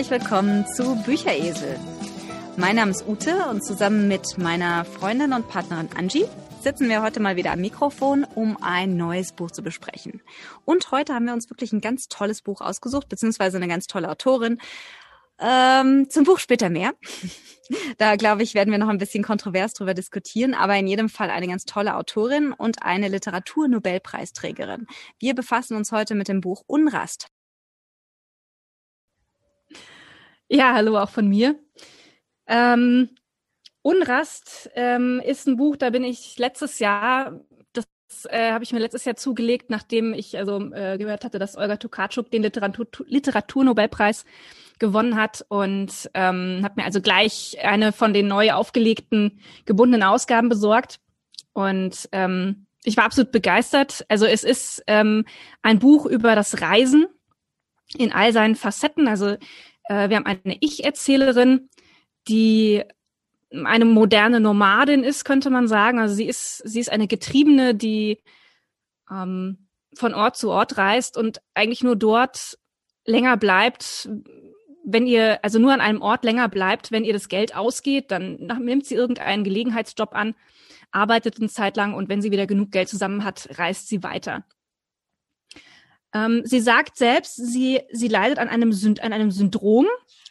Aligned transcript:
Herzlich 0.00 0.22
willkommen 0.22 0.66
zu 0.66 0.96
Bücheresel. 1.04 1.78
Mein 2.56 2.76
Name 2.76 2.90
ist 2.90 3.06
Ute 3.06 3.44
und 3.50 3.62
zusammen 3.62 4.08
mit 4.08 4.38
meiner 4.38 4.86
Freundin 4.86 5.34
und 5.34 5.46
Partnerin 5.46 5.90
Angie 5.94 6.24
sitzen 6.62 6.88
wir 6.88 7.02
heute 7.02 7.20
mal 7.20 7.36
wieder 7.36 7.52
am 7.52 7.60
Mikrofon, 7.60 8.24
um 8.34 8.56
ein 8.62 8.96
neues 8.96 9.32
Buch 9.32 9.50
zu 9.50 9.62
besprechen. 9.62 10.22
Und 10.64 10.90
heute 10.90 11.12
haben 11.12 11.26
wir 11.26 11.34
uns 11.34 11.50
wirklich 11.50 11.74
ein 11.74 11.82
ganz 11.82 12.08
tolles 12.08 12.40
Buch 12.40 12.62
ausgesucht, 12.62 13.10
beziehungsweise 13.10 13.58
eine 13.58 13.68
ganz 13.68 13.88
tolle 13.88 14.08
Autorin. 14.08 14.58
Ähm, 15.38 16.08
zum 16.08 16.24
Buch 16.24 16.38
später 16.38 16.70
mehr. 16.70 16.94
da 17.98 18.16
glaube 18.16 18.42
ich, 18.42 18.54
werden 18.54 18.70
wir 18.70 18.78
noch 18.78 18.88
ein 18.88 18.96
bisschen 18.96 19.22
kontrovers 19.22 19.74
drüber 19.74 19.92
diskutieren, 19.92 20.54
aber 20.54 20.76
in 20.76 20.86
jedem 20.86 21.10
Fall 21.10 21.28
eine 21.28 21.46
ganz 21.46 21.66
tolle 21.66 21.94
Autorin 21.94 22.54
und 22.54 22.82
eine 22.82 23.08
Literaturnobelpreisträgerin. 23.08 24.86
Wir 25.18 25.34
befassen 25.34 25.76
uns 25.76 25.92
heute 25.92 26.14
mit 26.14 26.28
dem 26.28 26.40
Buch 26.40 26.62
Unrast. 26.66 27.28
Ja, 30.52 30.74
hallo 30.74 30.98
auch 30.98 31.10
von 31.10 31.28
mir. 31.28 31.54
Ähm, 32.48 33.10
Unrast 33.82 34.68
ähm, 34.74 35.22
ist 35.24 35.46
ein 35.46 35.56
Buch, 35.56 35.76
da 35.76 35.90
bin 35.90 36.02
ich 36.02 36.38
letztes 36.40 36.80
Jahr, 36.80 37.40
das 37.72 37.86
äh, 38.28 38.50
habe 38.50 38.64
ich 38.64 38.72
mir 38.72 38.80
letztes 38.80 39.04
Jahr 39.04 39.14
zugelegt, 39.14 39.70
nachdem 39.70 40.12
ich 40.12 40.36
also 40.36 40.58
äh, 40.72 40.98
gehört 40.98 41.24
hatte, 41.24 41.38
dass 41.38 41.56
Olga 41.56 41.76
Tokarczuk 41.76 42.32
den 42.32 42.42
Literatur 42.42 42.88
Literaturnobelpreis 43.06 44.24
gewonnen 44.80 45.14
hat 45.14 45.46
und 45.48 46.10
ähm, 46.14 46.62
habe 46.64 46.74
mir 46.78 46.84
also 46.84 47.00
gleich 47.00 47.56
eine 47.62 47.92
von 47.92 48.12
den 48.12 48.26
neu 48.26 48.50
aufgelegten 48.50 49.38
gebundenen 49.66 50.02
Ausgaben 50.02 50.48
besorgt 50.48 50.98
und 51.52 52.08
ähm, 52.10 52.66
ich 52.82 52.96
war 52.96 53.04
absolut 53.04 53.30
begeistert. 53.30 54.04
Also 54.08 54.26
es 54.26 54.42
ist 54.42 54.82
ähm, 54.88 55.26
ein 55.62 55.78
Buch 55.78 56.06
über 56.06 56.34
das 56.34 56.60
Reisen 56.60 57.06
in 57.96 58.12
all 58.12 58.32
seinen 58.32 58.56
Facetten. 58.56 59.08
Also 59.08 59.36
wir 60.08 60.16
haben 60.16 60.26
eine 60.26 60.56
Ich-Erzählerin, 60.60 61.68
die 62.28 62.84
eine 63.52 63.84
moderne 63.84 64.40
Nomadin 64.40 65.02
ist, 65.02 65.24
könnte 65.24 65.50
man 65.50 65.68
sagen. 65.68 65.98
Also 65.98 66.14
sie 66.14 66.26
ist, 66.26 66.58
sie 66.58 66.80
ist 66.80 66.90
eine 66.90 67.08
Getriebene, 67.08 67.74
die 67.74 68.22
ähm, 69.10 69.66
von 69.94 70.14
Ort 70.14 70.36
zu 70.36 70.50
Ort 70.50 70.78
reist 70.78 71.16
und 71.16 71.40
eigentlich 71.54 71.82
nur 71.82 71.96
dort 71.96 72.58
länger 73.04 73.36
bleibt, 73.36 74.08
wenn 74.84 75.06
ihr, 75.06 75.44
also 75.44 75.58
nur 75.58 75.72
an 75.72 75.80
einem 75.80 76.02
Ort 76.02 76.24
länger 76.24 76.48
bleibt, 76.48 76.90
wenn 76.92 77.04
ihr 77.04 77.12
das 77.12 77.28
Geld 77.28 77.54
ausgeht, 77.54 78.10
dann 78.10 78.36
nimmt 78.60 78.86
sie 78.86 78.94
irgendeinen 78.94 79.44
Gelegenheitsjob 79.44 80.14
an, 80.14 80.34
arbeitet 80.90 81.38
eine 81.38 81.48
Zeit 81.48 81.76
lang 81.76 81.94
und 81.94 82.08
wenn 82.08 82.22
sie 82.22 82.30
wieder 82.30 82.46
genug 82.46 82.70
Geld 82.70 82.88
zusammen 82.88 83.24
hat, 83.24 83.48
reist 83.58 83.88
sie 83.88 84.02
weiter. 84.02 84.44
Ähm, 86.12 86.42
sie 86.44 86.60
sagt 86.60 86.96
selbst, 86.96 87.36
sie, 87.36 87.80
sie 87.92 88.08
leidet 88.08 88.38
an 88.38 88.48
einem, 88.48 88.72
an 89.00 89.12
einem 89.12 89.30
Syndrom. 89.30 89.86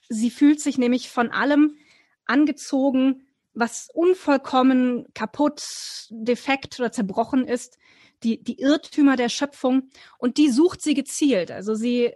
Sie 0.09 0.29
fühlt 0.29 0.59
sich 0.59 0.77
nämlich 0.77 1.09
von 1.09 1.31
allem 1.31 1.77
angezogen, 2.25 3.27
was 3.53 3.89
unvollkommen, 3.93 5.05
kaputt, 5.13 5.63
defekt 6.09 6.79
oder 6.79 6.91
zerbrochen 6.91 7.45
ist, 7.47 7.77
die, 8.23 8.41
die 8.43 8.59
Irrtümer 8.59 9.15
der 9.15 9.29
Schöpfung. 9.29 9.89
Und 10.17 10.37
die 10.37 10.49
sucht 10.49 10.81
sie 10.81 10.93
gezielt. 10.93 11.51
Also 11.51 11.75
sie, 11.75 12.13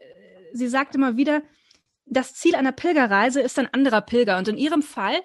sie 0.53 0.67
sagt 0.67 0.95
immer 0.95 1.17
wieder, 1.17 1.42
das 2.05 2.33
Ziel 2.33 2.55
einer 2.55 2.72
Pilgerreise 2.72 3.42
ist 3.42 3.58
ein 3.59 3.73
anderer 3.73 4.02
Pilger. 4.02 4.38
Und 4.38 4.48
in 4.48 4.58
ihrem 4.58 4.81
Fall 4.81 5.22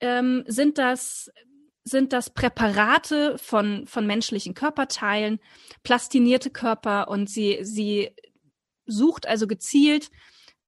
ähm, 0.00 0.44
sind 0.46 0.78
das 0.78 1.30
sind 1.88 2.12
das 2.12 2.30
Präparate 2.30 3.38
von, 3.38 3.86
von 3.86 4.06
menschlichen 4.06 4.54
Körperteilen, 4.54 5.38
plastinierte 5.84 6.50
Körper 6.50 7.08
und 7.08 7.30
sie, 7.30 7.60
sie 7.62 8.10
sucht 8.86 9.26
also 9.26 9.46
gezielt 9.46 10.10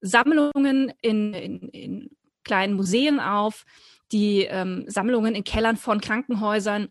Sammlungen 0.01 0.93
in, 1.03 1.35
in, 1.35 1.69
in 1.71 2.11
kleinen 2.45 2.75
Museen 2.75 3.19
auf, 3.19 3.65
die 4.13 4.43
ähm, 4.45 4.85
Sammlungen 4.87 5.35
in 5.35 5.43
Kellern 5.43 5.77
von 5.77 6.01
Krankenhäusern, 6.01 6.89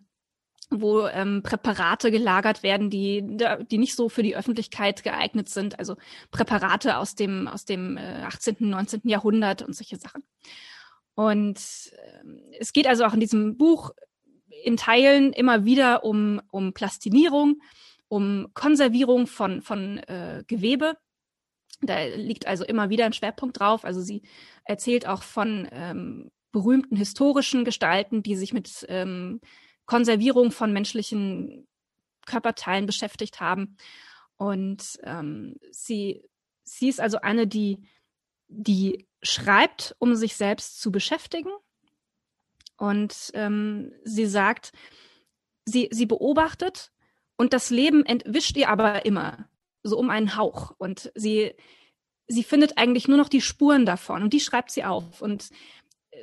wo 0.70 1.08
ähm, 1.08 1.42
Präparate 1.42 2.12
gelagert 2.12 2.64
werden, 2.64 2.90
die, 2.90 3.24
die 3.72 3.78
nicht 3.78 3.96
so 3.96 4.10
für 4.10 4.24
die 4.24 4.36
Öffentlichkeit 4.36 5.04
geeignet 5.04 5.48
sind, 5.48 5.80
also 5.80 5.96
Präparate 6.32 6.98
aus 6.98 7.16
dem, 7.16 7.48
aus 7.48 7.64
dem 7.64 7.96
äh, 7.96 8.24
18., 8.24 8.58
19. 8.60 9.02
Jahrhundert 9.06 9.62
und 9.62 9.74
solche 9.74 9.96
Sachen. 9.96 10.24
Und 11.16 11.58
äh, 11.94 12.58
es 12.60 12.74
geht 12.74 12.88
also 12.88 13.06
auch 13.06 13.14
in 13.14 13.22
diesem 13.22 13.58
Buch 13.58 13.92
in 14.64 14.78
Teilen 14.78 15.34
immer 15.34 15.66
wieder 15.66 16.04
um, 16.04 16.42
um 16.52 16.74
Plastinierung, 16.74 17.62
um 18.08 18.48
Konservierung 18.54 19.28
von, 19.28 19.62
von 19.62 19.98
äh, 20.00 20.44
Gewebe. 20.48 20.98
Da 21.82 22.06
liegt 22.06 22.48
also 22.48 22.64
immer 22.64 22.90
wieder 22.90 23.06
ein 23.06 23.14
Schwerpunkt 23.14 23.60
drauf. 23.60 23.86
Also 23.86 24.02
sie 24.02 24.24
erzählt 24.64 25.08
auch 25.08 25.24
von 25.24 25.68
ähm, 25.72 26.32
berühmten 26.52 26.96
historischen 26.96 27.66
Gestalten, 27.66 28.24
die 28.24 28.36
sich 28.36 28.54
mit 28.54 28.86
ähm, 28.90 29.42
Konservierung 29.86 30.52
von 30.52 30.74
menschlichen 30.74 31.68
Körperteilen 32.26 32.86
beschäftigt 32.86 33.40
haben. 33.40 33.78
Und 34.38 35.00
ähm, 35.04 35.56
sie, 35.72 36.24
sie 36.64 36.90
ist 36.90 37.00
also 37.00 37.20
eine, 37.22 37.48
die, 37.48 37.88
die 38.48 39.08
schreibt, 39.22 39.96
um 40.00 40.16
sich 40.16 40.36
selbst 40.36 40.80
zu 40.80 40.92
beschäftigen. 40.92 41.52
Und 42.78 43.32
ähm, 43.34 43.92
sie 44.04 44.26
sagt, 44.26 44.72
sie, 45.66 45.90
sie 45.92 46.06
beobachtet 46.06 46.92
und 47.38 47.54
das 47.54 47.70
Leben 47.70 48.06
entwischt 48.06 48.58
ihr 48.58 48.70
aber 48.70 49.06
immer 49.06 49.48
so 49.84 49.98
um 49.98 50.10
einen 50.10 50.36
Hauch. 50.36 50.74
Und 50.78 51.12
sie, 51.16 51.54
sie 52.28 52.44
findet 52.44 52.78
eigentlich 52.78 53.08
nur 53.08 53.18
noch 53.18 53.30
die 53.30 53.42
Spuren 53.42 53.86
davon 53.86 54.24
und 54.24 54.34
die 54.34 54.40
schreibt 54.40 54.72
sie 54.72 54.84
auf. 54.84 55.22
Und 55.22 55.50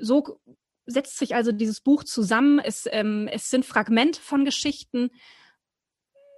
so 0.01 0.41
setzt 0.87 1.19
sich 1.19 1.35
also 1.35 1.53
dieses 1.53 1.81
Buch 1.81 2.05
zusammen. 2.05 2.59
Es, 2.59 2.89
ähm, 2.91 3.29
es 3.31 3.51
sind 3.51 3.65
Fragmente 3.65 4.21
von 4.21 4.45
Geschichten, 4.45 5.11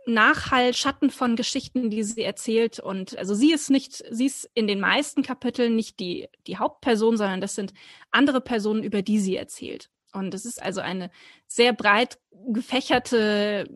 Nachhall, 0.07 0.73
Schatten 0.73 1.11
von 1.11 1.35
Geschichten, 1.35 1.91
die 1.91 2.05
sie 2.05 2.23
erzählt. 2.23 2.79
Und 2.79 3.19
also 3.19 3.35
sie 3.35 3.53
ist 3.53 3.71
nicht, 3.71 4.05
sie 4.11 4.27
ist 4.27 4.49
in 4.55 4.69
den 4.69 4.79
meisten 4.79 5.23
Kapiteln 5.23 5.75
nicht 5.75 5.99
die, 5.99 6.29
die 6.47 6.59
Hauptperson, 6.59 7.17
sondern 7.17 7.41
das 7.41 7.57
sind 7.57 7.73
andere 8.11 8.41
Personen, 8.41 8.85
über 8.85 9.03
die 9.03 9.19
sie 9.19 9.37
erzählt. 9.37 9.91
Und 10.17 10.33
es 10.33 10.47
ist 10.47 10.63
also 10.63 10.81
eine 10.81 11.11
sehr 11.47 11.75
breit 11.75 12.19
gefächerte 12.49 13.69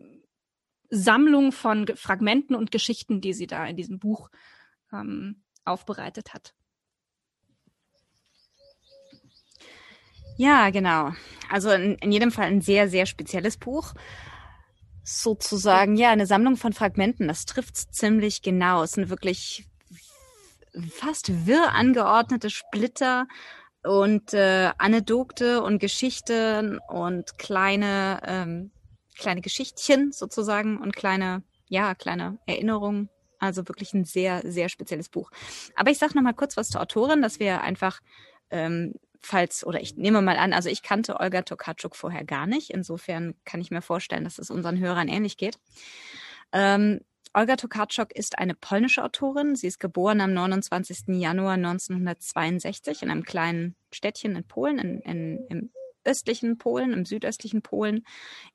Sammlung 0.89 1.51
von 1.51 1.87
Fragmenten 1.95 2.55
und 2.55 2.71
Geschichten, 2.71 3.21
die 3.21 3.33
sie 3.33 3.47
da 3.47 3.65
in 3.65 3.77
diesem 3.77 3.99
Buch 3.99 4.29
ähm, 4.91 5.43
aufbereitet 5.63 6.33
hat. 6.33 6.55
Ja, 10.37 10.71
genau. 10.71 11.11
Also 11.49 11.69
in, 11.69 11.95
in 11.99 12.11
jedem 12.11 12.31
Fall 12.31 12.47
ein 12.47 12.61
sehr, 12.61 12.89
sehr 12.89 13.05
spezielles 13.05 13.57
Buch. 13.57 13.93
Sozusagen, 15.03 15.95
ja, 15.95 16.09
eine 16.09 16.25
Sammlung 16.25 16.57
von 16.57 16.73
Fragmenten. 16.73 17.27
Das 17.27 17.45
trifft 17.45 17.77
ziemlich 17.93 18.41
genau. 18.41 18.81
Es 18.81 18.93
sind 18.93 19.09
wirklich 19.09 19.67
fast 20.89 21.45
wirr 21.45 21.73
angeordnete 21.73 22.49
Splitter 22.49 23.27
und 23.83 24.33
äh, 24.33 24.71
Anekdote 24.77 25.61
und 25.63 25.79
Geschichten 25.79 26.79
und 26.87 27.37
kleine 27.37 28.21
ähm, 28.25 28.71
kleine 29.21 29.41
Geschichtchen 29.41 30.11
sozusagen 30.11 30.77
und 30.77 30.95
kleine, 30.95 31.43
ja, 31.69 31.95
kleine 31.95 32.39
Erinnerungen. 32.45 33.09
Also 33.39 33.67
wirklich 33.67 33.93
ein 33.93 34.03
sehr, 34.03 34.41
sehr 34.43 34.69
spezielles 34.69 35.09
Buch. 35.09 35.31
Aber 35.75 35.89
ich 35.89 35.97
sage 35.97 36.15
noch 36.15 36.21
mal 36.21 36.33
kurz 36.33 36.57
was 36.57 36.69
zur 36.69 36.81
Autorin, 36.81 37.21
dass 37.21 37.39
wir 37.39 37.61
einfach, 37.61 37.99
ähm, 38.51 38.93
falls, 39.19 39.65
oder 39.65 39.81
ich 39.81 39.95
nehme 39.95 40.21
mal 40.21 40.37
an, 40.37 40.53
also 40.53 40.69
ich 40.69 40.83
kannte 40.83 41.19
Olga 41.19 41.41
Tokarczuk 41.41 41.95
vorher 41.95 42.23
gar 42.23 42.45
nicht. 42.45 42.69
Insofern 42.69 43.33
kann 43.45 43.61
ich 43.61 43.71
mir 43.71 43.81
vorstellen, 43.81 44.25
dass 44.25 44.37
es 44.37 44.51
unseren 44.51 44.77
Hörern 44.77 45.07
ähnlich 45.07 45.37
geht. 45.37 45.57
Ähm, 46.51 46.99
Olga 47.33 47.55
Tokarczuk 47.55 48.11
ist 48.13 48.39
eine 48.39 48.55
polnische 48.55 49.03
Autorin. 49.03 49.55
Sie 49.55 49.67
ist 49.67 49.79
geboren 49.79 50.19
am 50.19 50.33
29. 50.33 51.03
Januar 51.07 51.53
1962 51.53 53.03
in 53.03 53.09
einem 53.09 53.23
kleinen 53.23 53.75
Städtchen 53.93 54.35
in 54.35 54.43
Polen, 54.43 54.79
in, 54.79 54.99
in, 54.99 55.45
im 55.47 55.69
östlichen 56.03 56.57
Polen, 56.57 56.91
im 56.91 57.05
südöstlichen 57.05 57.61
Polen. 57.61 58.05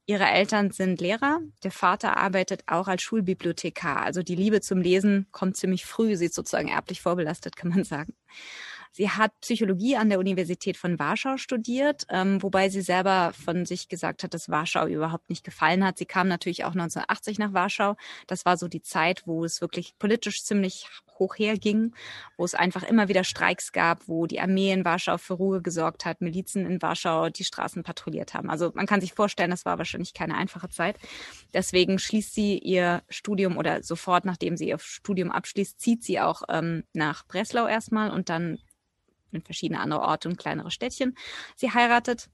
Ihre 0.05 0.27
Eltern 0.27 0.73
sind 0.73 1.01
Lehrer. 1.01 1.41
Der 1.63 1.71
Vater 1.71 2.19
arbeitet 2.19 2.65
auch 2.67 2.89
als 2.89 3.03
Schulbibliothekar. 3.03 4.03
Also 4.03 4.23
die 4.23 4.35
Liebe 4.35 4.61
zum 4.61 4.81
Lesen 4.83 5.27
kommt 5.33 5.57
ziemlich 5.57 5.87
früh. 5.87 6.17
Sie 6.17 6.27
ist 6.27 6.35
sozusagen 6.35 6.69
erblich 6.69 7.01
vorbelastet, 7.01 7.57
kann 7.57 7.71
man 7.71 7.85
sagen. 7.85 8.15
Sie 8.97 9.11
hat 9.11 9.39
Psychologie 9.43 9.99
an 9.99 10.09
der 10.09 10.19
Universität 10.19 10.79
von 10.79 10.99
Warschau 10.99 11.37
studiert, 11.37 12.07
ähm, 12.09 12.43
wobei 12.43 12.71
sie 12.71 12.81
selber 12.81 13.35
von 13.35 13.67
sich 13.67 13.89
gesagt 13.89 14.23
hat, 14.23 14.33
dass 14.33 14.49
Warschau 14.49 14.87
überhaupt 14.87 15.29
nicht 15.29 15.45
gefallen 15.45 15.85
hat. 15.85 15.99
Sie 15.99 16.07
kam 16.07 16.29
natürlich 16.29 16.65
auch 16.65 16.71
1980 16.71 17.39
nach 17.39 17.53
Warschau. 17.53 17.97
Das 18.27 18.47
war 18.47 18.57
so 18.57 18.69
die 18.69 18.81
Zeit, 18.81 19.25
wo 19.27 19.45
es 19.45 19.61
wirklich 19.61 19.99
politisch 19.99 20.43
ziemlich 20.45 20.89
hoch 21.19 21.35
herging, 21.37 21.95
wo 22.39 22.47
es 22.47 22.55
einfach 22.55 22.85
immer 22.85 23.09
wieder 23.09 23.23
Streiks 23.23 23.73
gab, 23.73 24.09
wo 24.09 24.27
die 24.27 24.41
Armee 24.41 24.73
in 24.73 24.87
Warschau 24.87 25.19
für 25.19 25.35
Ruhe 25.35 25.61
gesorgt 25.61 26.07
hat, 26.07 26.23
Milizen 26.23 26.65
in 26.65 26.81
Warschau 26.81 27.29
die 27.29 27.45
Straßen 27.45 27.83
patrouilliert 27.83 28.33
haben. 28.33 28.49
Also 28.49 28.73
man 28.75 28.87
kann 28.87 29.03
sich 29.03 29.13
vorstellen, 29.13 29.51
das 29.51 29.67
war 29.67 29.77
wahrscheinlich 29.77 30.15
keine 30.15 30.39
einfache 30.39 30.71
Zeit. 30.71 30.97
Deswegen 31.53 31.99
schließt 31.99 32.33
sie 32.33 32.59
ihr 32.59 33.03
Studium 33.11 33.59
oder 33.59 33.83
sofort, 33.83 34.25
nachdem 34.25 34.57
sie 34.57 34.69
ihr 34.69 34.79
Studium 34.79 35.31
abschließt, 35.31 35.79
zieht 35.79 36.03
sie 36.03 36.19
auch 36.19 36.45
ähm, 36.49 36.85
nach 36.95 37.27
Breslau 37.27 37.67
erstmal 37.67 38.11
und 38.11 38.31
dann 38.31 38.57
in 39.33 39.43
verschiedene 39.43 39.81
andere 39.81 40.01
Orte 40.01 40.29
und 40.29 40.39
kleinere 40.39 40.71
Städtchen. 40.71 41.17
Sie 41.57 41.71
heiratet, 41.71 42.29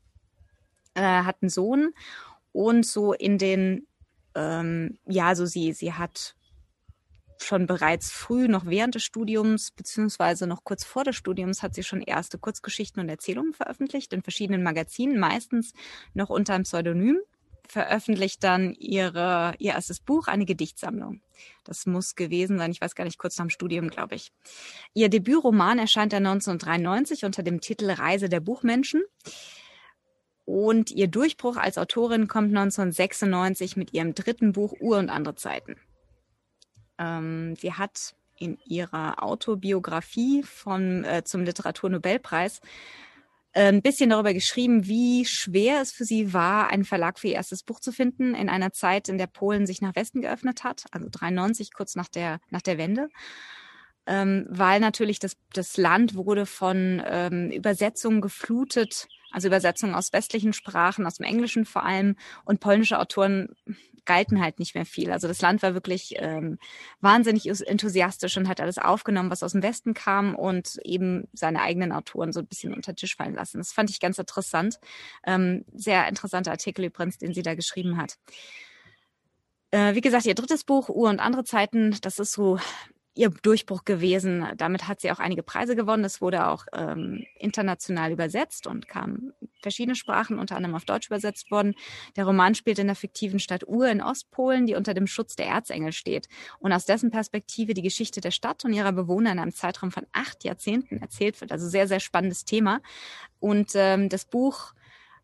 äh, 0.94 1.00
hat 1.02 1.36
einen 1.42 1.50
Sohn 1.50 1.92
und 2.52 2.86
so 2.86 3.12
in 3.12 3.38
den, 3.38 3.86
ähm, 4.34 4.98
ja, 5.06 5.34
so 5.34 5.46
sie, 5.46 5.72
sie 5.72 5.92
hat 5.92 6.34
schon 7.42 7.66
bereits 7.66 8.10
früh, 8.10 8.48
noch 8.48 8.66
während 8.66 8.94
des 8.94 9.02
Studiums, 9.02 9.70
beziehungsweise 9.72 10.46
noch 10.46 10.64
kurz 10.64 10.84
vor 10.84 11.04
des 11.04 11.16
Studiums, 11.16 11.62
hat 11.62 11.74
sie 11.74 11.82
schon 11.82 12.00
erste 12.00 12.38
Kurzgeschichten 12.38 13.02
und 13.02 13.08
Erzählungen 13.08 13.52
veröffentlicht 13.52 14.12
in 14.12 14.22
verschiedenen 14.22 14.62
Magazinen, 14.62 15.18
meistens 15.18 15.72
noch 16.14 16.30
unter 16.30 16.54
einem 16.54 16.64
Pseudonym. 16.64 17.18
Veröffentlicht 17.68 18.44
dann 18.44 18.74
ihre, 18.74 19.54
ihr 19.58 19.72
erstes 19.72 20.00
Buch, 20.00 20.26
eine 20.28 20.44
Gedichtsammlung. 20.44 21.20
Das 21.64 21.86
muss 21.86 22.14
gewesen 22.14 22.58
sein, 22.58 22.70
ich 22.70 22.80
weiß 22.80 22.94
gar 22.94 23.04
nicht, 23.04 23.18
kurz 23.18 23.38
nach 23.38 23.46
dem 23.46 23.50
Studium, 23.50 23.88
glaube 23.88 24.14
ich. 24.14 24.32
Ihr 24.94 25.08
Debütroman 25.08 25.78
erscheint 25.78 26.12
dann 26.12 26.26
1993 26.26 27.24
unter 27.24 27.42
dem 27.42 27.60
Titel 27.60 27.90
Reise 27.90 28.28
der 28.28 28.40
Buchmenschen. 28.40 29.02
Und 30.44 30.90
ihr 30.90 31.06
Durchbruch 31.06 31.56
als 31.56 31.78
Autorin 31.78 32.26
kommt 32.26 32.48
1996 32.48 33.76
mit 33.76 33.92
ihrem 33.92 34.14
dritten 34.14 34.52
Buch 34.52 34.74
Uhr 34.80 34.98
und 34.98 35.08
andere 35.08 35.36
Zeiten. 35.36 35.76
Ähm, 36.98 37.54
sie 37.56 37.72
hat 37.74 38.14
in 38.38 38.58
ihrer 38.66 39.22
Autobiografie 39.22 40.42
von, 40.42 41.04
äh, 41.04 41.22
zum 41.24 41.44
Literaturnobelpreis 41.44 42.60
ein 43.54 43.82
bisschen 43.82 44.10
darüber 44.10 44.32
geschrieben, 44.32 44.86
wie 44.86 45.24
schwer 45.26 45.82
es 45.82 45.92
für 45.92 46.04
sie 46.04 46.32
war, 46.32 46.68
einen 46.68 46.84
Verlag 46.84 47.18
für 47.18 47.28
ihr 47.28 47.34
erstes 47.34 47.62
Buch 47.62 47.80
zu 47.80 47.92
finden, 47.92 48.34
in 48.34 48.48
einer 48.48 48.72
Zeit, 48.72 49.08
in 49.08 49.18
der 49.18 49.26
Polen 49.26 49.66
sich 49.66 49.82
nach 49.82 49.94
Westen 49.94 50.22
geöffnet 50.22 50.64
hat, 50.64 50.84
also 50.90 51.08
93, 51.10 51.72
kurz 51.72 51.94
nach 51.94 52.08
der, 52.08 52.40
nach 52.50 52.62
der 52.62 52.78
Wende. 52.78 53.08
Ähm, 54.06 54.46
weil 54.48 54.80
natürlich 54.80 55.18
das, 55.18 55.36
das 55.52 55.76
Land 55.76 56.14
wurde 56.14 56.46
von 56.46 57.02
ähm, 57.06 57.50
Übersetzungen 57.50 58.20
geflutet, 58.20 59.06
also 59.30 59.48
Übersetzungen 59.48 59.94
aus 59.94 60.12
westlichen 60.12 60.52
Sprachen, 60.52 61.06
aus 61.06 61.14
dem 61.16 61.26
Englischen 61.26 61.64
vor 61.64 61.84
allem, 61.84 62.16
und 62.44 62.60
polnische 62.60 62.98
Autoren 62.98 63.54
galten 64.04 64.40
halt 64.42 64.58
nicht 64.58 64.74
mehr 64.74 64.86
viel. 64.86 65.10
Also 65.12 65.28
das 65.28 65.40
Land 65.40 65.62
war 65.62 65.74
wirklich 65.74 66.14
ähm, 66.16 66.58
wahnsinnig 67.00 67.46
enthusiastisch 67.46 68.36
und 68.36 68.48
hat 68.48 68.60
alles 68.60 68.78
aufgenommen, 68.78 69.30
was 69.30 69.42
aus 69.42 69.52
dem 69.52 69.62
Westen 69.62 69.94
kam 69.94 70.34
und 70.34 70.78
eben 70.84 71.28
seine 71.32 71.62
eigenen 71.62 71.92
Autoren 71.92 72.32
so 72.32 72.40
ein 72.40 72.46
bisschen 72.46 72.74
unter 72.74 72.92
den 72.92 72.96
Tisch 72.96 73.16
fallen 73.16 73.34
lassen. 73.34 73.58
Das 73.58 73.72
fand 73.72 73.90
ich 73.90 74.00
ganz 74.00 74.18
interessant. 74.18 74.78
Ähm, 75.24 75.64
sehr 75.72 76.08
interessanter 76.08 76.50
Artikel 76.50 76.84
übrigens, 76.84 77.18
den 77.18 77.34
sie 77.34 77.42
da 77.42 77.54
geschrieben 77.54 77.96
hat. 77.96 78.18
Äh, 79.70 79.94
wie 79.94 80.00
gesagt, 80.00 80.26
ihr 80.26 80.34
drittes 80.34 80.64
Buch, 80.64 80.88
Uhr 80.88 81.08
und 81.08 81.20
andere 81.20 81.44
Zeiten, 81.44 81.96
das 82.02 82.18
ist 82.18 82.32
so 82.32 82.58
ihr 83.14 83.30
Durchbruch 83.30 83.84
gewesen. 83.84 84.46
Damit 84.56 84.88
hat 84.88 85.00
sie 85.00 85.10
auch 85.10 85.18
einige 85.18 85.42
Preise 85.42 85.76
gewonnen. 85.76 86.04
Es 86.04 86.20
wurde 86.20 86.46
auch 86.46 86.64
ähm, 86.72 87.24
international 87.38 88.10
übersetzt 88.12 88.66
und 88.66 88.88
kam 88.88 89.32
verschiedene 89.60 89.94
Sprachen, 89.94 90.38
unter 90.38 90.56
anderem 90.56 90.74
auf 90.74 90.84
Deutsch 90.84 91.06
übersetzt 91.06 91.50
worden. 91.50 91.74
Der 92.16 92.24
Roman 92.24 92.54
spielt 92.54 92.78
in 92.78 92.86
der 92.86 92.96
fiktiven 92.96 93.38
Stadt 93.38 93.66
Ur 93.66 93.88
in 93.88 94.02
Ostpolen, 94.02 94.66
die 94.66 94.74
unter 94.74 94.94
dem 94.94 95.06
Schutz 95.06 95.36
der 95.36 95.46
Erzengel 95.46 95.92
steht 95.92 96.28
und 96.58 96.72
aus 96.72 96.86
dessen 96.86 97.10
Perspektive 97.10 97.74
die 97.74 97.82
Geschichte 97.82 98.20
der 98.20 98.30
Stadt 98.30 98.64
und 98.64 98.72
ihrer 98.72 98.92
Bewohner 98.92 99.32
in 99.32 99.38
einem 99.38 99.54
Zeitraum 99.54 99.90
von 99.90 100.06
acht 100.12 100.44
Jahrzehnten 100.44 100.98
erzählt 100.98 101.40
wird. 101.40 101.52
Also 101.52 101.68
sehr, 101.68 101.86
sehr 101.88 102.00
spannendes 102.00 102.44
Thema. 102.44 102.80
Und 103.40 103.72
ähm, 103.74 104.08
das 104.08 104.24
Buch 104.24 104.72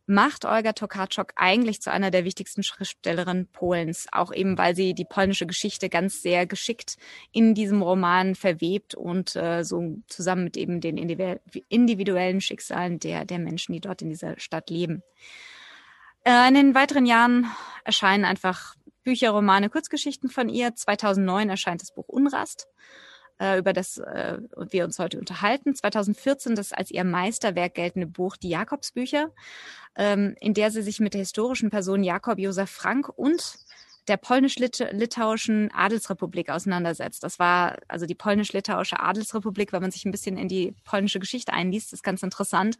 macht 0.09 0.47
Olga 0.47 0.73
Tokarczuk 0.73 1.33
eigentlich 1.37 1.83
zu 1.83 1.93
einer 1.93 2.11
der 2.11 2.25
wichtigsten 2.25 2.63
Schriftstellerinnen 2.63 3.47
Polens, 3.47 4.07
auch 4.11 4.33
eben 4.33 4.57
weil 4.57 4.75
sie 4.75 4.95
die 4.95 5.05
polnische 5.05 5.47
Geschichte 5.47 5.91
ganz 5.91 6.23
sehr 6.23 6.47
geschickt 6.47 6.97
in 7.31 7.55
diesem 7.55 7.83
Roman 7.83 8.35
verwebt 8.35 8.95
und 8.95 9.37
äh, 9.37 9.65
so 9.65 9.99
zusammen 10.07 10.45
mit 10.45 10.57
eben 10.57 10.81
den 10.81 10.97
individuellen 10.97 12.41
Schicksalen 12.41 12.99
der, 12.99 13.27
der 13.27 13.39
Menschen, 13.39 13.75
die 13.75 13.81
dort 13.81 14.01
in 14.01 14.09
dieser 14.09 14.41
Stadt 14.41 14.71
leben. 14.71 15.03
Äh, 16.25 16.49
in 16.49 16.55
den 16.55 16.75
weiteren 16.75 17.05
Jahren 17.05 17.47
erscheinen 17.85 18.25
einfach 18.25 18.77
Bücher, 19.05 19.31
Romane, 19.31 19.69
Kurzgeschichten 19.69 20.31
von 20.31 20.49
ihr. 20.49 20.75
2009 20.75 21.51
erscheint 21.51 21.83
das 21.83 21.93
Buch 21.93 22.09
Unrast 22.09 22.67
über 23.59 23.73
das 23.73 23.99
äh, 23.99 24.39
wir 24.57 24.85
uns 24.85 24.99
heute 24.99 25.19
unterhalten. 25.19 25.75
2014 25.75 26.57
das 26.57 26.73
als 26.73 26.91
ihr 26.91 27.05
Meisterwerk 27.05 27.75
geltende 27.75 28.07
Buch 28.07 28.37
Die 28.37 28.49
Jakobsbücher, 28.49 29.31
ähm, 29.97 30.35
in 30.41 30.55
der 30.55 30.71
sie 30.71 30.83
sich 30.83 31.01
mit 31.01 31.15
der 31.15 31.21
historischen 31.21 31.71
Person 31.71 32.03
Jakob 32.03 32.39
Josef 32.39 32.71
Frank 32.71 33.09
und 33.09 33.59
der 34.09 34.17
polnisch-litauischen 34.17 35.71
Adelsrepublik 35.73 36.49
auseinandersetzt. 36.49 37.23
Das 37.23 37.39
war 37.39 37.77
also 37.89 38.07
die 38.07 38.15
polnisch-litauische 38.15 39.01
Adelsrepublik, 39.01 39.73
wenn 39.73 39.83
man 39.83 39.91
sich 39.91 40.05
ein 40.05 40.11
bisschen 40.11 40.37
in 40.39 40.49
die 40.49 40.75
polnische 40.85 41.21
Geschichte 41.21 41.53
einliest, 41.53 41.93
ist 41.93 42.03
ganz 42.03 42.23
interessant. 42.23 42.79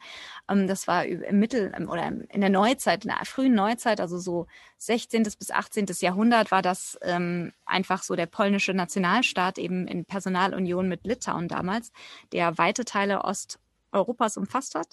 Ähm, 0.49 0.67
das 0.67 0.89
war 0.89 1.05
im 1.05 1.39
Mittel 1.39 1.73
oder 1.89 2.07
in 2.07 2.41
der 2.41 2.51
Neuzeit, 2.51 3.05
in 3.05 3.11
der 3.11 3.25
frühen 3.25 3.55
Neuzeit, 3.55 4.01
also 4.01 4.19
so 4.19 4.47
16. 4.79 5.23
bis 5.23 5.51
18. 5.51 5.87
Jahrhundert, 6.01 6.51
war 6.51 6.63
das 6.63 6.99
ähm, 7.03 7.53
einfach 7.67 8.03
so 8.03 8.17
der 8.17 8.27
polnische 8.27 8.73
Nationalstaat 8.73 9.59
eben 9.59 9.87
in 9.87 10.05
Personalunion 10.05 10.89
mit 10.89 11.07
Litauen 11.07 11.49
damals, 11.49 11.93
der 12.33 12.57
weite 12.59 12.85
Teile 12.85 13.25
Osteuropas 13.25 14.37
umfasst 14.37 14.75
hat. 14.75 14.89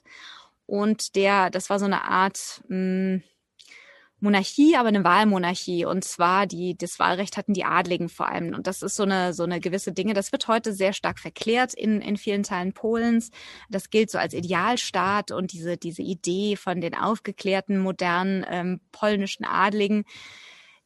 Und 0.66 1.16
der, 1.16 1.50
das 1.50 1.70
war 1.70 1.80
so 1.80 1.86
eine 1.86 2.04
Art, 2.04 2.62
mh, 2.68 3.22
Monarchie, 4.20 4.76
aber 4.76 4.90
eine 4.90 5.04
Wahlmonarchie. 5.04 5.86
Und 5.86 6.04
zwar 6.04 6.48
die, 6.48 6.78
das 6.78 7.00
Wahlrecht 7.00 7.38
hatten 7.38 7.54
die 7.54 7.66
Adligen 7.66 8.10
vor 8.10 8.30
allem. 8.30 8.54
Und 8.54 8.68
das 8.68 8.82
ist 8.82 8.96
so 8.96 9.04
eine, 9.04 9.34
so 9.34 9.44
eine 9.44 9.60
gewisse 9.60 9.92
Dinge. 9.92 10.14
Das 10.14 10.32
wird 10.32 10.48
heute 10.48 10.74
sehr 10.74 10.94
stark 10.94 11.20
verklärt 11.20 11.74
in, 11.74 12.02
in 12.02 12.18
vielen 12.18 12.44
Teilen 12.44 12.74
Polens. 12.74 13.32
Das 13.70 13.90
gilt 13.90 14.10
so 14.10 14.18
als 14.18 14.34
Idealstaat 14.34 15.32
und 15.32 15.52
diese, 15.52 15.78
diese 15.78 16.02
Idee 16.02 16.56
von 16.56 16.82
den 16.82 16.96
aufgeklärten, 16.96 17.78
modernen 17.78 18.46
ähm, 18.50 18.80
polnischen 18.92 19.46
Adligen 19.46 20.06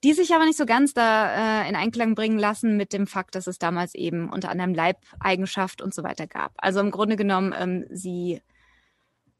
die 0.03 0.13
sich 0.13 0.33
aber 0.33 0.45
nicht 0.45 0.57
so 0.57 0.65
ganz 0.65 0.93
da 0.93 1.63
äh, 1.63 1.69
in 1.69 1.75
Einklang 1.75 2.15
bringen 2.15 2.39
lassen 2.39 2.77
mit 2.77 2.93
dem 2.93 3.05
Fakt, 3.05 3.35
dass 3.35 3.47
es 3.47 3.59
damals 3.59 3.95
eben 3.95 4.29
unter 4.29 4.49
anderem 4.49 4.73
Leibeigenschaft 4.73 5.81
und 5.81 5.93
so 5.93 6.03
weiter 6.03 6.25
gab. 6.25 6.53
Also 6.57 6.79
im 6.79 6.91
Grunde 6.91 7.17
genommen, 7.17 7.53
ähm, 7.57 7.85
sie 7.89 8.41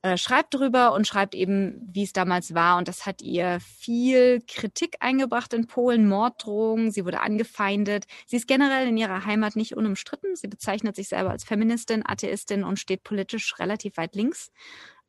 äh, 0.01 0.17
schreibt 0.17 0.53
drüber 0.53 0.93
und 0.93 1.07
schreibt 1.07 1.35
eben, 1.35 1.81
wie 1.91 2.03
es 2.03 2.13
damals 2.13 2.53
war. 2.53 2.77
Und 2.77 2.87
das 2.87 3.05
hat 3.05 3.21
ihr 3.21 3.59
viel 3.59 4.41
Kritik 4.47 4.95
eingebracht 5.01 5.53
in 5.53 5.67
Polen, 5.67 6.07
Morddrohungen. 6.07 6.91
Sie 6.91 7.03
wurde 7.03 7.19
angefeindet. 7.19 8.05
Sie 8.25 8.37
ist 8.37 8.47
generell 8.47 8.87
in 8.87 8.95
ihrer 8.95 9.25
Heimat 9.25 9.57
nicht 9.57 9.75
unumstritten. 9.75 10.37
Sie 10.37 10.47
bezeichnet 10.47 10.95
sich 10.95 11.09
selber 11.09 11.31
als 11.31 11.43
Feministin, 11.43 12.03
Atheistin 12.05 12.63
und 12.63 12.79
steht 12.79 13.03
politisch 13.03 13.59
relativ 13.59 13.97
weit 13.97 14.15
links. 14.15 14.51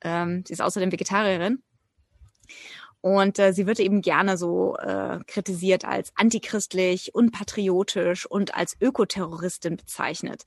Ähm, 0.02 0.42
sie 0.44 0.54
ist 0.54 0.62
außerdem 0.62 0.90
Vegetarierin. 0.90 1.62
Und 3.00 3.38
äh, 3.38 3.52
sie 3.52 3.66
wird 3.66 3.78
eben 3.78 4.02
gerne 4.02 4.36
so 4.36 4.76
äh, 4.76 5.20
kritisiert 5.26 5.84
als 5.84 6.12
antichristlich, 6.16 7.14
unpatriotisch 7.14 8.26
und 8.26 8.56
als 8.56 8.76
Ökoterroristin 8.80 9.76
bezeichnet. 9.76 10.42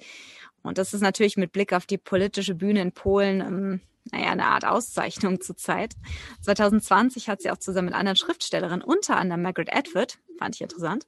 Und 0.64 0.78
das 0.78 0.94
ist 0.94 1.02
natürlich 1.02 1.38
mit 1.38 1.54
Blick 1.54 1.72
auf 1.72 1.86
die 1.86 1.98
politische 1.98 2.56
Bühne 2.56 2.82
in 2.82 2.92
Polen 2.92 3.42
ähm, 3.42 3.82
naja, 4.12 4.32
eine 4.32 4.48
Art 4.48 4.66
Auszeichnung 4.66 5.40
zurzeit. 5.42 5.94
2020 6.42 7.30
hat 7.30 7.42
sie 7.42 7.52
auch 7.52 7.58
zusammen 7.58 7.88
mit 7.88 7.96
anderen 7.96 8.18
Schriftstellerinnen, 8.18 8.84
unter 8.84 9.18
anderem 9.18 9.42
Margaret 9.42 9.74
Atwood, 9.74 10.18
fand 10.38 10.56
ich 10.56 10.62
interessant, 10.62 11.06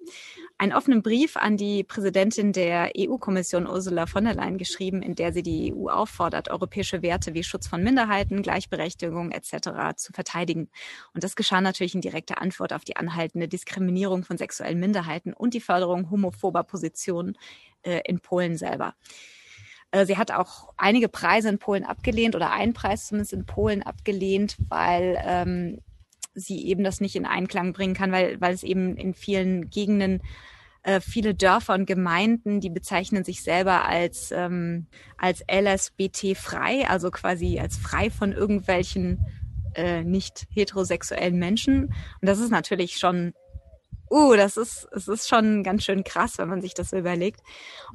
einen 0.58 0.72
offenen 0.72 1.02
Brief 1.02 1.36
an 1.36 1.58
die 1.58 1.84
Präsidentin 1.84 2.54
der 2.54 2.94
EU-Kommission 2.98 3.68
Ursula 3.68 4.06
von 4.06 4.24
der 4.24 4.36
Leyen 4.36 4.58
geschrieben, 4.58 5.02
in 5.02 5.16
der 5.16 5.34
sie 5.34 5.44
die 5.44 5.74
EU 5.74 5.90
auffordert, 5.90 6.50
europäische 6.50 7.02
Werte 7.02 7.34
wie 7.34 7.44
Schutz 7.44 7.68
von 7.68 7.84
Minderheiten, 7.84 8.42
Gleichberechtigung 8.42 9.32
etc. 9.32 9.98
zu 9.98 10.14
verteidigen. 10.14 10.70
Und 11.14 11.24
das 11.24 11.36
geschah 11.36 11.60
natürlich 11.60 11.96
in 11.96 12.02
direkter 12.02 12.42
Antwort 12.42 12.72
auf 12.72 12.86
die 12.86 12.96
anhaltende 12.96 13.50
Diskriminierung 13.50 14.24
von 14.24 14.38
sexuellen 14.38 14.80
Minderheiten 14.80 15.34
und 15.34 15.54
die 15.54 15.62
Förderung 15.62 16.10
homophober 16.10 16.64
Positionen 16.64 17.38
äh, 17.84 18.02
in 18.06 18.22
Polen 18.22 18.58
selber. 18.58 18.96
Äh, 19.92 20.06
sie 20.06 20.18
hat 20.18 20.32
auch 20.32 20.70
einige 20.78 21.10
Preise 21.10 21.50
in 21.50 21.60
Polen 21.60 21.86
abgelehnt 21.86 22.36
oder 22.36 22.52
einen 22.52 22.74
Preis 22.74 23.08
zumindest 23.08 23.34
in 23.34 23.46
Polen 23.46 23.84
abgelehnt, 23.84 24.58
weil 24.70 25.18
ähm, 25.24 25.82
sie 26.34 26.66
eben 26.68 26.84
das 26.84 27.02
nicht 27.02 27.16
in 27.16 27.26
Einklang 27.26 27.74
bringen 27.74 27.94
kann, 27.94 28.12
weil, 28.12 28.40
weil 28.42 28.54
es 28.54 28.64
eben 28.64 28.98
in 28.98 29.14
vielen 29.14 29.70
Gegenden 29.70 30.22
Äh, 30.88 31.02
viele 31.02 31.34
Dörfer 31.34 31.74
und 31.74 31.88
Gemeinden, 31.88 32.60
die 32.60 32.70
bezeichnen 32.70 33.24
sich 33.24 33.42
selber 33.42 33.86
als, 33.86 34.32
ähm, 34.32 34.86
als 35.18 35.44
LSBT-frei, 35.50 36.88
also 36.88 37.10
quasi 37.10 37.60
als 37.60 37.76
frei 37.76 38.12
von 38.12 38.32
irgendwelchen 38.34 39.26
äh, 39.74 40.04
nicht 40.04 40.46
heterosexuellen 40.52 41.40
Menschen. 41.40 41.86
Und 41.86 42.30
das 42.30 42.38
ist 42.38 42.52
natürlich 42.52 43.00
schon 43.00 43.34
uh, 44.12 44.36
das 44.36 44.58
ist, 44.58 44.88
es 44.92 45.08
ist 45.08 45.28
schon 45.28 45.64
ganz 45.64 45.84
schön 45.84 46.04
krass, 46.04 46.38
wenn 46.38 46.50
man 46.50 46.62
sich 46.62 46.76
das 46.76 46.92
so 46.92 46.98
überlegt. 46.98 47.42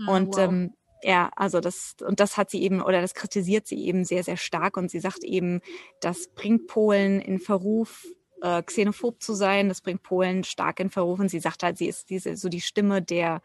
Oh, 0.09 0.13
und 0.13 0.35
wow. 0.35 0.39
ähm, 0.39 0.75
ja, 1.03 1.31
also 1.37 1.61
das, 1.61 1.97
und 2.07 2.21
das 2.21 2.37
hat 2.37 2.51
sie 2.51 2.63
eben, 2.63 2.83
oder 2.83 3.01
das 3.01 3.15
kritisiert 3.15 3.67
sie 3.67 3.85
eben 3.87 4.05
sehr, 4.05 4.25
sehr 4.25 4.37
stark. 4.37 4.77
Und 4.77 4.91
sie 4.91 5.01
sagt 5.01 5.25
eben, 5.25 5.61
das 6.01 6.29
bringt 6.29 6.67
Polen 6.67 7.21
in 7.21 7.39
Verruf, 7.39 8.07
äh, 8.43 8.63
xenophob 8.63 9.23
zu 9.23 9.35
sein. 9.35 9.69
Das 9.69 9.81
bringt 9.81 10.03
Polen 10.03 10.45
stark 10.45 10.81
in 10.81 10.91
Verruf. 10.91 11.19
Und 11.19 11.31
sie 11.31 11.41
sagt 11.41 11.63
halt, 11.63 11.79
sie 11.79 11.87
ist 11.87 12.11
diese, 12.11 12.37
so 12.37 12.49
die 12.49 12.61
Stimme 12.61 13.03
der, 13.03 13.43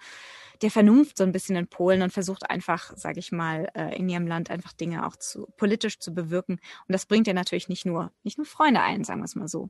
der 0.62 0.72
Vernunft 0.72 1.18
so 1.18 1.24
ein 1.24 1.32
bisschen 1.32 1.56
in 1.56 1.68
Polen 1.68 2.02
und 2.02 2.12
versucht 2.12 2.50
einfach, 2.50 2.96
sage 2.96 3.20
ich 3.20 3.32
mal, 3.32 3.70
äh, 3.76 3.96
in 3.98 4.10
ihrem 4.10 4.28
Land 4.28 4.50
einfach 4.50 4.74
Dinge 4.74 5.06
auch 5.06 5.16
zu, 5.16 5.48
politisch 5.58 6.00
zu 6.00 6.14
bewirken. 6.14 6.56
Und 6.88 6.94
das 6.94 7.06
bringt 7.06 7.28
ihr 7.28 7.34
natürlich 7.34 7.70
nicht 7.70 7.86
nur, 7.86 8.12
nicht 8.24 8.38
nur 8.38 8.46
Freunde 8.46 8.82
ein, 8.82 9.04
sagen 9.04 9.22
wir 9.22 9.26
es 9.26 9.36
mal 9.36 9.48
so. 9.48 9.70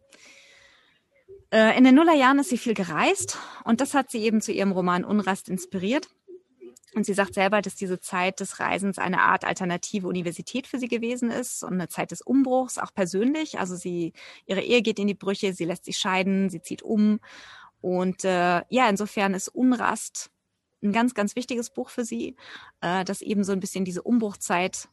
Äh, 1.51 1.77
in 1.77 1.83
den 1.83 1.95
Nullerjahren 1.95 2.39
ist 2.39 2.49
sie 2.49 2.57
viel 2.57 2.73
gereist 2.73 3.37
und 3.63 3.81
das 3.81 3.93
hat 3.93 4.09
sie 4.11 4.23
eben 4.23 4.41
zu 4.41 4.51
ihrem 4.51 4.71
Roman 4.71 5.05
Unrast 5.05 5.49
inspiriert. 5.49 6.09
Und 6.95 7.05
sie 7.05 7.13
sagt 7.13 7.33
selber, 7.33 7.61
dass 7.61 7.75
diese 7.75 7.99
Zeit 7.99 8.39
des 8.39 8.61
Reisens 8.61 8.97
eine 8.97 9.21
Art 9.21 9.43
alternative 9.43 10.07
Universität 10.07 10.65
für 10.65 10.79
sie 10.79 10.87
gewesen 10.87 11.29
ist 11.29 11.61
und 11.61 11.73
eine 11.73 11.89
Zeit 11.89 12.11
des 12.11 12.21
Umbruchs, 12.21 12.77
auch 12.77 12.93
persönlich. 12.93 13.59
Also 13.59 13.75
sie, 13.75 14.13
ihre 14.45 14.61
Ehe 14.61 14.81
geht 14.81 14.97
in 14.97 15.07
die 15.07 15.13
Brüche, 15.13 15.53
sie 15.53 15.65
lässt 15.65 15.83
sich 15.83 15.97
scheiden, 15.97 16.49
sie 16.49 16.61
zieht 16.61 16.83
um. 16.83 17.19
Und 17.81 18.23
äh, 18.23 18.61
ja, 18.69 18.89
insofern 18.89 19.33
ist 19.33 19.49
Unrast 19.49 20.31
ein 20.81 20.93
ganz, 20.93 21.13
ganz 21.13 21.35
wichtiges 21.35 21.69
Buch 21.69 21.89
für 21.89 22.05
sie, 22.05 22.37
äh, 22.79 23.03
das 23.03 23.21
eben 23.21 23.43
so 23.43 23.51
ein 23.51 23.59
bisschen 23.59 23.83
diese 23.83 24.01
Umbruchzeit 24.01 24.87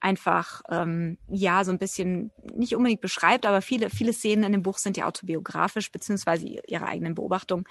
einfach 0.00 0.60
ähm, 0.68 1.16
ja 1.28 1.64
so 1.64 1.72
ein 1.72 1.78
bisschen 1.78 2.30
nicht 2.54 2.76
unbedingt 2.76 3.00
beschreibt, 3.00 3.46
aber 3.46 3.62
viele 3.62 3.88
viele 3.88 4.12
Szenen 4.12 4.44
in 4.44 4.52
dem 4.52 4.62
Buch 4.62 4.76
sind 4.76 4.98
ja 4.98 5.06
autobiografisch 5.06 5.90
beziehungsweise 5.90 6.46
ihre 6.46 6.86
eigenen 6.86 7.14
Beobachtungen. 7.14 7.64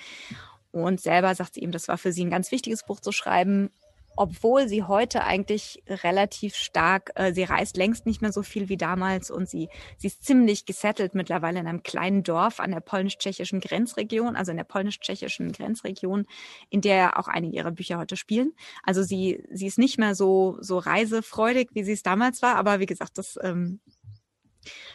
Und 0.76 1.00
selber 1.00 1.34
sagt 1.36 1.54
sie 1.54 1.62
eben, 1.62 1.72
das 1.72 1.88
war 1.88 1.98
für 1.98 2.12
sie 2.12 2.26
ein 2.26 2.30
ganz 2.30 2.52
wichtiges 2.52 2.84
Buch 2.84 3.00
zu 3.00 3.14
schreiben, 3.14 3.70
obwohl 4.18 4.68
sie 4.68 4.84
heute 4.84 5.24
eigentlich 5.24 5.84
relativ 5.88 6.56
stark, 6.56 7.12
äh, 7.16 7.34
sie 7.34 7.44
reist 7.44 7.78
längst 7.78 8.06
nicht 8.06 8.22
mehr 8.22 8.32
so 8.32 8.44
viel 8.44 8.68
wie 8.68 8.76
damals 8.76 9.32
und 9.32 9.50
sie, 9.50 9.70
sie 9.98 10.08
ist 10.08 10.26
ziemlich 10.26 10.66
gesettelt 10.66 11.16
mittlerweile 11.16 11.60
in 11.60 11.68
einem 11.68 11.84
kleinen 11.84 12.24
Dorf 12.24 12.60
an 12.60 12.72
der 12.72 12.80
polnisch-tschechischen 12.82 13.62
Grenzregion, 13.62 14.36
also 14.36 14.52
in 14.52 14.58
der 14.58 14.64
polnisch-tschechischen 14.66 15.54
Grenzregion, 15.54 16.26
in 16.70 16.82
der 16.82 17.20
auch 17.20 17.28
einige 17.28 17.56
ihrer 17.56 17.72
Bücher 17.72 17.98
heute 17.98 18.18
spielen. 18.18 18.54
Also 18.84 19.04
sie, 19.04 19.44
sie 19.52 19.68
ist 19.68 19.78
nicht 19.78 19.98
mehr 19.98 20.14
so, 20.14 20.58
so 20.60 20.78
reisefreudig, 20.78 21.70
wie 21.74 21.84
sie 21.84 21.94
es 21.94 22.04
damals 22.04 22.42
war, 22.42 22.56
aber 22.56 22.80
wie 22.80 22.86
gesagt, 22.86 23.18
das, 23.18 23.38
ähm, 23.42 23.80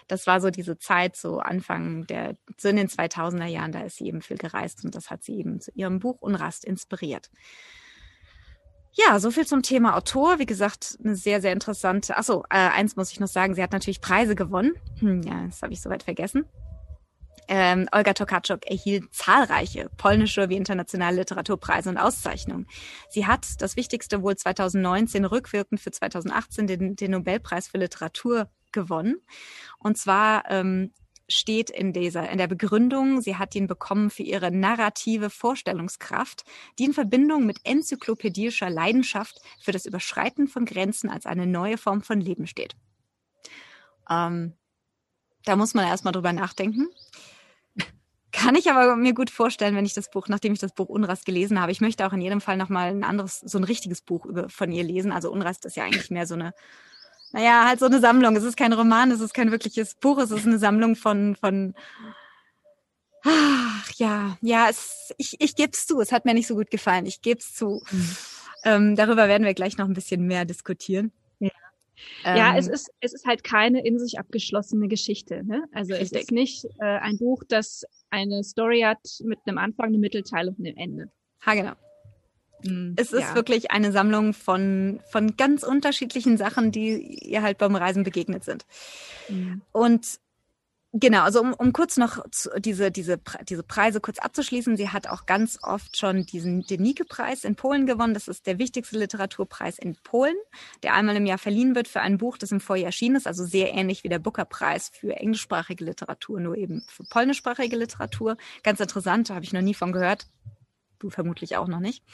das 0.08 0.26
war 0.26 0.40
so 0.40 0.50
diese 0.50 0.78
Zeit, 0.78 1.16
so 1.16 1.38
Anfang 1.38 2.06
der, 2.06 2.36
so 2.56 2.68
in 2.68 2.76
den 2.76 2.88
2000er 2.88 3.46
Jahren, 3.46 3.72
da 3.72 3.82
ist 3.82 3.96
sie 3.96 4.06
eben 4.06 4.22
viel 4.22 4.38
gereist 4.38 4.84
und 4.84 4.94
das 4.94 5.10
hat 5.10 5.22
sie 5.22 5.38
eben 5.38 5.60
zu 5.60 5.70
ihrem 5.74 5.98
Buch 5.98 6.20
Unrast 6.20 6.64
inspiriert. 6.64 7.30
Ja, 8.92 9.20
so 9.20 9.30
viel 9.30 9.46
zum 9.46 9.62
Thema 9.62 9.96
Autor. 9.96 10.38
Wie 10.40 10.46
gesagt, 10.46 10.98
eine 11.02 11.14
sehr, 11.14 11.40
sehr 11.40 11.52
interessante. 11.52 12.16
Achso, 12.16 12.44
äh, 12.50 12.56
eins 12.56 12.96
muss 12.96 13.12
ich 13.12 13.20
noch 13.20 13.28
sagen, 13.28 13.54
sie 13.54 13.62
hat 13.62 13.72
natürlich 13.72 14.00
Preise 14.00 14.34
gewonnen. 14.34 14.74
Hm, 14.98 15.22
ja, 15.22 15.46
das 15.46 15.62
habe 15.62 15.72
ich 15.72 15.80
soweit 15.80 16.02
vergessen. 16.02 16.44
Ähm, 17.52 17.88
Olga 17.90 18.14
Tokarczuk 18.14 18.64
erhielt 18.66 19.12
zahlreiche 19.12 19.90
polnische 19.96 20.48
wie 20.48 20.56
internationale 20.56 21.16
Literaturpreise 21.16 21.88
und 21.88 21.98
Auszeichnungen. 21.98 22.68
Sie 23.08 23.26
hat 23.26 23.60
das 23.60 23.76
Wichtigste 23.76 24.22
wohl 24.22 24.36
2019 24.36 25.24
rückwirkend 25.24 25.80
für 25.80 25.90
2018 25.90 26.68
den, 26.68 26.94
den 26.94 27.10
Nobelpreis 27.10 27.66
für 27.66 27.78
Literatur 27.78 28.48
gewonnen. 28.72 29.20
Und 29.78 29.98
zwar 29.98 30.50
ähm, 30.50 30.92
steht 31.30 31.70
in 31.70 31.92
dieser, 31.92 32.28
in 32.30 32.38
der 32.38 32.46
Begründung, 32.46 33.20
sie 33.20 33.36
hat 33.36 33.54
ihn 33.54 33.66
bekommen 33.66 34.10
für 34.10 34.22
ihre 34.22 34.50
narrative 34.50 35.30
Vorstellungskraft, 35.30 36.44
die 36.78 36.84
in 36.84 36.92
Verbindung 36.92 37.46
mit 37.46 37.58
enzyklopädischer 37.64 38.68
Leidenschaft 38.68 39.40
für 39.60 39.72
das 39.72 39.86
Überschreiten 39.86 40.48
von 40.48 40.64
Grenzen 40.64 41.08
als 41.08 41.26
eine 41.26 41.46
neue 41.46 41.78
Form 41.78 42.02
von 42.02 42.20
Leben 42.20 42.46
steht. 42.46 42.74
Ähm, 44.08 44.54
da 45.44 45.56
muss 45.56 45.74
man 45.74 45.86
erstmal 45.86 46.12
drüber 46.12 46.32
nachdenken. 46.32 46.88
Kann 48.32 48.56
ich 48.56 48.70
aber 48.70 48.96
mir 48.96 49.14
gut 49.14 49.30
vorstellen, 49.30 49.76
wenn 49.76 49.86
ich 49.86 49.94
das 49.94 50.10
Buch, 50.10 50.28
nachdem 50.28 50.52
ich 50.52 50.58
das 50.58 50.74
Buch 50.74 50.88
Unrast 50.88 51.24
gelesen 51.24 51.60
habe, 51.60 51.72
ich 51.72 51.80
möchte 51.80 52.06
auch 52.06 52.12
in 52.12 52.20
jedem 52.20 52.40
Fall 52.40 52.56
nochmal 52.56 52.90
ein 52.90 53.04
anderes, 53.04 53.40
so 53.40 53.58
ein 53.58 53.64
richtiges 53.64 54.02
Buch 54.02 54.26
über, 54.26 54.48
von 54.48 54.72
ihr 54.72 54.84
lesen. 54.84 55.12
Also 55.12 55.30
Unrast 55.30 55.64
ist 55.64 55.76
ja 55.76 55.84
eigentlich 55.84 56.10
mehr 56.10 56.26
so 56.26 56.34
eine 56.34 56.52
naja, 57.32 57.66
halt 57.66 57.78
so 57.78 57.86
eine 57.86 58.00
Sammlung. 58.00 58.36
Es 58.36 58.44
ist 58.44 58.56
kein 58.56 58.72
Roman, 58.72 59.10
es 59.10 59.20
ist 59.20 59.34
kein 59.34 59.50
wirkliches 59.50 59.94
Buch, 59.94 60.18
es 60.18 60.30
ist 60.30 60.46
eine 60.46 60.58
Sammlung 60.58 60.96
von, 60.96 61.36
von, 61.36 61.74
ach, 63.22 63.92
ja, 63.96 64.36
ja, 64.40 64.68
es, 64.68 65.14
ich, 65.18 65.40
ich 65.40 65.54
gebe 65.54 65.72
es 65.72 65.86
zu, 65.86 66.00
es 66.00 66.12
hat 66.12 66.24
mir 66.24 66.34
nicht 66.34 66.46
so 66.46 66.54
gut 66.54 66.70
gefallen, 66.70 67.06
ich 67.06 67.22
gebe 67.22 67.40
es 67.40 67.54
zu. 67.54 67.82
Mhm. 67.90 68.16
Ähm, 68.64 68.96
darüber 68.96 69.28
werden 69.28 69.44
wir 69.44 69.54
gleich 69.54 69.78
noch 69.78 69.86
ein 69.86 69.94
bisschen 69.94 70.26
mehr 70.26 70.44
diskutieren. 70.44 71.12
Ja, 71.38 71.50
ähm, 72.24 72.36
ja 72.36 72.56
es, 72.56 72.68
ist, 72.68 72.90
es 73.00 73.14
ist 73.14 73.26
halt 73.26 73.44
keine 73.44 73.84
in 73.84 73.98
sich 73.98 74.18
abgeschlossene 74.18 74.88
Geschichte. 74.88 75.44
Ne? 75.44 75.64
Also 75.72 75.94
es 75.94 76.12
ist 76.12 76.30
nicht 76.30 76.64
äh, 76.78 76.98
ein 76.98 77.16
Buch, 77.18 77.42
das 77.48 77.84
eine 78.10 78.42
Story 78.44 78.80
hat 78.80 78.98
mit 79.22 79.38
einem 79.46 79.58
Anfang, 79.58 79.86
einem 79.86 80.00
Mittelteil 80.00 80.48
und 80.48 80.58
einem 80.58 80.76
Ende. 80.76 81.10
Ha, 81.46 81.54
genau. 81.54 81.72
Mhm, 82.64 82.94
es 82.96 83.12
ist 83.12 83.20
ja. 83.22 83.34
wirklich 83.34 83.70
eine 83.70 83.92
Sammlung 83.92 84.34
von, 84.34 85.00
von 85.10 85.36
ganz 85.36 85.62
unterschiedlichen 85.62 86.36
Sachen, 86.36 86.72
die 86.72 87.18
ihr 87.28 87.42
halt 87.42 87.58
beim 87.58 87.76
Reisen 87.76 88.04
begegnet 88.04 88.44
sind. 88.44 88.66
Mhm. 89.28 89.62
Und 89.72 90.20
Genau, 90.92 91.22
also 91.22 91.40
um, 91.40 91.54
um 91.54 91.72
kurz 91.72 91.96
noch 91.98 92.28
zu, 92.32 92.50
diese, 92.58 92.90
diese, 92.90 93.20
diese 93.48 93.62
Preise 93.62 94.00
kurz 94.00 94.18
abzuschließen, 94.18 94.76
sie 94.76 94.88
hat 94.88 95.06
auch 95.06 95.24
ganz 95.24 95.56
oft 95.62 95.96
schon 95.96 96.26
diesen 96.26 96.62
den 96.62 96.82
Nike-Preis 96.82 97.44
in 97.44 97.54
Polen 97.54 97.86
gewonnen. 97.86 98.12
Das 98.12 98.26
ist 98.26 98.48
der 98.48 98.58
wichtigste 98.58 98.98
Literaturpreis 98.98 99.78
in 99.78 99.94
Polen, 100.02 100.34
der 100.82 100.94
einmal 100.94 101.14
im 101.14 101.26
Jahr 101.26 101.38
verliehen 101.38 101.76
wird 101.76 101.86
für 101.86 102.00
ein 102.00 102.18
Buch, 102.18 102.38
das 102.38 102.50
im 102.50 102.58
Vorjahr 102.58 102.86
erschienen 102.86 103.14
ist, 103.14 103.28
also 103.28 103.44
sehr 103.44 103.72
ähnlich 103.72 104.02
wie 104.02 104.08
der 104.08 104.18
Booker-Preis 104.18 104.90
für 104.92 105.14
englischsprachige 105.14 105.84
Literatur, 105.84 106.40
nur 106.40 106.56
eben 106.56 106.84
für 106.88 107.04
polnischsprachige 107.04 107.76
Literatur. 107.76 108.36
Ganz 108.64 108.80
interessant, 108.80 109.30
habe 109.30 109.44
ich 109.44 109.52
noch 109.52 109.62
nie 109.62 109.74
von 109.74 109.92
gehört. 109.92 110.26
Du 111.00 111.10
vermutlich 111.10 111.56
auch 111.56 111.66
noch 111.66 111.80
nicht. 111.80 112.04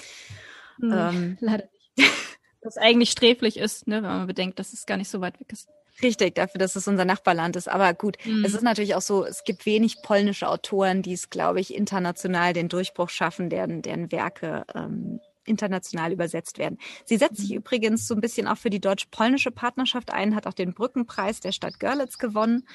Nee, 0.78 0.94
ähm, 0.94 1.36
leider 1.40 1.68
nicht. 1.96 2.10
Was 2.62 2.78
eigentlich 2.78 3.10
sträflich 3.10 3.58
ist, 3.58 3.86
ne, 3.86 3.96
wenn 3.96 4.10
man 4.10 4.26
bedenkt, 4.26 4.58
dass 4.58 4.72
es 4.72 4.86
gar 4.86 4.96
nicht 4.96 5.10
so 5.10 5.20
weit 5.20 5.38
weg 5.38 5.52
ist. 5.52 5.68
Richtig, 6.02 6.34
dafür, 6.34 6.58
dass 6.58 6.76
es 6.76 6.88
unser 6.88 7.04
Nachbarland 7.04 7.56
ist. 7.56 7.68
Aber 7.68 7.94
gut, 7.94 8.16
mhm. 8.24 8.44
es 8.44 8.54
ist 8.54 8.62
natürlich 8.62 8.94
auch 8.94 9.02
so, 9.02 9.24
es 9.24 9.44
gibt 9.44 9.66
wenig 9.66 10.02
polnische 10.02 10.48
Autoren, 10.48 11.02
die 11.02 11.12
es, 11.12 11.30
glaube 11.30 11.60
ich, 11.60 11.74
international 11.74 12.52
den 12.52 12.68
Durchbruch 12.68 13.08
schaffen, 13.08 13.50
deren, 13.50 13.82
deren 13.82 14.10
Werke 14.10 14.64
ähm, 14.74 15.20
international 15.46 16.12
übersetzt 16.12 16.58
werden. 16.58 16.78
Sie 17.04 17.16
setzt 17.16 17.38
sich 17.38 17.50
mhm. 17.50 17.56
übrigens 17.56 18.06
so 18.06 18.14
ein 18.14 18.20
bisschen 18.20 18.46
auch 18.46 18.58
für 18.58 18.70
die 18.70 18.80
deutsch-polnische 18.80 19.50
Partnerschaft 19.50 20.10
ein, 20.12 20.34
hat 20.34 20.46
auch 20.46 20.52
den 20.52 20.74
Brückenpreis 20.74 21.40
der 21.40 21.52
Stadt 21.52 21.80
Görlitz 21.80 22.18
gewonnen. 22.18 22.66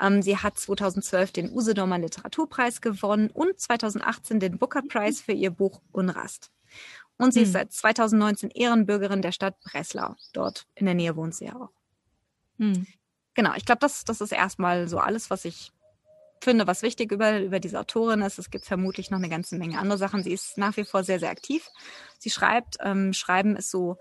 Ähm, 0.00 0.22
sie 0.22 0.36
hat 0.36 0.58
2012 0.58 1.32
den 1.32 1.50
Usedomer 1.50 1.98
Literaturpreis 1.98 2.80
gewonnen 2.80 3.30
und 3.30 3.58
2018 3.58 4.40
den 4.40 4.58
Booker 4.58 4.82
Prize 4.82 5.22
für 5.22 5.32
ihr 5.32 5.50
Buch 5.50 5.80
Unrast. 5.92 6.50
Und 7.16 7.34
sie 7.34 7.40
mhm. 7.40 7.46
ist 7.46 7.52
seit 7.52 7.72
2019 7.72 8.50
Ehrenbürgerin 8.50 9.22
der 9.22 9.32
Stadt 9.32 9.60
Breslau. 9.60 10.14
Dort 10.32 10.66
in 10.74 10.86
der 10.86 10.94
Nähe 10.94 11.16
wohnt 11.16 11.34
sie 11.34 11.46
ja 11.46 11.56
auch. 11.56 11.70
Mhm. 12.56 12.86
Genau, 13.34 13.54
ich 13.56 13.64
glaube, 13.64 13.80
das, 13.80 14.04
das 14.04 14.20
ist 14.20 14.32
erstmal 14.32 14.88
so 14.88 14.98
alles, 14.98 15.30
was 15.30 15.44
ich 15.44 15.72
finde, 16.40 16.66
was 16.66 16.82
wichtig 16.82 17.12
über, 17.12 17.40
über 17.40 17.60
diese 17.60 17.78
Autorin 17.78 18.22
ist. 18.22 18.38
Es 18.38 18.50
gibt 18.50 18.64
vermutlich 18.64 19.10
noch 19.10 19.18
eine 19.18 19.28
ganze 19.28 19.56
Menge 19.56 19.78
andere 19.78 19.98
Sachen. 19.98 20.22
Sie 20.22 20.32
ist 20.32 20.58
nach 20.58 20.76
wie 20.76 20.84
vor 20.84 21.04
sehr, 21.04 21.20
sehr 21.20 21.30
aktiv. 21.30 21.68
Sie 22.18 22.30
schreibt, 22.30 22.76
ähm, 22.80 23.12
Schreiben 23.12 23.56
ist 23.56 23.70
so, 23.70 23.98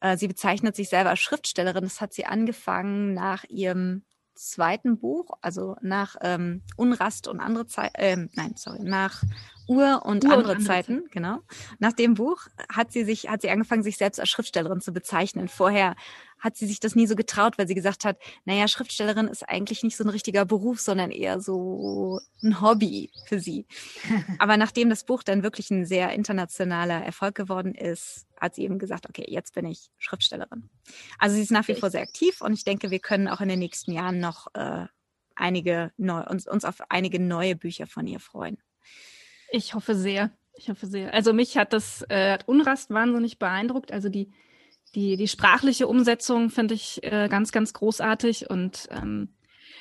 äh, 0.00 0.16
sie 0.16 0.28
bezeichnet 0.28 0.76
sich 0.76 0.88
selber 0.88 1.10
als 1.10 1.20
Schriftstellerin. 1.20 1.84
Das 1.84 2.00
hat 2.00 2.12
sie 2.12 2.26
angefangen 2.26 3.14
nach 3.14 3.44
ihrem 3.44 4.02
zweiten 4.34 4.98
Buch, 4.98 5.30
also 5.40 5.76
nach 5.82 6.16
ähm, 6.20 6.62
Unrast 6.76 7.28
und 7.28 7.40
andere 7.40 7.66
Zeiten, 7.66 7.94
äh, 7.96 8.16
nein, 8.32 8.54
sorry, 8.56 8.80
nach 8.82 9.22
Uhr 9.68 10.02
und, 10.04 10.24
Uhr 10.24 10.32
andere, 10.32 10.52
und 10.52 10.56
andere 10.56 10.58
Zeiten, 10.58 10.96
Zeiten, 10.96 11.08
genau. 11.10 11.40
Nach 11.78 11.92
dem 11.92 12.14
Buch 12.14 12.46
hat 12.72 12.92
sie 12.92 13.04
sich, 13.04 13.28
hat 13.28 13.42
sie 13.42 13.50
angefangen, 13.50 13.82
sich 13.82 13.96
selbst 13.96 14.18
als 14.18 14.30
Schriftstellerin 14.30 14.80
zu 14.80 14.92
bezeichnen. 14.92 15.48
Vorher 15.48 15.94
hat 16.42 16.56
sie 16.56 16.66
sich 16.66 16.80
das 16.80 16.96
nie 16.96 17.06
so 17.06 17.14
getraut, 17.14 17.56
weil 17.56 17.68
sie 17.68 17.74
gesagt 17.74 18.04
hat, 18.04 18.18
naja, 18.44 18.66
Schriftstellerin 18.66 19.28
ist 19.28 19.48
eigentlich 19.48 19.82
nicht 19.84 19.96
so 19.96 20.04
ein 20.04 20.10
richtiger 20.10 20.44
Beruf, 20.44 20.80
sondern 20.80 21.12
eher 21.12 21.40
so 21.40 22.20
ein 22.42 22.60
Hobby 22.60 23.10
für 23.26 23.38
sie. 23.38 23.66
Aber 24.38 24.56
nachdem 24.56 24.90
das 24.90 25.04
Buch 25.04 25.22
dann 25.22 25.44
wirklich 25.44 25.70
ein 25.70 25.86
sehr 25.86 26.12
internationaler 26.12 27.04
Erfolg 27.04 27.36
geworden 27.36 27.74
ist, 27.74 28.26
hat 28.40 28.56
sie 28.56 28.64
eben 28.64 28.80
gesagt, 28.80 29.08
okay, 29.08 29.24
jetzt 29.28 29.54
bin 29.54 29.66
ich 29.66 29.90
Schriftstellerin. 29.98 30.68
Also 31.18 31.36
sie 31.36 31.42
ist 31.42 31.52
nach 31.52 31.68
wie 31.68 31.76
vor 31.76 31.90
sehr 31.90 32.02
aktiv 32.02 32.40
und 32.40 32.52
ich 32.52 32.64
denke, 32.64 32.90
wir 32.90 32.98
können 32.98 33.28
auch 33.28 33.40
in 33.40 33.48
den 33.48 33.60
nächsten 33.60 33.92
Jahren 33.92 34.18
noch 34.18 34.48
äh, 34.54 34.86
einige 35.36 35.92
neu, 35.96 36.24
uns, 36.24 36.48
uns 36.48 36.64
auf 36.64 36.82
einige 36.88 37.20
neue 37.20 37.54
Bücher 37.54 37.86
von 37.86 38.06
ihr 38.08 38.18
freuen. 38.18 38.58
Ich 39.52 39.74
hoffe 39.74 39.94
sehr. 39.94 40.32
Ich 40.54 40.68
hoffe 40.68 40.86
sehr. 40.86 41.14
Also 41.14 41.32
mich 41.32 41.56
hat 41.56 41.72
das 41.72 42.04
äh, 42.08 42.32
hat 42.32 42.48
Unrast 42.48 42.90
wahnsinnig 42.90 43.38
beeindruckt. 43.38 43.92
Also 43.92 44.08
die 44.08 44.32
die 44.94 45.16
die 45.16 45.28
sprachliche 45.28 45.86
Umsetzung 45.86 46.50
finde 46.50 46.74
ich 46.74 47.02
äh, 47.02 47.28
ganz 47.28 47.52
ganz 47.52 47.72
großartig 47.72 48.50
und 48.50 48.88
ähm, 48.90 49.28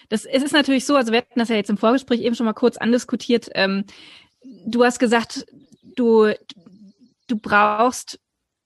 das 0.09 0.25
es 0.25 0.43
ist 0.43 0.53
natürlich 0.53 0.85
so. 0.85 0.95
Also 0.95 1.11
wir 1.11 1.19
hatten 1.19 1.39
das 1.39 1.49
ja 1.49 1.55
jetzt 1.55 1.69
im 1.69 1.77
Vorgespräch 1.77 2.21
eben 2.21 2.35
schon 2.35 2.45
mal 2.45 2.53
kurz 2.53 2.77
andiskutiert. 2.77 3.49
Ähm, 3.55 3.85
du 4.65 4.83
hast 4.83 4.99
gesagt, 4.99 5.45
du 5.95 6.33
du 7.27 7.37
brauchst 7.37 8.19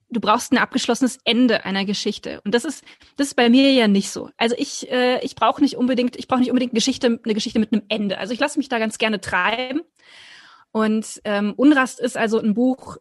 du 0.09 0.19
brauchst 0.19 0.51
ein 0.51 0.57
abgeschlossenes 0.57 1.19
Ende 1.23 1.65
einer 1.65 1.83
Geschichte 1.83 2.41
und 2.45 2.53
das 2.53 2.63
ist 2.63 2.83
das 3.17 3.27
ist 3.27 3.35
bei 3.35 3.49
mir 3.49 3.71
ja 3.73 3.87
nicht 3.87 4.11
so. 4.11 4.29
Also 4.37 4.55
ich 4.57 4.89
äh, 4.91 5.23
ich 5.23 5.35
brauche 5.35 5.61
nicht 5.61 5.77
unbedingt 5.77 6.15
ich 6.15 6.27
brauche 6.27 6.39
nicht 6.39 6.51
unbedingt 6.51 6.71
eine 6.71 6.77
Geschichte 6.77 7.19
eine 7.23 7.33
Geschichte 7.33 7.59
mit 7.59 7.73
einem 7.73 7.83
Ende. 7.89 8.17
Also 8.17 8.33
ich 8.33 8.39
lasse 8.39 8.59
mich 8.59 8.69
da 8.69 8.79
ganz 8.79 8.97
gerne 8.97 9.19
treiben 9.19 9.81
und 10.75 11.21
ähm, 11.23 11.53
Unrast 11.55 12.01
ist 12.01 12.17
also 12.17 12.37
ein 12.37 12.53
Buch, 12.53 12.97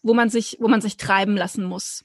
wo 0.00 0.14
man 0.14 0.30
sich, 0.30 0.58
wo 0.60 0.68
man 0.68 0.80
sich 0.80 0.96
treiben 0.96 1.36
lassen 1.36 1.64
muss. 1.64 2.04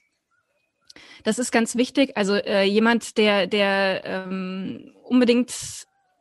Das 1.24 1.38
ist 1.38 1.50
ganz 1.50 1.76
wichtig. 1.76 2.16
Also 2.16 2.34
äh, 2.34 2.64
jemand, 2.64 3.18
der, 3.18 3.46
der 3.46 4.02
ähm, 4.04 4.94
unbedingt 5.02 5.52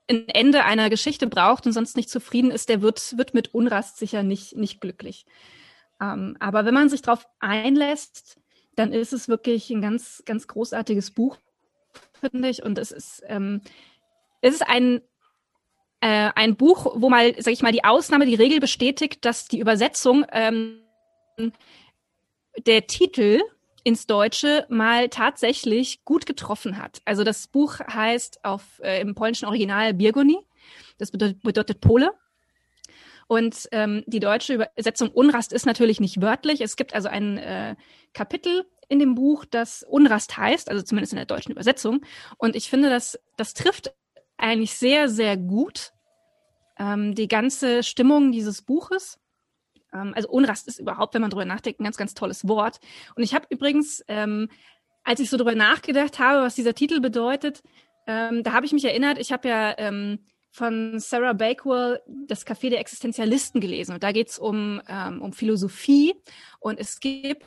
ein 0.09 0.27
Ende 0.29 0.63
einer 0.63 0.89
Geschichte 0.89 1.27
braucht 1.27 1.65
und 1.65 1.73
sonst 1.73 1.97
nicht 1.97 2.09
zufrieden 2.09 2.51
ist, 2.51 2.69
der 2.69 2.81
wird, 2.81 3.17
wird 3.17 3.33
mit 3.33 3.53
Unrast 3.53 3.97
sicher 3.97 4.23
nicht, 4.23 4.55
nicht 4.55 4.81
glücklich. 4.81 5.25
Ähm, 6.01 6.37
aber 6.39 6.65
wenn 6.65 6.73
man 6.73 6.89
sich 6.89 7.01
darauf 7.01 7.27
einlässt, 7.39 8.37
dann 8.75 8.91
ist 8.91 9.13
es 9.13 9.27
wirklich 9.27 9.69
ein 9.69 9.81
ganz, 9.81 10.23
ganz 10.25 10.47
großartiges 10.47 11.11
Buch, 11.11 11.37
finde 12.19 12.49
ich. 12.49 12.63
Und 12.63 12.77
es 12.77 12.91
ist, 12.91 13.23
ähm, 13.27 13.61
es 14.41 14.55
ist 14.55 14.67
ein, 14.67 15.01
äh, 16.01 16.31
ein 16.35 16.55
Buch, 16.55 16.93
wo 16.95 17.09
mal, 17.09 17.33
sag 17.39 17.53
ich 17.53 17.61
mal, 17.61 17.71
die 17.71 17.83
Ausnahme 17.83 18.25
die 18.25 18.35
Regel 18.35 18.59
bestätigt, 18.59 19.25
dass 19.25 19.47
die 19.47 19.59
Übersetzung 19.59 20.25
ähm, 20.31 20.81
der 22.57 22.87
Titel 22.87 23.41
ins 23.85 24.07
Deutsche 24.07 24.65
mal 24.67 25.09
tatsächlich 25.09 26.03
gut 26.05 26.25
getroffen 26.25 26.79
hat. 26.79 27.01
Also 27.05 27.23
das 27.23 27.47
Buch 27.47 27.79
heißt 27.79 28.43
auf 28.43 28.81
äh, 28.83 28.99
im 28.99 29.13
polnischen 29.13 29.45
Original 29.45 29.93
Birgoni. 29.93 30.39
Das 30.97 31.11
bedeutet, 31.11 31.43
bedeutet 31.43 31.81
Pole. 31.81 32.11
Und 33.27 33.69
ähm, 33.71 34.03
die 34.07 34.19
deutsche 34.19 34.55
Übersetzung 34.55 35.09
Unrast 35.09 35.53
ist 35.53 35.67
natürlich 35.67 35.99
nicht 35.99 36.19
wörtlich. 36.19 36.61
Es 36.61 36.77
gibt 36.77 36.95
also 36.95 37.09
ein 37.09 37.37
äh, 37.37 37.75
Kapitel 38.13 38.65
in 38.89 38.97
dem 38.97 39.13
Buch, 39.13 39.45
das 39.45 39.83
Unrast 39.83 40.35
heißt, 40.35 40.69
also 40.69 40.81
zumindest 40.83 41.13
in 41.13 41.17
der 41.17 41.27
deutschen 41.27 41.51
Übersetzung. 41.51 42.01
Und 42.37 42.55
ich 42.55 42.69
finde, 42.69 42.89
das, 42.89 43.19
das 43.37 43.53
trifft 43.53 43.93
eigentlich 44.37 44.73
sehr, 44.73 45.09
sehr 45.09 45.37
gut 45.37 45.91
ähm, 46.79 47.13
die 47.13 47.27
ganze 47.27 47.83
Stimmung 47.83 48.31
dieses 48.31 48.63
Buches. 48.63 49.19
Ähm, 49.95 50.13
also 50.15 50.29
Unrast 50.29 50.67
ist 50.67 50.79
überhaupt, 50.79 51.13
wenn 51.13 51.21
man 51.21 51.29
drüber 51.29 51.45
nachdenkt, 51.45 51.79
ein 51.79 51.83
ganz, 51.83 51.97
ganz 51.97 52.13
tolles 52.13 52.47
Wort. 52.47 52.79
Und 53.15 53.23
ich 53.23 53.33
habe 53.33 53.47
übrigens, 53.49 54.03
ähm, 54.07 54.49
als 55.03 55.19
ich 55.19 55.29
so 55.29 55.37
drüber 55.37 55.55
nachgedacht 55.55 56.19
habe, 56.19 56.43
was 56.43 56.55
dieser 56.55 56.73
Titel 56.73 56.99
bedeutet, 56.99 57.63
ähm, 58.07 58.43
da 58.43 58.53
habe 58.53 58.65
ich 58.65 58.73
mich 58.73 58.85
erinnert, 58.85 59.17
ich 59.19 59.31
habe 59.31 59.47
ja 59.47 59.75
ähm, 59.77 60.19
von 60.51 60.99
Sarah 60.99 61.33
Bakewell 61.33 62.01
das 62.27 62.45
Café 62.45 62.69
der 62.69 62.79
Existenzialisten 62.79 63.59
gelesen. 63.59 63.93
Und 63.93 64.03
da 64.03 64.11
geht 64.11 64.29
es 64.29 64.39
um, 64.39 64.81
ähm, 64.87 65.21
um 65.21 65.33
Philosophie. 65.33 66.13
Und 66.59 66.79
es 66.79 66.99
gibt 66.99 67.45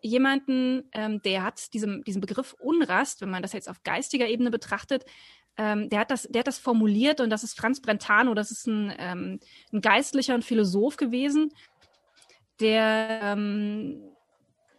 jemanden, 0.00 0.84
ähm, 0.92 1.20
der 1.22 1.42
hat 1.42 1.74
diesem, 1.74 2.02
diesen 2.04 2.20
Begriff 2.20 2.54
Unrast, 2.58 3.20
wenn 3.20 3.30
man 3.30 3.42
das 3.42 3.52
jetzt 3.52 3.68
auf 3.68 3.82
geistiger 3.82 4.26
Ebene 4.26 4.50
betrachtet, 4.50 5.04
ähm, 5.58 5.88
der, 5.88 6.00
hat 6.00 6.10
das, 6.10 6.22
der 6.24 6.40
hat 6.40 6.46
das 6.46 6.58
formuliert 6.58 7.20
und 7.20 7.30
das 7.30 7.42
ist 7.42 7.58
Franz 7.58 7.80
Brentano, 7.80 8.34
das 8.34 8.50
ist 8.50 8.66
ein, 8.66 8.92
ähm, 8.98 9.40
ein 9.72 9.80
Geistlicher 9.80 10.34
und 10.34 10.44
Philosoph 10.44 10.96
gewesen, 10.96 11.52
der, 12.60 13.20
ähm, 13.22 14.02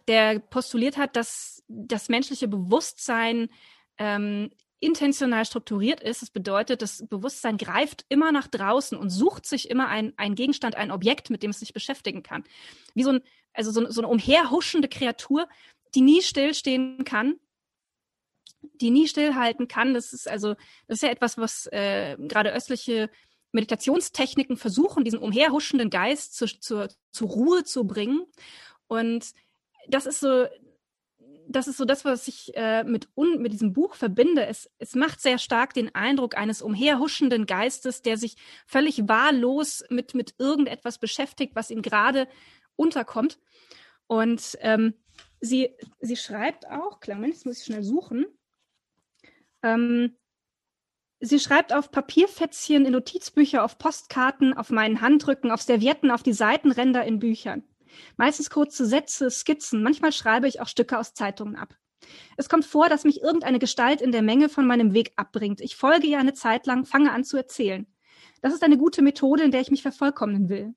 der 0.06 0.38
postuliert 0.38 0.96
hat, 0.96 1.16
dass 1.16 1.62
das 1.68 2.08
menschliche 2.08 2.48
Bewusstsein 2.48 3.48
ähm, 3.98 4.50
intentional 4.80 5.44
strukturiert 5.44 6.00
ist. 6.00 6.22
Das 6.22 6.30
bedeutet, 6.30 6.82
das 6.82 7.04
Bewusstsein 7.08 7.56
greift 7.56 8.04
immer 8.08 8.32
nach 8.32 8.46
draußen 8.46 8.96
und 8.96 9.10
sucht 9.10 9.46
sich 9.46 9.70
immer 9.70 9.88
ein, 9.88 10.14
Gegenstand, 10.34 10.76
ein 10.76 10.90
Objekt, 10.90 11.30
mit 11.30 11.42
dem 11.42 11.50
es 11.50 11.58
sich 11.58 11.72
beschäftigen 11.72 12.22
kann. 12.22 12.44
Wie 12.94 13.02
so, 13.02 13.10
ein, 13.10 13.20
also 13.52 13.70
so, 13.70 13.90
so 13.90 14.00
eine 14.00 14.08
umherhuschende 14.08 14.88
Kreatur, 14.88 15.48
die 15.94 16.00
nie 16.00 16.22
stillstehen 16.22 17.04
kann, 17.04 17.40
die 18.80 18.90
nie 18.90 19.08
stillhalten 19.08 19.68
kann. 19.68 19.94
Das 19.94 20.12
ist 20.12 20.28
also, 20.28 20.54
das 20.86 20.98
ist 20.98 21.02
ja 21.02 21.10
etwas, 21.10 21.38
was 21.38 21.66
äh, 21.72 22.16
gerade 22.18 22.52
östliche 22.52 23.10
Meditationstechniken 23.52 24.56
versuchen, 24.56 25.04
diesen 25.04 25.18
umherhuschenden 25.18 25.90
Geist 25.90 26.34
zu, 26.36 26.46
zu, 26.46 26.88
zur 27.10 27.28
Ruhe 27.28 27.64
zu 27.64 27.86
bringen. 27.86 28.26
Und 28.86 29.32
das 29.88 30.06
ist 30.06 30.20
so, 30.20 30.46
das 31.48 31.66
ist 31.66 31.78
so 31.78 31.84
das, 31.84 32.04
was 32.04 32.28
ich 32.28 32.54
äh, 32.56 32.84
mit, 32.84 33.08
un, 33.16 33.40
mit 33.40 33.52
diesem 33.52 33.72
Buch 33.72 33.94
verbinde. 33.94 34.46
Es, 34.46 34.70
es 34.78 34.94
macht 34.94 35.20
sehr 35.20 35.38
stark 35.38 35.72
den 35.72 35.94
Eindruck 35.94 36.36
eines 36.36 36.60
umherhuschenden 36.60 37.46
Geistes, 37.46 38.02
der 38.02 38.18
sich 38.18 38.36
völlig 38.66 39.08
wahllos 39.08 39.82
mit, 39.88 40.14
mit 40.14 40.34
irgendetwas 40.38 40.98
beschäftigt, 40.98 41.56
was 41.56 41.70
ihm 41.70 41.80
gerade 41.80 42.28
unterkommt. 42.76 43.38
Und 44.06 44.58
ähm, 44.60 44.94
sie, 45.40 45.70
sie 46.00 46.16
schreibt 46.16 46.68
auch, 46.68 47.00
klar, 47.00 47.16
Moment, 47.16 47.34
jetzt 47.34 47.46
muss 47.46 47.58
ich 47.58 47.64
schnell 47.64 47.82
suchen. 47.82 48.26
Ähm, 49.62 50.17
sie 51.20 51.38
schreibt 51.38 51.72
auf 51.72 51.90
Papierfätzchen, 51.90 52.86
in 52.86 52.92
Notizbücher, 52.92 53.64
auf 53.64 53.78
Postkarten, 53.78 54.54
auf 54.54 54.70
meinen 54.70 55.00
Handrücken, 55.00 55.50
auf 55.50 55.62
Servietten, 55.62 56.10
auf 56.10 56.22
die 56.22 56.32
Seitenränder 56.32 57.04
in 57.04 57.18
Büchern. 57.18 57.64
Meistens 58.16 58.50
kurze 58.50 58.86
Sätze, 58.86 59.30
Skizzen, 59.30 59.82
manchmal 59.82 60.12
schreibe 60.12 60.48
ich 60.48 60.60
auch 60.60 60.68
Stücke 60.68 60.98
aus 60.98 61.14
Zeitungen 61.14 61.56
ab. 61.56 61.74
Es 62.36 62.48
kommt 62.48 62.64
vor, 62.64 62.88
dass 62.88 63.04
mich 63.04 63.22
irgendeine 63.22 63.58
Gestalt 63.58 64.00
in 64.00 64.12
der 64.12 64.22
Menge 64.22 64.48
von 64.48 64.66
meinem 64.66 64.94
Weg 64.94 65.12
abbringt. 65.16 65.60
Ich 65.60 65.76
folge 65.76 66.06
ihr 66.06 66.18
eine 66.18 66.34
Zeit 66.34 66.66
lang, 66.66 66.84
fange 66.84 67.12
an 67.12 67.24
zu 67.24 67.36
erzählen. 67.36 67.86
Das 68.40 68.54
ist 68.54 68.62
eine 68.62 68.78
gute 68.78 69.02
Methode, 69.02 69.42
in 69.42 69.50
der 69.50 69.60
ich 69.60 69.70
mich 69.70 69.82
vervollkommnen 69.82 70.48
will. 70.48 70.74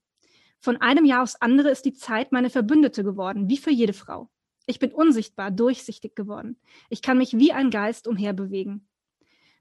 Von 0.60 0.78
einem 0.78 1.06
Jahr 1.06 1.24
aufs 1.24 1.36
andere 1.36 1.70
ist 1.70 1.86
die 1.86 1.94
Zeit 1.94 2.32
meine 2.32 2.50
Verbündete 2.50 3.04
geworden, 3.04 3.50
wie 3.50 3.58
für 3.58 3.72
jede 3.72 3.94
Frau. 3.94 4.30
Ich 4.68 4.80
bin 4.80 4.92
unsichtbar, 4.94 5.52
durchsichtig 5.52 6.16
geworden. 6.16 6.60
Ich 6.90 7.02
kann 7.02 7.18
mich 7.18 7.38
wie 7.38 7.52
ein 7.52 7.72
Geist 7.72 8.08
umherbewegen. 8.08 8.88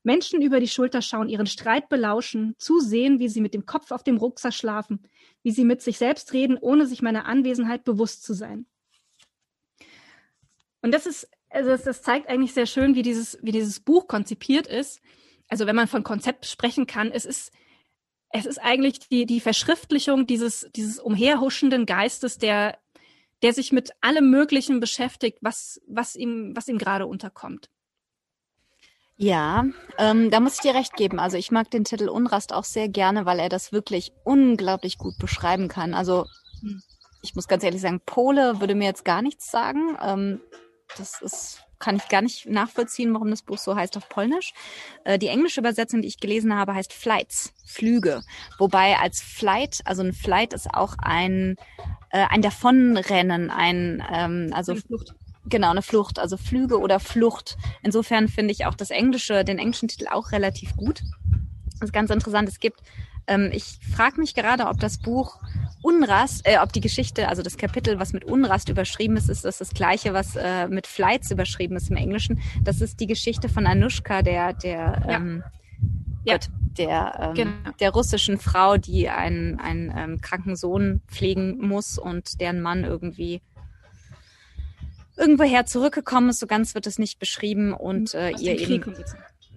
Menschen 0.03 0.41
über 0.41 0.61
die 0.61 0.69
Schulter 0.69 1.03
schauen, 1.03 1.29
ihren 1.29 1.47
Streit 1.47 1.89
belauschen, 1.89 2.55
zusehen, 2.59 3.19
wie 3.19 3.29
sie 3.29 3.41
mit 3.41 3.55
dem 3.55 3.67
Kopf 3.67 3.91
auf 3.91 4.03
dem 4.03 4.17
Rucksack 4.17 4.55
schlafen, 4.55 5.01
wie 5.43 5.51
sie 5.51 5.65
mit 5.65 5.83
sich 5.83 5.99
selbst 5.99 6.33
reden, 6.33 6.57
ohne 6.59 6.87
sich 6.87 7.03
meiner 7.03 7.27
Anwesenheit 7.27 7.85
bewusst 7.85 8.25
zu 8.25 8.33
sein. 8.33 8.67
Und 10.83 10.93
das 10.93 11.07
ist, 11.07 11.29
also 11.51 11.77
das, 11.77 12.03
zeigt 12.03 12.29
eigentlich 12.29 12.55
sehr 12.55 12.67
schön, 12.67 12.95
wie 12.95 13.03
dieses, 13.03 13.39
wie 13.43 13.53
dieses 13.53 13.81
Buch 13.81 14.07
konzipiert 14.09 14.67
ist. 14.67 15.01
Also 15.49 15.67
wenn 15.67 15.77
man 15.77 15.89
von 15.89 16.03
Konzept 16.03 16.47
sprechen 16.47 16.87
kann, 16.87 17.11
es 17.11 17.27
ist, 17.27 17.53
es 18.31 18.47
ist 18.47 18.59
eigentlich 18.59 19.01
die, 19.01 19.27
die 19.27 19.41
Verschriftlichung 19.41 20.27
dieses, 20.27 20.71
dieses 20.75 20.99
umherhuschenden 20.99 21.85
Geistes, 21.85 22.39
der 22.39 22.79
der 23.43 23.53
sich 23.53 23.73
mit 23.73 23.91
allem 24.01 24.31
Möglichen 24.31 24.81
beschäftigt, 24.81 25.39
was, 25.41 25.81
was 25.87 26.17
ihm, 26.17 26.53
was 26.55 26.69
ihm 26.69 26.79
gerade 26.79 27.07
unterkommt. 27.07 27.71
Ja, 29.23 29.67
ähm, 29.99 30.31
da 30.31 30.41
muss 30.41 30.55
ich 30.55 30.61
dir 30.61 30.75
recht 30.75 30.97
geben. 30.97 31.21
Also 31.21 31.37
ich 31.37 31.51
mag 31.51 31.71
den 31.71 31.85
Titel 31.85 32.09
Unrast 32.09 32.55
auch 32.55 32.65
sehr 32.65 32.89
gerne, 32.89 33.27
weil 33.27 33.39
er 33.39 33.51
das 33.51 33.71
wirklich 33.71 34.13
unglaublich 34.25 34.97
gut 34.97 35.19
beschreiben 35.19 35.69
kann. 35.69 35.93
Also 35.93 36.25
ich 37.21 37.35
muss 37.35 37.47
ganz 37.47 37.63
ehrlich 37.63 37.83
sagen, 37.83 38.01
Pole 38.07 38.61
würde 38.61 38.75
mir 38.75 38.87
jetzt 38.87 39.05
gar 39.05 39.21
nichts 39.21 39.51
sagen. 39.51 39.95
Ähm, 40.03 40.41
das 40.97 41.21
ist 41.21 41.63
kann 41.79 41.97
ich 41.97 42.09
gar 42.09 42.23
nicht 42.23 42.47
nachvollziehen, 42.47 43.13
warum 43.13 43.31
das 43.31 43.43
Buch 43.43 43.59
so 43.59 43.75
heißt 43.75 43.97
auf 43.97 44.09
Polnisch. 44.09 44.53
Äh, 45.05 45.19
die 45.19 45.29
englische 45.29 45.61
Übersetzung, 45.61 46.03
die 46.03 46.09
ich 46.09 46.21
gelesen 46.21 46.55
habe, 46.55 46.75
heißt 46.75 46.93
Flights, 46.93 47.53
Flüge. 47.67 48.23
Wobei 48.59 48.99
als 48.99 49.21
Flight, 49.21 49.81
also 49.87 50.03
ein 50.03 50.13
Flight 50.13 50.53
ist 50.53 50.73
auch 50.73 50.95
ein, 50.99 51.57
äh, 52.11 52.27
ein 52.29 52.43
Davonrennen, 52.43 53.51
ein, 53.51 54.05
ähm, 54.13 54.51
also 54.55 54.73
eine 54.73 54.83
Flucht. 54.83 55.15
Genau, 55.47 55.71
eine 55.71 55.83
Flucht, 55.83 56.19
also 56.19 56.37
Flüge 56.37 56.79
oder 56.79 57.01
Flucht. 57.01 57.57
Insofern 57.83 58.29
finde 58.29 58.53
ich 58.53 58.67
auch 58.67 58.75
das 58.75 58.91
Englische, 58.91 59.45
den 59.45 59.59
englischen 59.59 59.89
Titel 59.89 60.07
auch 60.11 60.33
relativ 60.33 60.77
gut. 60.77 61.03
Das 61.73 61.89
ist 61.89 61.93
ganz 61.93 62.11
interessant. 62.11 62.49
Es 62.49 62.61
gibt 62.61 62.83
ähm, 63.31 63.51
ich 63.53 63.79
frage 63.95 64.21
mich 64.21 64.35
gerade, 64.35 64.67
ob 64.67 64.81
das 64.81 64.99
Buch 64.99 65.39
Unrast, 65.83 66.47
äh, 66.47 66.59
ob 66.59 66.73
die 66.73 66.81
Geschichte, 66.81 67.29
also 67.29 67.43
das 67.43 67.57
Kapitel, 67.57 67.99
was 67.99 68.13
mit 68.13 68.25
Unrast 68.25 68.69
überschrieben 68.69 69.17
ist, 69.17 69.29
ist 69.29 69.45
das 69.45 69.59
das 69.59 69.71
gleiche, 69.71 70.13
was 70.13 70.37
äh, 70.37 70.69
mit 70.69 70.87
Flights 70.87 71.31
überschrieben 71.31 71.77
ist 71.77 71.91
im 71.91 71.97
Englischen. 71.97 72.41
Das 72.63 72.81
ist 72.81 72.99
die 72.99 73.07
Geschichte 73.07 73.49
von 73.49 73.67
Anushka, 73.67 74.23
der, 74.23 74.53
der, 74.53 75.03
ja. 75.07 75.17
ähm, 75.17 75.45
ja. 76.25 76.35
Gott, 76.35 76.49
der, 76.77 77.19
ähm, 77.21 77.35
genau. 77.35 77.71
der 77.79 77.91
russischen 77.91 78.39
Frau, 78.39 78.77
die 78.77 79.09
einen, 79.09 79.59
einen 79.61 79.93
ähm, 79.97 80.21
kranken 80.21 80.57
Sohn 80.57 81.01
pflegen 81.07 81.59
muss 81.59 81.99
und 81.99 82.41
deren 82.41 82.61
Mann 82.61 82.85
irgendwie 82.85 83.43
irgendwoher 85.21 85.67
zurückgekommen 85.67 86.31
ist. 86.31 86.41
So 86.41 86.47
ganz 86.47 86.75
wird 86.75 86.87
es 86.87 86.99
nicht 86.99 87.19
beschrieben 87.19 87.73
und 87.73 88.15
äh, 88.15 88.31
ihr 88.31 88.59
eben 88.59 88.95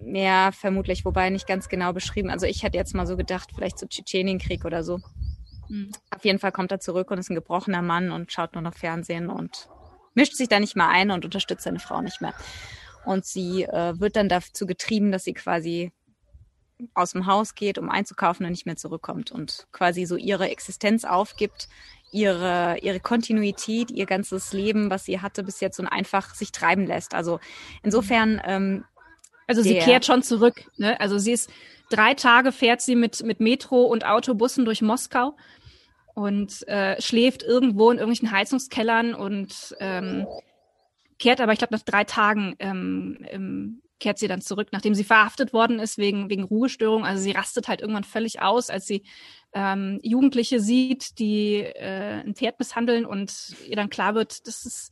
mehr 0.01 0.51
vermutlich, 0.51 1.05
wobei 1.05 1.29
nicht 1.29 1.47
ganz 1.47 1.69
genau 1.69 1.93
beschrieben. 1.93 2.29
Also 2.29 2.45
ich 2.45 2.63
hätte 2.63 2.77
jetzt 2.77 2.93
mal 2.93 3.07
so 3.07 3.15
gedacht, 3.15 3.49
vielleicht 3.55 3.79
so 3.79 3.87
Tschetschenienkrieg 3.87 4.65
oder 4.65 4.83
so. 4.83 4.99
Mhm. 5.69 5.91
Auf 6.15 6.25
jeden 6.25 6.39
Fall 6.39 6.51
kommt 6.51 6.71
er 6.71 6.79
zurück 6.79 7.09
und 7.09 7.17
ist 7.17 7.29
ein 7.29 7.35
gebrochener 7.35 7.81
Mann 7.81 8.11
und 8.11 8.31
schaut 8.31 8.53
nur 8.53 8.61
noch 8.61 8.75
Fernsehen 8.75 9.29
und 9.29 9.69
mischt 10.13 10.35
sich 10.35 10.49
da 10.49 10.59
nicht 10.59 10.75
mehr 10.75 10.89
ein 10.89 11.09
und 11.11 11.25
unterstützt 11.25 11.63
seine 11.63 11.79
Frau 11.79 12.01
nicht 12.01 12.21
mehr. 12.21 12.33
Und 13.05 13.25
sie 13.25 13.63
äh, 13.63 13.99
wird 13.99 14.15
dann 14.15 14.29
dazu 14.29 14.65
getrieben, 14.65 15.11
dass 15.11 15.23
sie 15.23 15.33
quasi 15.33 15.91
aus 16.93 17.11
dem 17.11 17.25
Haus 17.25 17.55
geht, 17.55 17.77
um 17.77 17.89
einzukaufen 17.89 18.45
und 18.45 18.51
nicht 18.51 18.65
mehr 18.65 18.75
zurückkommt 18.75 19.31
und 19.31 19.67
quasi 19.71 20.05
so 20.05 20.17
ihre 20.17 20.49
Existenz 20.49 21.05
aufgibt, 21.05 21.69
ihre, 22.13 22.77
ihre 22.81 22.99
Kontinuität, 22.99 23.91
ihr 23.91 24.05
ganzes 24.05 24.53
Leben, 24.53 24.89
was 24.89 25.05
sie 25.05 25.19
hatte 25.19 25.43
bis 25.43 25.59
jetzt 25.59 25.79
und 25.79 25.87
einfach 25.87 26.35
sich 26.35 26.51
treiben 26.51 26.85
lässt. 26.85 27.13
Also 27.13 27.39
insofern. 27.81 28.41
Ähm, 28.45 28.85
also 29.45 29.61
sie 29.61 29.77
kehrt 29.79 30.05
schon 30.05 30.23
zurück. 30.23 30.69
Ne? 30.77 30.97
Also 31.01 31.17
sie 31.17 31.33
ist 31.33 31.49
drei 31.89 32.13
Tage 32.13 32.53
fährt 32.53 32.81
sie 32.81 32.95
mit, 32.95 33.23
mit 33.23 33.41
Metro 33.41 33.81
und 33.83 34.05
Autobussen 34.05 34.63
durch 34.63 34.81
Moskau 34.81 35.35
und 36.15 36.65
äh, 36.67 37.01
schläft 37.01 37.43
irgendwo 37.43 37.91
in 37.91 37.97
irgendwelchen 37.97 38.31
Heizungskellern 38.31 39.13
und 39.13 39.75
ähm, 39.79 40.25
kehrt 41.19 41.41
aber, 41.41 41.51
ich 41.51 41.59
glaube, 41.59 41.73
nach 41.73 41.83
drei 41.83 42.03
Tagen 42.03 42.55
ähm, 42.59 43.17
ähm, 43.29 43.81
kehrt 43.99 44.19
sie 44.19 44.27
dann 44.27 44.41
zurück, 44.41 44.69
nachdem 44.71 44.95
sie 44.95 45.03
verhaftet 45.03 45.53
worden 45.53 45.79
ist 45.79 45.97
wegen, 45.97 46.29
wegen 46.29 46.43
Ruhestörung. 46.43 47.05
Also 47.05 47.23
sie 47.23 47.31
rastet 47.31 47.67
halt 47.67 47.81
irgendwann 47.81 48.03
völlig 48.03 48.41
aus, 48.41 48.69
als 48.69 48.85
sie 48.85 49.03
ähm, 49.53 49.99
Jugendliche 50.01 50.59
sieht, 50.59 51.19
die 51.19 51.57
äh, 51.57 52.21
ein 52.21 52.35
Pferd 52.35 52.59
misshandeln 52.59 53.05
und 53.05 53.55
ihr 53.67 53.75
dann 53.75 53.89
klar 53.89 54.15
wird, 54.15 54.47
das 54.47 54.65
ist 54.65 54.91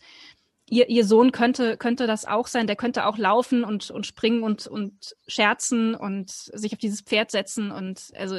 ihr, 0.71 0.89
ihr 0.89 1.05
Sohn 1.05 1.31
könnte, 1.31 1.77
könnte 1.77 2.07
das 2.07 2.25
auch 2.25 2.47
sein, 2.47 2.65
der 2.65 2.77
könnte 2.77 3.05
auch 3.05 3.17
laufen 3.17 3.63
und, 3.63 3.91
und 3.91 4.07
springen 4.07 4.41
und, 4.41 4.67
und 4.67 5.15
scherzen 5.27 5.93
und 5.93 6.31
sich 6.31 6.71
auf 6.71 6.79
dieses 6.79 7.01
Pferd 7.01 7.29
setzen. 7.29 7.71
Und 7.71 8.11
also 8.15 8.37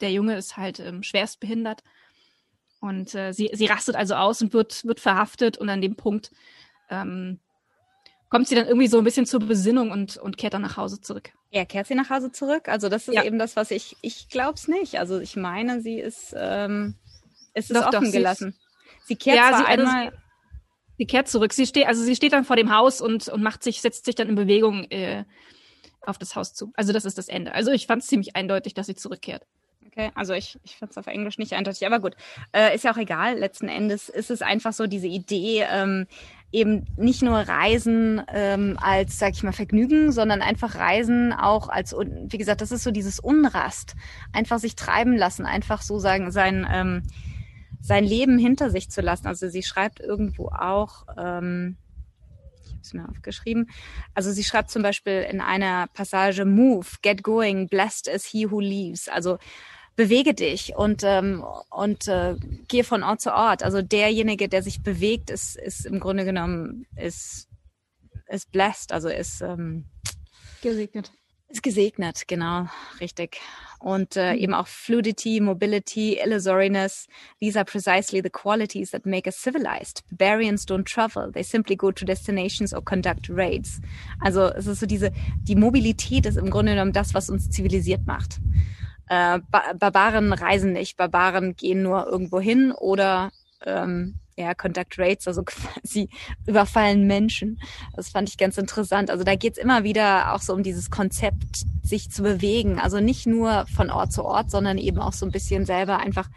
der 0.00 0.10
Junge 0.10 0.36
ist 0.36 0.56
halt 0.56 0.80
ähm, 0.80 1.02
schwerst 1.02 1.40
behindert. 1.40 1.82
Und 2.80 3.14
äh, 3.14 3.32
sie, 3.32 3.50
sie 3.52 3.66
rastet 3.66 3.96
also 3.96 4.14
aus 4.14 4.40
und 4.40 4.54
wird, 4.54 4.84
wird 4.84 4.98
verhaftet 4.98 5.58
und 5.58 5.68
an 5.68 5.82
dem 5.82 5.94
Punkt 5.94 6.30
ähm, 6.88 7.38
kommt 8.34 8.48
sie 8.48 8.56
dann 8.56 8.66
irgendwie 8.66 8.88
so 8.88 8.98
ein 8.98 9.04
bisschen 9.04 9.26
zur 9.26 9.38
Besinnung 9.38 9.92
und, 9.92 10.16
und 10.16 10.36
kehrt 10.36 10.54
dann 10.54 10.62
nach 10.62 10.76
Hause 10.76 11.00
zurück. 11.00 11.30
Ja, 11.52 11.64
kehrt 11.64 11.86
sie 11.86 11.94
nach 11.94 12.10
Hause 12.10 12.32
zurück? 12.32 12.68
Also 12.68 12.88
das 12.88 13.06
ist 13.06 13.14
ja. 13.14 13.22
eben 13.22 13.38
das, 13.38 13.54
was 13.54 13.70
ich, 13.70 13.96
ich 14.00 14.28
glaube 14.28 14.54
es 14.54 14.66
nicht. 14.66 14.98
Also 14.98 15.20
ich 15.20 15.36
meine, 15.36 15.80
sie 15.80 16.00
ist, 16.00 16.34
ähm, 16.36 16.96
ist 17.54 17.70
es 17.70 17.78
doch, 17.78 17.86
offen 17.86 18.06
doch, 18.06 18.12
gelassen. 18.12 18.56
Sie, 19.04 19.14
kehrt 19.14 19.36
ja, 19.36 19.50
zwar 19.50 19.58
sie, 19.60 19.64
also 19.66 19.86
einmal... 19.86 20.10
Sie, 20.10 20.16
sie, 20.98 21.06
kehrt 21.06 21.28
zurück. 21.28 21.52
Sie 21.52 21.64
steht, 21.64 21.86
also 21.86 22.02
sie 22.02 22.16
steht 22.16 22.32
dann 22.32 22.44
vor 22.44 22.56
dem 22.56 22.74
Haus 22.74 23.00
und, 23.00 23.28
und 23.28 23.40
macht 23.40 23.62
sich, 23.62 23.80
setzt 23.80 24.04
sich 24.04 24.16
dann 24.16 24.28
in 24.28 24.34
Bewegung 24.34 24.82
äh, 24.90 25.24
auf 26.00 26.18
das 26.18 26.34
Haus 26.34 26.54
zu. 26.54 26.72
Also 26.74 26.92
das 26.92 27.04
ist 27.04 27.16
das 27.16 27.28
Ende. 27.28 27.54
Also 27.54 27.70
ich 27.70 27.86
fand 27.86 28.02
es 28.02 28.08
ziemlich 28.08 28.34
eindeutig, 28.34 28.74
dass 28.74 28.88
sie 28.88 28.96
zurückkehrt. 28.96 29.46
Okay, 29.96 30.10
also 30.16 30.32
ich, 30.34 30.58
ich 30.64 30.76
finde 30.76 30.90
es 30.90 30.98
auf 30.98 31.06
Englisch 31.06 31.38
nicht 31.38 31.52
eindeutig, 31.52 31.86
aber 31.86 32.00
gut, 32.00 32.16
äh, 32.52 32.74
ist 32.74 32.82
ja 32.82 32.92
auch 32.92 32.96
egal. 32.96 33.38
Letzten 33.38 33.68
Endes 33.68 34.08
ist 34.08 34.28
es 34.28 34.42
einfach 34.42 34.72
so 34.72 34.88
diese 34.88 35.06
Idee, 35.06 35.64
ähm, 35.70 36.06
eben 36.50 36.84
nicht 36.96 37.22
nur 37.22 37.38
Reisen 37.38 38.20
ähm, 38.32 38.76
als, 38.80 39.20
sag 39.20 39.34
ich 39.34 39.44
mal, 39.44 39.52
Vergnügen, 39.52 40.10
sondern 40.10 40.42
einfach 40.42 40.74
Reisen 40.74 41.32
auch 41.32 41.68
als, 41.68 41.92
wie 41.92 42.38
gesagt, 42.38 42.60
das 42.60 42.72
ist 42.72 42.82
so 42.82 42.90
dieses 42.90 43.20
Unrast. 43.20 43.94
Einfach 44.32 44.58
sich 44.58 44.74
treiben 44.74 45.16
lassen, 45.16 45.46
einfach 45.46 45.80
so 45.80 46.00
sagen, 46.00 46.32
sein, 46.32 46.66
ähm, 46.68 47.02
sein 47.80 48.02
Leben 48.02 48.36
hinter 48.36 48.70
sich 48.70 48.90
zu 48.90 49.00
lassen. 49.00 49.28
Also 49.28 49.48
sie 49.48 49.62
schreibt 49.62 50.00
irgendwo 50.00 50.48
auch, 50.48 51.06
ähm, 51.16 51.76
es 52.82 52.94
mir 52.94 53.08
aufgeschrieben, 53.08 53.70
also 54.12 54.32
sie 54.32 54.44
schreibt 54.44 54.70
zum 54.70 54.82
Beispiel 54.82 55.24
in 55.30 55.40
einer 55.40 55.86
Passage, 55.94 56.44
Move, 56.44 56.86
get 57.02 57.22
going, 57.22 57.68
blessed 57.68 58.08
is 58.08 58.26
he 58.26 58.50
who 58.50 58.60
leaves. 58.60 59.08
Also 59.08 59.38
bewege 59.96 60.34
dich 60.34 60.74
und, 60.76 61.02
ähm, 61.04 61.44
und 61.70 62.08
äh, 62.08 62.36
gehe 62.68 62.84
von 62.84 63.02
Ort 63.02 63.20
zu 63.20 63.32
Ort. 63.32 63.62
Also 63.62 63.82
derjenige, 63.82 64.48
der 64.48 64.62
sich 64.62 64.82
bewegt, 64.82 65.30
ist, 65.30 65.56
ist 65.56 65.86
im 65.86 66.00
Grunde 66.00 66.24
genommen 66.24 66.86
ist, 66.96 67.48
ist 68.28 68.50
blessed, 68.50 68.92
also 68.92 69.08
ist 69.08 69.40
ähm, 69.40 69.86
gesegnet. 70.62 71.12
Ist 71.48 71.62
gesegnet, 71.62 72.26
genau, 72.26 72.66
richtig. 73.00 73.38
Und 73.78 74.16
äh, 74.16 74.32
mhm. 74.32 74.38
eben 74.40 74.54
auch 74.54 74.66
Fluidity, 74.66 75.40
Mobility, 75.40 76.18
Illusoriness. 76.18 77.06
These 77.38 77.56
are 77.56 77.64
precisely 77.64 78.20
the 78.22 78.30
qualities 78.30 78.90
that 78.90 79.04
make 79.06 79.28
us 79.28 79.36
civilized. 79.36 80.02
Barbarians 80.10 80.66
don't 80.66 80.84
travel. 80.84 81.30
They 81.30 81.44
simply 81.44 81.76
go 81.76 81.92
to 81.92 82.04
destinations 82.04 82.72
or 82.72 82.82
conduct 82.82 83.28
raids. 83.28 83.80
Also 84.20 84.46
es 84.54 84.66
ist 84.66 84.80
so 84.80 84.86
diese, 84.86 85.12
die 85.42 85.54
Mobilität 85.54 86.26
ist 86.26 86.38
im 86.38 86.50
Grunde 86.50 86.72
genommen 86.72 86.92
das, 86.92 87.14
was 87.14 87.30
uns 87.30 87.50
zivilisiert 87.50 88.06
macht 88.06 88.40
äh, 89.08 89.40
ba 89.50 89.72
Barbaren 89.78 90.32
reisen 90.32 90.72
nicht, 90.72 90.96
Barbaren 90.96 91.56
gehen 91.56 91.82
nur 91.82 92.06
irgendwo 92.06 92.40
hin 92.40 92.72
oder 92.72 93.30
ähm, 93.64 94.20
ja, 94.36 94.54
Contact 94.54 94.98
Rates, 94.98 95.28
also 95.28 95.42
quasi 95.44 96.08
überfallen 96.46 97.06
Menschen. 97.06 97.60
Das 97.94 98.08
fand 98.08 98.28
ich 98.28 98.38
ganz 98.38 98.58
interessant. 98.58 99.10
Also 99.10 99.24
da 99.24 99.36
geht's 99.36 99.58
immer 99.58 99.84
wieder 99.84 100.34
auch 100.34 100.40
so 100.40 100.52
um 100.52 100.62
dieses 100.62 100.90
Konzept, 100.90 101.64
sich 101.82 102.10
zu 102.10 102.22
bewegen. 102.22 102.78
Also 102.80 103.00
nicht 103.00 103.26
nur 103.26 103.66
von 103.66 103.90
Ort 103.90 104.12
zu 104.12 104.24
Ort, 104.24 104.50
sondern 104.50 104.78
eben 104.78 104.98
auch 104.98 105.12
so 105.12 105.26
ein 105.26 105.32
bisschen 105.32 105.66
selber 105.66 105.98
einfach 105.98 106.28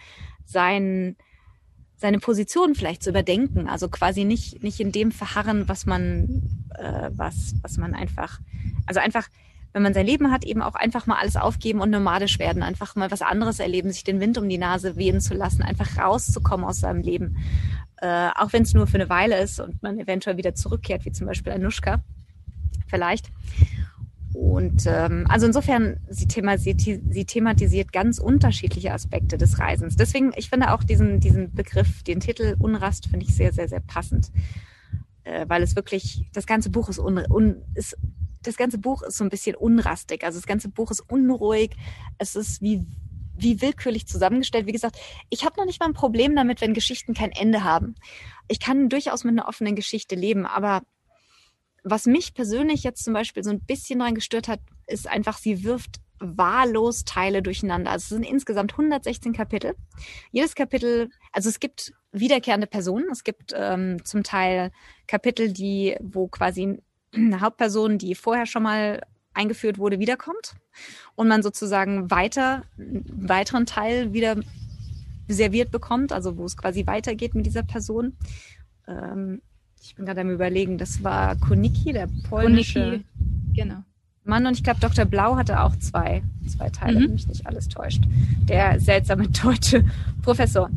sein, 0.46 1.16
seine 1.96 2.20
Position 2.20 2.76
vielleicht 2.76 3.02
zu 3.02 3.10
überdenken. 3.10 3.68
Also 3.68 3.90
quasi 3.90 4.26
nicht, 4.26 4.62
nicht 4.62 4.80
in 4.80 4.92
dem 4.92 5.12
verharren, 5.12 5.68
was 5.68 5.86
man, 5.86 6.66
äh, 6.78 7.10
was, 7.14 7.56
was 7.62 7.78
man 7.78 7.96
einfach, 7.96 8.40
also 8.86 9.00
einfach 9.00 9.28
wenn 9.78 9.84
man 9.84 9.94
sein 9.94 10.08
Leben 10.08 10.32
hat, 10.32 10.44
eben 10.44 10.64
auch 10.64 10.74
einfach 10.74 11.06
mal 11.06 11.20
alles 11.20 11.36
aufgeben 11.36 11.82
und 11.82 11.92
nomadisch 11.92 12.40
werden, 12.40 12.64
einfach 12.64 12.96
mal 12.96 13.12
was 13.12 13.22
anderes 13.22 13.60
erleben, 13.60 13.92
sich 13.92 14.04
den 14.04 14.20
Wind 14.20 14.40
um 14.40 14.50
die 14.50 14.58
Nase 14.58 14.96
wehen 14.96 15.22
zu 15.22 15.36
lassen, 15.36 15.62
einfach 15.62 16.00
rauszukommen 16.00 16.66
aus 16.66 16.80
seinem 16.80 17.04
Leben. 17.04 17.38
Äh, 17.98 18.30
auch 18.34 18.54
wenn 18.54 18.64
es 18.64 18.74
nur 18.74 18.88
für 18.88 18.96
eine 18.96 19.08
Weile 19.08 19.40
ist 19.40 19.60
und 19.60 19.84
man 19.84 20.00
eventuell 20.00 20.36
wieder 20.36 20.56
zurückkehrt, 20.56 21.06
wie 21.06 21.12
zum 21.12 21.28
Beispiel 21.28 21.54
Anushka, 21.54 22.02
vielleicht. 22.88 23.28
Und 24.34 24.88
ähm, 24.88 25.28
also 25.30 25.46
insofern, 25.46 26.00
sie 26.10 26.28
thematisiert, 26.28 26.82
sie 26.82 27.26
thematisiert 27.26 27.94
ganz 27.94 28.18
unterschiedliche 28.18 28.94
Aspekte 28.94 29.38
des 29.38 29.60
Reisens. 29.60 29.96
Deswegen, 29.96 30.32
ich 30.38 30.50
finde 30.50 30.74
auch 30.74 30.84
diesen, 30.84 31.20
diesen 31.20 31.54
Begriff, 31.54 32.02
den 32.02 32.20
Titel 32.20 32.56
Unrast, 32.58 33.10
finde 33.10 33.28
ich 33.28 33.36
sehr, 33.36 33.54
sehr, 33.54 33.68
sehr 33.68 33.82
passend. 33.82 34.32
Äh, 35.24 35.46
weil 35.48 35.62
es 35.62 35.76
wirklich, 35.76 36.26
das 36.34 36.48
ganze 36.48 36.72
Buch 36.72 36.90
ist, 36.90 36.98
un, 36.98 37.20
un, 37.30 37.58
ist 37.76 37.96
das 38.48 38.58
ganze 38.58 38.78
Buch 38.78 39.04
ist 39.04 39.18
so 39.18 39.24
ein 39.24 39.30
bisschen 39.30 39.56
unrastig. 39.56 40.24
Also 40.24 40.40
das 40.40 40.48
ganze 40.48 40.70
Buch 40.70 40.92
ist 40.92 41.02
unruhig. 41.02 41.76
Es 42.18 42.36
ist 42.36 42.62
wie 42.62 42.86
wie 43.40 43.62
willkürlich 43.62 44.08
zusammengestellt. 44.08 44.66
Wie 44.66 44.72
gesagt, 44.72 44.98
ich 45.30 45.46
habe 45.46 45.58
noch 45.58 45.66
nicht 45.66 45.80
mal 45.80 45.86
ein 45.86 45.94
Problem 45.94 46.36
damit, 46.36 46.60
wenn 46.60 46.74
Geschichten 46.74 47.14
kein 47.14 47.32
Ende 47.32 47.64
haben. 47.64 47.94
Ich 48.48 48.60
kann 48.60 48.90
durchaus 48.90 49.24
mit 49.24 49.34
einer 49.34 49.48
offenen 49.48 49.76
Geschichte 49.76 50.16
leben, 50.16 50.48
aber 50.48 50.82
was 51.84 52.06
mich 52.06 52.34
persönlich 52.34 52.84
jetzt 52.84 53.04
zum 53.04 53.14
Beispiel 53.14 53.44
so 53.44 53.52
ein 53.52 53.62
bisschen 53.62 54.00
daran 54.00 54.16
gestört 54.16 54.48
hat, 54.48 54.60
ist 54.88 55.08
einfach, 55.08 55.38
sie 55.38 55.64
wirft 55.64 55.98
wahllos 56.20 57.06
Teile 57.06 57.42
durcheinander. 57.44 57.92
Also 57.92 58.04
es 58.04 58.10
sind 58.10 58.24
insgesamt 58.24 58.72
116 58.74 59.34
Kapitel. 59.34 59.76
Jedes 60.32 60.56
Kapitel, 60.56 61.10
also 61.32 61.48
es 61.50 61.60
gibt 61.60 61.94
wiederkehrende 62.12 62.68
Personen. 62.68 63.08
Es 63.12 63.24
gibt 63.24 63.54
ähm, 63.56 64.04
zum 64.04 64.24
Teil 64.24 64.72
Kapitel, 65.06 65.54
die, 65.54 65.96
wo 66.02 66.28
quasi 66.28 66.82
Hauptperson, 67.16 67.98
die 67.98 68.16
vorher 68.16 68.46
schon 68.46 68.64
mal 68.64 69.02
eingeführt 69.34 69.78
wurde, 69.78 70.00
wiederkommt 70.00 70.56
und 71.16 71.28
man 71.28 71.44
sozusagen 71.44 72.10
weiter, 72.10 72.64
einen 72.78 73.30
weiteren 73.30 73.66
Teil 73.66 74.14
wieder 74.14 74.36
serviert 75.28 75.72
bekommt, 75.72 76.12
also 76.12 76.38
wo 76.38 76.46
es 76.46 76.58
quasi 76.58 76.88
weitergeht 76.88 77.36
mit 77.36 77.46
dieser 77.46 77.64
Person. 77.64 78.18
Ähm, 78.88 79.42
ich 79.82 79.96
bin 79.96 80.06
gerade 80.06 80.22
am 80.22 80.32
überlegen, 80.32 80.78
das 80.78 81.04
war 81.04 81.36
Koniki, 81.36 81.94
der 81.94 82.08
polnische. 82.28 82.80
Koniki, 82.80 83.06
genau. 83.54 83.84
Mann 84.28 84.46
und 84.46 84.54
ich 84.54 84.64
glaube, 84.64 84.80
Dr. 84.80 85.06
Blau 85.06 85.36
hatte 85.36 85.62
auch 85.62 85.76
zwei, 85.78 86.22
zwei 86.48 86.70
Teile, 86.70 87.00
mhm. 87.00 87.04
wenn 87.04 87.14
mich 87.14 87.28
nicht 87.28 87.48
alles 87.48 87.68
täuscht. 87.68 88.04
Der 88.44 88.80
seltsame 88.80 89.28
deutsche 89.44 89.86
Professor. 90.22 90.70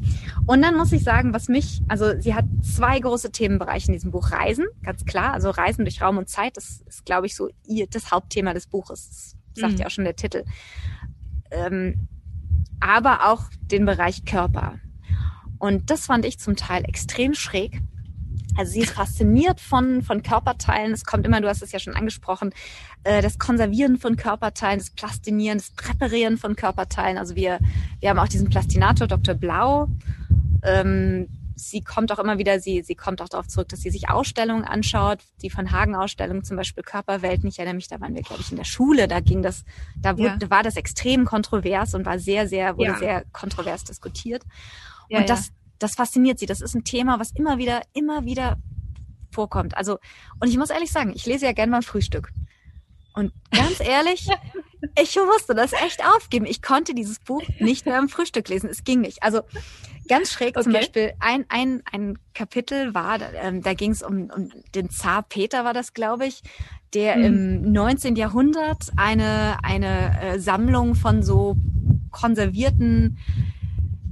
Und 0.46 0.62
dann 0.62 0.76
muss 0.76 0.92
ich 0.92 1.02
sagen, 1.02 1.34
was 1.34 1.48
mich, 1.48 1.82
also 1.88 2.18
sie 2.18 2.34
hat 2.34 2.44
zwei 2.62 2.98
große 2.98 3.32
Themenbereiche 3.32 3.88
in 3.88 3.92
diesem 3.92 4.10
Buch. 4.10 4.30
Reisen, 4.30 4.66
ganz 4.82 5.04
klar, 5.04 5.32
also 5.32 5.50
Reisen 5.50 5.84
durch 5.84 6.00
Raum 6.00 6.18
und 6.18 6.28
Zeit, 6.28 6.56
das 6.56 6.82
ist, 6.86 7.04
glaube 7.04 7.26
ich, 7.26 7.34
so 7.34 7.48
ihr, 7.66 7.86
das 7.86 8.10
Hauptthema 8.10 8.54
des 8.54 8.66
Buches. 8.66 9.08
Das 9.54 9.60
sagt 9.60 9.74
mhm. 9.74 9.78
ja 9.80 9.86
auch 9.86 9.90
schon 9.90 10.04
der 10.04 10.16
Titel. 10.16 10.44
Ähm, 11.50 12.08
aber 12.80 13.30
auch 13.30 13.44
den 13.70 13.84
Bereich 13.84 14.24
Körper. 14.24 14.78
Und 15.58 15.90
das 15.90 16.06
fand 16.06 16.24
ich 16.24 16.38
zum 16.38 16.56
Teil 16.56 16.84
extrem 16.86 17.34
schräg. 17.34 17.82
Also 18.56 18.72
sie 18.72 18.80
ist 18.80 18.92
fasziniert 18.92 19.60
von, 19.60 20.02
von 20.02 20.22
Körperteilen. 20.22 20.92
Es 20.92 21.04
kommt 21.04 21.26
immer, 21.26 21.40
du 21.40 21.48
hast 21.48 21.62
es 21.62 21.72
ja 21.72 21.78
schon 21.78 21.94
angesprochen, 21.94 22.52
äh, 23.04 23.22
das 23.22 23.38
Konservieren 23.38 23.98
von 23.98 24.16
Körperteilen, 24.16 24.78
das 24.78 24.90
Plastinieren, 24.90 25.58
das 25.58 25.70
Präparieren 25.70 26.38
von 26.38 26.56
Körperteilen. 26.56 27.18
Also 27.18 27.36
wir, 27.36 27.58
wir 28.00 28.10
haben 28.10 28.18
auch 28.18 28.28
diesen 28.28 28.48
Plastinator 28.48 29.06
Dr. 29.06 29.34
Blau, 29.34 29.88
ähm, 30.62 31.28
sie 31.60 31.82
kommt 31.82 32.10
auch 32.12 32.18
immer 32.18 32.38
wieder, 32.38 32.58
sie, 32.60 32.82
sie 32.82 32.94
kommt 32.94 33.20
auch 33.22 33.28
darauf 33.28 33.46
zurück, 33.46 33.68
dass 33.68 33.80
sie 33.80 33.90
sich 33.90 34.08
Ausstellungen 34.08 34.64
anschaut, 34.64 35.18
die 35.42 35.50
von 35.50 35.70
Hagen-Ausstellung, 35.70 36.42
zum 36.42 36.56
Beispiel 36.56 36.82
Körperwelten. 36.82 37.48
Ich 37.48 37.58
erinnere 37.58 37.74
mich, 37.74 37.88
da 37.88 38.00
waren 38.00 38.14
wir, 38.14 38.22
glaube 38.22 38.40
ich, 38.40 38.50
in 38.50 38.56
der 38.56 38.64
Schule, 38.64 39.08
da 39.08 39.20
ging 39.20 39.42
das, 39.42 39.64
da 39.96 40.16
wurde, 40.18 40.38
ja. 40.42 40.50
war 40.50 40.62
das 40.62 40.76
extrem 40.76 41.24
kontrovers 41.24 41.94
und 41.94 42.06
war 42.06 42.18
sehr, 42.18 42.48
sehr, 42.48 42.76
wurde 42.76 42.92
ja. 42.92 42.98
sehr 42.98 43.24
kontrovers 43.32 43.84
diskutiert. 43.84 44.42
Ja, 45.08 45.20
und 45.20 45.28
das, 45.28 45.52
das 45.80 45.94
fasziniert 45.96 46.38
sie. 46.38 46.46
Das 46.46 46.60
ist 46.60 46.74
ein 46.74 46.84
Thema, 46.84 47.18
was 47.18 47.32
immer 47.32 47.58
wieder, 47.58 47.82
immer 47.92 48.24
wieder 48.24 48.56
vorkommt. 49.32 49.76
Also, 49.76 49.98
und 50.40 50.48
ich 50.48 50.56
muss 50.56 50.70
ehrlich 50.70 50.92
sagen, 50.92 51.12
ich 51.14 51.26
lese 51.26 51.46
ja 51.46 51.52
gerne 51.52 51.72
mal 51.72 51.82
Frühstück. 51.82 52.30
Und 53.14 53.32
ganz 53.50 53.80
ehrlich, 53.80 54.28
ich 55.00 55.16
musste 55.16 55.54
das 55.54 55.72
echt 55.72 56.04
aufgeben. 56.04 56.46
Ich 56.46 56.62
konnte 56.62 56.94
dieses 56.94 57.18
Buch 57.18 57.42
nicht 57.58 57.86
mehr 57.86 57.98
im 57.98 58.08
Frühstück 58.08 58.48
lesen. 58.48 58.68
Es 58.70 58.84
ging 58.84 59.00
nicht. 59.00 59.22
Also 59.22 59.42
ganz 60.08 60.32
schräg 60.32 60.56
okay. 60.56 60.64
zum 60.64 60.72
Beispiel 60.72 61.12
ein, 61.20 61.44
ein, 61.48 61.82
ein 61.90 62.18
Kapitel 62.34 62.94
war, 62.94 63.20
ähm, 63.42 63.62
da 63.62 63.74
ging 63.74 63.92
es 63.92 64.02
um, 64.02 64.30
um 64.34 64.50
den 64.74 64.90
Zar 64.90 65.22
Peter 65.22 65.64
war 65.64 65.72
das, 65.72 65.94
glaube 65.94 66.26
ich, 66.26 66.42
der 66.94 67.14
hm. 67.14 67.24
im 67.24 67.72
19. 67.72 68.16
Jahrhundert 68.16 68.90
eine, 68.96 69.58
eine 69.62 70.20
äh, 70.20 70.38
Sammlung 70.40 70.96
von 70.96 71.22
so 71.22 71.56
konservierten 72.10 73.18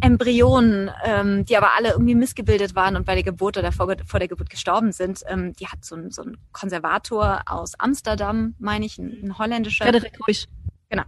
Embryonen, 0.01 0.91
ähm, 1.05 1.45
die 1.45 1.57
aber 1.57 1.75
alle 1.77 1.91
irgendwie 1.91 2.15
missgebildet 2.15 2.75
waren 2.75 2.97
und 2.97 3.05
bei 3.05 3.15
der 3.15 3.25
Geburt 3.25 3.57
oder 3.57 3.73
vor, 3.73 3.95
vor 4.07 4.21
der 4.21 4.29
Geburt 4.29 4.51
gestorben 4.51 4.93
sind. 4.93 5.23
Ähm, 5.27 5.55
die 5.55 5.67
hat 5.67 5.85
so 5.85 5.97
ein, 5.97 6.11
so 6.11 6.23
ein 6.23 6.37
Konservator 6.53 7.43
aus 7.47 7.75
Amsterdam, 7.79 8.55
meine 8.59 8.87
ich, 8.87 8.99
ein, 8.99 9.19
ein 9.23 9.39
holländischer. 9.39 9.85
Frederik 9.85 10.19
Ruisch. 10.27 10.47
Genau, 10.91 11.05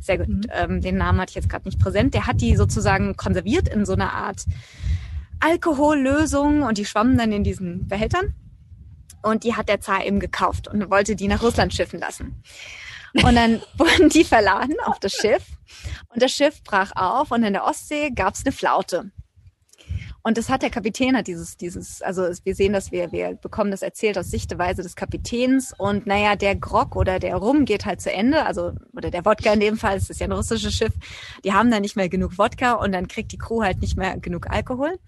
sehr 0.00 0.18
gut. 0.18 0.28
Mhm. 0.28 0.42
Ähm, 0.52 0.80
den 0.80 0.96
Namen 0.96 1.20
hatte 1.20 1.30
ich 1.30 1.36
jetzt 1.36 1.48
gerade 1.48 1.66
nicht 1.66 1.78
präsent. 1.78 2.12
Der 2.14 2.26
hat 2.26 2.40
die 2.40 2.56
sozusagen 2.56 3.16
konserviert 3.16 3.68
in 3.68 3.86
so 3.86 3.94
einer 3.94 4.12
Art 4.12 4.44
Alkohollösung 5.40 6.62
und 6.62 6.78
die 6.78 6.84
schwammen 6.84 7.16
dann 7.16 7.32
in 7.32 7.44
diesen 7.44 7.86
Behältern. 7.88 8.34
Und 9.22 9.44
die 9.44 9.54
hat 9.54 9.70
der 9.70 9.80
Zar 9.80 10.04
eben 10.04 10.20
gekauft 10.20 10.68
und 10.68 10.90
wollte 10.90 11.16
die 11.16 11.28
nach 11.28 11.42
Russland 11.42 11.72
schiffen 11.72 11.98
lassen. 11.98 12.42
Und 13.22 13.34
dann 13.34 13.62
wurden 13.78 14.08
die 14.08 14.24
verladen 14.24 14.76
auf 14.84 14.98
das 14.98 15.12
Schiff. 15.12 15.44
Und 16.08 16.22
das 16.22 16.32
Schiff 16.32 16.62
brach 16.62 16.92
auf 16.94 17.30
und 17.30 17.42
in 17.42 17.52
der 17.52 17.64
Ostsee 17.64 18.10
gab 18.10 18.34
es 18.34 18.44
eine 18.44 18.52
Flaute. 18.52 19.10
Und 20.26 20.38
das 20.38 20.48
hat 20.48 20.62
der 20.62 20.70
Kapitän, 20.70 21.18
hat 21.18 21.26
dieses, 21.26 21.58
dieses, 21.58 22.00
also 22.00 22.22
wir 22.44 22.54
sehen 22.54 22.72
dass 22.72 22.90
wir, 22.90 23.12
wir 23.12 23.34
bekommen 23.34 23.70
das 23.70 23.82
erzählt 23.82 24.16
aus 24.16 24.30
Sichtweise 24.30 24.82
des 24.82 24.96
Kapitäns 24.96 25.74
und 25.76 26.06
naja, 26.06 26.34
der 26.34 26.56
Grog 26.56 26.96
oder 26.96 27.18
der 27.18 27.36
Rum 27.36 27.66
geht 27.66 27.84
halt 27.84 28.00
zu 28.00 28.10
Ende, 28.10 28.46
also, 28.46 28.72
oder 28.94 29.10
der 29.10 29.26
Wodka 29.26 29.52
in 29.52 29.60
dem 29.60 29.76
Fall, 29.76 29.98
es 29.98 30.08
ist 30.08 30.20
ja 30.20 30.26
ein 30.26 30.32
russisches 30.32 30.72
Schiff, 30.72 30.94
die 31.44 31.52
haben 31.52 31.70
da 31.70 31.78
nicht 31.78 31.94
mehr 31.94 32.08
genug 32.08 32.38
Wodka 32.38 32.72
und 32.72 32.92
dann 32.92 33.06
kriegt 33.06 33.32
die 33.32 33.38
Crew 33.38 33.62
halt 33.62 33.82
nicht 33.82 33.98
mehr 33.98 34.18
genug 34.18 34.50
Alkohol. 34.50 34.98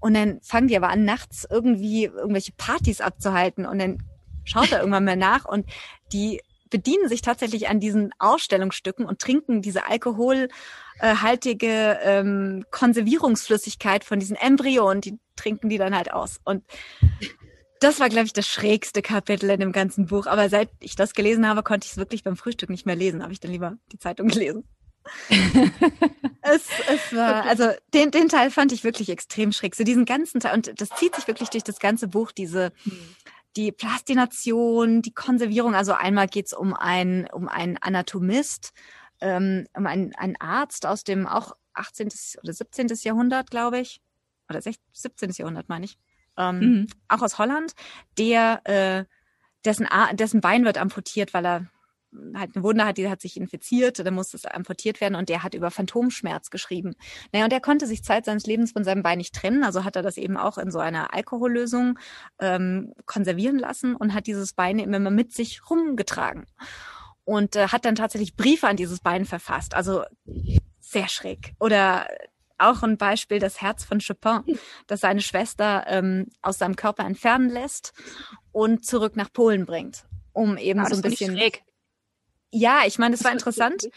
Und 0.00 0.14
dann 0.14 0.40
fangen 0.42 0.66
die 0.66 0.76
aber 0.76 0.88
an, 0.88 1.04
nachts 1.04 1.46
irgendwie 1.48 2.06
irgendwelche 2.06 2.52
Partys 2.52 3.00
abzuhalten 3.00 3.66
und 3.66 3.78
dann 3.78 4.02
schaut 4.42 4.72
er 4.72 4.80
irgendwann 4.80 5.04
mal 5.04 5.16
nach 5.16 5.44
und 5.44 5.64
die 6.12 6.40
bedienen 6.76 7.08
sich 7.08 7.22
tatsächlich 7.22 7.68
an 7.68 7.80
diesen 7.80 8.12
Ausstellungsstücken 8.18 9.06
und 9.06 9.18
trinken 9.18 9.62
diese 9.62 9.88
alkoholhaltige 9.88 11.98
ähm, 12.02 12.66
Konservierungsflüssigkeit 12.70 14.04
von 14.04 14.20
diesen 14.20 14.36
Embryonen, 14.36 15.00
die 15.00 15.18
trinken 15.36 15.70
die 15.70 15.78
dann 15.78 15.96
halt 15.96 16.12
aus. 16.12 16.38
Und 16.44 16.64
das 17.80 17.98
war, 17.98 18.10
glaube 18.10 18.26
ich, 18.26 18.34
das 18.34 18.46
schrägste 18.46 19.00
Kapitel 19.00 19.48
in 19.48 19.60
dem 19.60 19.72
ganzen 19.72 20.04
Buch. 20.04 20.26
Aber 20.26 20.50
seit 20.50 20.68
ich 20.80 20.96
das 20.96 21.14
gelesen 21.14 21.48
habe, 21.48 21.62
konnte 21.62 21.86
ich 21.86 21.92
es 21.92 21.96
wirklich 21.96 22.22
beim 22.22 22.36
Frühstück 22.36 22.68
nicht 22.68 22.84
mehr 22.84 22.96
lesen. 22.96 23.22
Habe 23.22 23.32
ich 23.32 23.40
dann 23.40 23.52
lieber 23.52 23.78
die 23.90 23.98
Zeitung 23.98 24.28
gelesen. 24.28 24.64
es, 26.42 26.68
es 26.92 27.16
war, 27.16 27.46
also 27.46 27.70
den, 27.94 28.10
den 28.10 28.28
Teil 28.28 28.50
fand 28.50 28.70
ich 28.72 28.84
wirklich 28.84 29.08
extrem 29.08 29.52
schräg. 29.52 29.76
So 29.76 29.84
diesen 29.84 30.04
ganzen 30.04 30.40
Teil, 30.40 30.54
und 30.54 30.78
das 30.78 30.90
zieht 30.90 31.14
sich 31.14 31.26
wirklich 31.26 31.48
durch 31.48 31.64
das 31.64 31.78
ganze 31.78 32.06
Buch, 32.06 32.32
diese, 32.32 32.72
hm 32.82 32.98
die 33.56 33.72
Plastination, 33.72 35.02
die 35.02 35.14
Konservierung. 35.14 35.74
Also 35.74 35.92
einmal 35.92 36.28
geht's 36.28 36.52
um 36.52 36.74
einen 36.74 37.26
um 37.30 37.48
einen 37.48 37.78
Anatomist, 37.78 38.72
ähm, 39.20 39.66
um 39.74 39.86
einen, 39.86 40.14
einen 40.14 40.36
Arzt 40.36 40.86
aus 40.86 41.04
dem 41.04 41.26
auch 41.26 41.56
18. 41.74 42.08
oder 42.42 42.52
17. 42.52 42.88
Jahrhundert, 43.02 43.50
glaube 43.50 43.78
ich, 43.78 44.00
oder 44.48 44.60
16, 44.60 44.82
17. 44.92 45.30
Jahrhundert 45.32 45.68
meine 45.68 45.86
ich, 45.86 45.98
ähm, 46.36 46.58
mhm. 46.58 46.86
auch 47.08 47.22
aus 47.22 47.38
Holland, 47.38 47.72
der 48.18 48.60
äh, 48.64 49.04
dessen, 49.64 49.88
dessen 50.12 50.40
Bein 50.40 50.64
wird 50.64 50.78
amputiert, 50.78 51.34
weil 51.34 51.46
er 51.46 51.66
halt 52.34 52.54
eine 52.54 52.64
Wunde 52.64 52.84
hat, 52.84 52.98
die 52.98 53.08
hat 53.08 53.20
sich 53.20 53.36
infiziert, 53.36 53.98
dann 53.98 54.14
muss 54.14 54.34
es 54.34 54.44
amputiert 54.44 55.00
werden 55.00 55.14
und 55.14 55.28
der 55.28 55.42
hat 55.42 55.54
über 55.54 55.70
Phantomschmerz 55.70 56.50
geschrieben. 56.50 56.94
Naja, 57.32 57.44
und 57.44 57.52
er 57.52 57.60
konnte 57.60 57.86
sich 57.86 58.02
Zeit 58.04 58.24
seines 58.24 58.46
Lebens 58.46 58.72
von 58.72 58.84
seinem 58.84 59.02
Bein 59.02 59.18
nicht 59.18 59.34
trennen, 59.34 59.64
also 59.64 59.84
hat 59.84 59.96
er 59.96 60.02
das 60.02 60.16
eben 60.16 60.36
auch 60.36 60.58
in 60.58 60.70
so 60.70 60.78
einer 60.78 61.14
Alkohollösung 61.14 61.98
ähm, 62.38 62.92
konservieren 63.06 63.58
lassen 63.58 63.94
und 63.94 64.14
hat 64.14 64.26
dieses 64.26 64.52
Bein 64.52 64.78
immer 64.78 65.10
mit 65.10 65.32
sich 65.32 65.68
rumgetragen. 65.70 66.46
Und 67.24 67.56
äh, 67.56 67.68
hat 67.68 67.84
dann 67.84 67.96
tatsächlich 67.96 68.36
Briefe 68.36 68.68
an 68.68 68.76
dieses 68.76 69.00
Bein 69.00 69.24
verfasst. 69.24 69.74
Also 69.74 70.04
sehr 70.78 71.08
schräg. 71.08 71.54
Oder 71.58 72.06
auch 72.58 72.82
ein 72.82 72.96
Beispiel, 72.96 73.38
das 73.38 73.60
Herz 73.60 73.84
von 73.84 74.00
Chopin, 74.00 74.58
das 74.86 75.00
seine 75.00 75.20
Schwester 75.20 75.84
ähm, 75.88 76.28
aus 76.42 76.58
seinem 76.58 76.76
Körper 76.76 77.04
entfernen 77.04 77.50
lässt 77.50 77.92
und 78.52 78.84
zurück 78.84 79.16
nach 79.16 79.32
Polen 79.32 79.66
bringt, 79.66 80.06
um 80.32 80.56
eben 80.56 80.80
ah, 80.80 80.86
so 80.86 80.96
ein 80.96 81.02
bisschen 81.02 81.36
schräg. 81.36 81.62
Ja, 82.58 82.84
ich 82.86 82.98
meine, 82.98 83.14
es 83.14 83.22
war 83.22 83.32
interessant, 83.32 83.90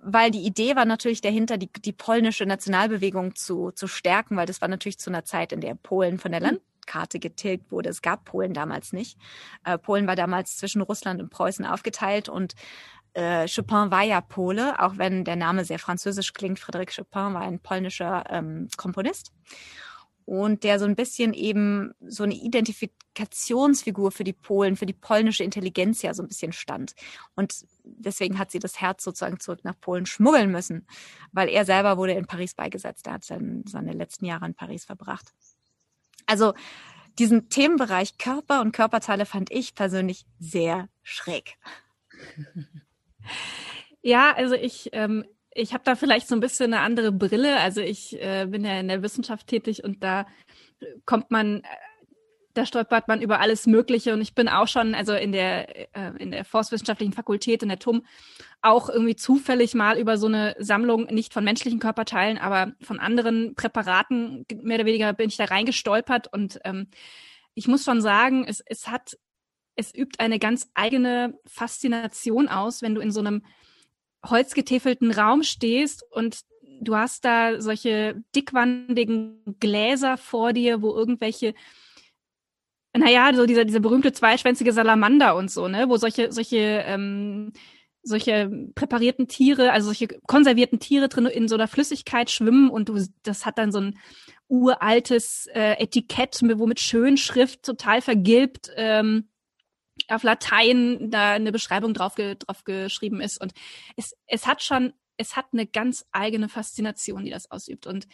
weil 0.00 0.30
die 0.30 0.46
Idee 0.46 0.76
war 0.76 0.86
natürlich 0.86 1.20
dahinter, 1.20 1.58
die, 1.58 1.70
die 1.70 1.92
polnische 1.92 2.46
Nationalbewegung 2.46 3.34
zu, 3.34 3.70
zu 3.70 3.86
stärken, 3.86 4.34
weil 4.38 4.46
das 4.46 4.62
war 4.62 4.68
natürlich 4.68 4.98
zu 4.98 5.10
einer 5.10 5.26
Zeit, 5.26 5.52
in 5.52 5.60
der 5.60 5.74
Polen 5.74 6.18
von 6.18 6.32
der 6.32 6.40
mhm. 6.40 6.58
Landkarte 6.86 7.18
getilgt 7.18 7.70
wurde. 7.70 7.90
Es 7.90 8.00
gab 8.00 8.24
Polen 8.24 8.54
damals 8.54 8.94
nicht. 8.94 9.18
Äh, 9.62 9.76
Polen 9.76 10.06
war 10.06 10.16
damals 10.16 10.56
zwischen 10.56 10.80
Russland 10.80 11.20
und 11.20 11.28
Preußen 11.28 11.66
aufgeteilt 11.66 12.30
und 12.30 12.54
äh, 13.12 13.46
Chopin 13.46 13.90
war 13.90 14.04
ja 14.04 14.22
Pole, 14.22 14.80
auch 14.82 14.96
wenn 14.96 15.24
der 15.24 15.36
Name 15.36 15.66
sehr 15.66 15.78
französisch 15.78 16.32
klingt. 16.32 16.58
Frédéric 16.58 16.96
Chopin 16.96 17.34
war 17.34 17.42
ein 17.42 17.60
polnischer 17.60 18.24
ähm, 18.30 18.68
Komponist 18.78 19.32
und 20.26 20.64
der 20.64 20.78
so 20.78 20.84
ein 20.84 20.96
bisschen 20.96 21.32
eben 21.32 21.94
so 22.00 22.24
eine 22.24 22.34
Identifikationsfigur 22.34 24.10
für 24.10 24.24
die 24.24 24.32
Polen, 24.32 24.76
für 24.76 24.84
die 24.84 24.92
polnische 24.92 25.44
Intelligenz 25.44 26.02
ja 26.02 26.12
so 26.12 26.22
ein 26.22 26.28
bisschen 26.28 26.52
stand. 26.52 26.94
Und 27.36 27.64
deswegen 27.84 28.38
hat 28.38 28.50
sie 28.50 28.58
das 28.58 28.80
Herz 28.80 29.04
sozusagen 29.04 29.38
zurück 29.38 29.60
nach 29.62 29.80
Polen 29.80 30.04
schmuggeln 30.04 30.50
müssen, 30.50 30.86
weil 31.32 31.48
er 31.48 31.64
selber 31.64 31.96
wurde 31.96 32.12
in 32.12 32.26
Paris 32.26 32.54
beigesetzt. 32.54 33.06
Er 33.06 33.14
hat 33.14 33.24
seine, 33.24 33.62
seine 33.66 33.92
letzten 33.92 34.26
Jahre 34.26 34.46
in 34.46 34.54
Paris 34.54 34.84
verbracht. 34.84 35.32
Also 36.26 36.54
diesen 37.20 37.48
Themenbereich 37.48 38.18
Körper 38.18 38.60
und 38.60 38.72
Körperteile 38.72 39.26
fand 39.26 39.50
ich 39.52 39.76
persönlich 39.76 40.26
sehr 40.38 40.88
schräg. 41.02 41.56
Ja, 44.02 44.32
also 44.36 44.54
ich 44.54 44.90
ähm, 44.92 45.24
ich 45.56 45.72
habe 45.72 45.84
da 45.84 45.94
vielleicht 45.94 46.28
so 46.28 46.34
ein 46.34 46.40
bisschen 46.40 46.72
eine 46.72 46.82
andere 46.82 47.12
Brille. 47.12 47.58
Also 47.58 47.80
ich 47.80 48.20
äh, 48.20 48.46
bin 48.46 48.64
ja 48.64 48.78
in 48.78 48.88
der 48.88 49.02
Wissenschaft 49.02 49.46
tätig 49.46 49.82
und 49.82 50.02
da 50.02 50.26
kommt 51.04 51.30
man, 51.30 51.62
da 52.54 52.66
stolpert 52.66 53.08
man 53.08 53.22
über 53.22 53.40
alles 53.40 53.66
Mögliche. 53.66 54.12
Und 54.12 54.20
ich 54.20 54.34
bin 54.34 54.48
auch 54.48 54.68
schon, 54.68 54.94
also 54.94 55.14
in 55.14 55.32
der 55.32 55.96
äh, 55.96 56.12
in 56.18 56.30
der 56.30 56.44
Forstwissenschaftlichen 56.44 57.12
Fakultät 57.12 57.62
in 57.62 57.68
der 57.68 57.78
TUM 57.78 58.04
auch 58.62 58.88
irgendwie 58.88 59.16
zufällig 59.16 59.74
mal 59.74 59.98
über 59.98 60.18
so 60.18 60.26
eine 60.26 60.54
Sammlung 60.58 61.06
nicht 61.06 61.32
von 61.32 61.44
menschlichen 61.44 61.80
Körperteilen, 61.80 62.38
aber 62.38 62.72
von 62.80 63.00
anderen 63.00 63.54
Präparaten 63.54 64.44
mehr 64.62 64.76
oder 64.76 64.86
weniger 64.86 65.12
bin 65.12 65.28
ich 65.28 65.36
da 65.36 65.44
reingestolpert 65.44 66.32
und 66.32 66.60
ähm, 66.64 66.88
ich 67.54 67.68
muss 67.68 67.84
schon 67.84 68.02
sagen, 68.02 68.44
es, 68.46 68.60
es 68.60 68.86
hat, 68.86 69.16
es 69.76 69.94
übt 69.94 70.18
eine 70.18 70.38
ganz 70.38 70.68
eigene 70.74 71.38
Faszination 71.46 72.48
aus, 72.48 72.82
wenn 72.82 72.94
du 72.94 73.00
in 73.00 73.10
so 73.10 73.20
einem 73.20 73.42
holzgetäfelten 74.30 75.10
Raum 75.10 75.42
stehst 75.42 76.04
und 76.10 76.40
du 76.80 76.96
hast 76.96 77.24
da 77.24 77.60
solche 77.60 78.22
dickwandigen 78.34 79.42
Gläser 79.60 80.16
vor 80.16 80.52
dir, 80.52 80.82
wo 80.82 80.94
irgendwelche 80.94 81.54
naja, 82.98 83.32
so 83.34 83.46
dieser, 83.46 83.64
dieser 83.64 83.80
berühmte 83.80 84.12
zweischwänzige 84.12 84.72
Salamander 84.72 85.36
und 85.36 85.50
so, 85.50 85.68
ne, 85.68 85.88
wo 85.88 85.96
solche, 85.96 86.32
solche, 86.32 86.82
ähm, 86.86 87.52
solche 88.02 88.50
präparierten 88.74 89.28
Tiere, 89.28 89.72
also 89.72 89.86
solche 89.86 90.08
konservierten 90.26 90.78
Tiere 90.78 91.08
drin 91.08 91.26
in 91.26 91.48
so 91.48 91.56
einer 91.56 91.68
Flüssigkeit 91.68 92.30
schwimmen 92.30 92.70
und 92.70 92.88
du, 92.88 93.04
das 93.22 93.44
hat 93.44 93.58
dann 93.58 93.72
so 93.72 93.80
ein 93.80 93.98
uraltes 94.48 95.46
äh, 95.52 95.74
Etikett, 95.82 96.40
wo 96.42 96.66
mit 96.66 96.80
Schönschrift 96.80 97.64
total 97.64 98.00
vergilbt 98.00 98.70
ähm, 98.76 99.28
auf 100.08 100.22
Latein 100.22 101.10
da 101.10 101.32
eine 101.32 101.52
Beschreibung 101.52 101.94
drauf, 101.94 102.14
ge, 102.14 102.36
drauf 102.38 102.64
geschrieben 102.64 103.20
ist. 103.20 103.40
Und 103.40 103.52
es, 103.96 104.14
es 104.26 104.46
hat 104.46 104.62
schon, 104.62 104.92
es 105.16 105.36
hat 105.36 105.46
eine 105.52 105.66
ganz 105.66 106.04
eigene 106.12 106.48
Faszination, 106.48 107.24
die 107.24 107.30
das 107.30 107.50
ausübt. 107.50 107.86
Und 107.86 108.06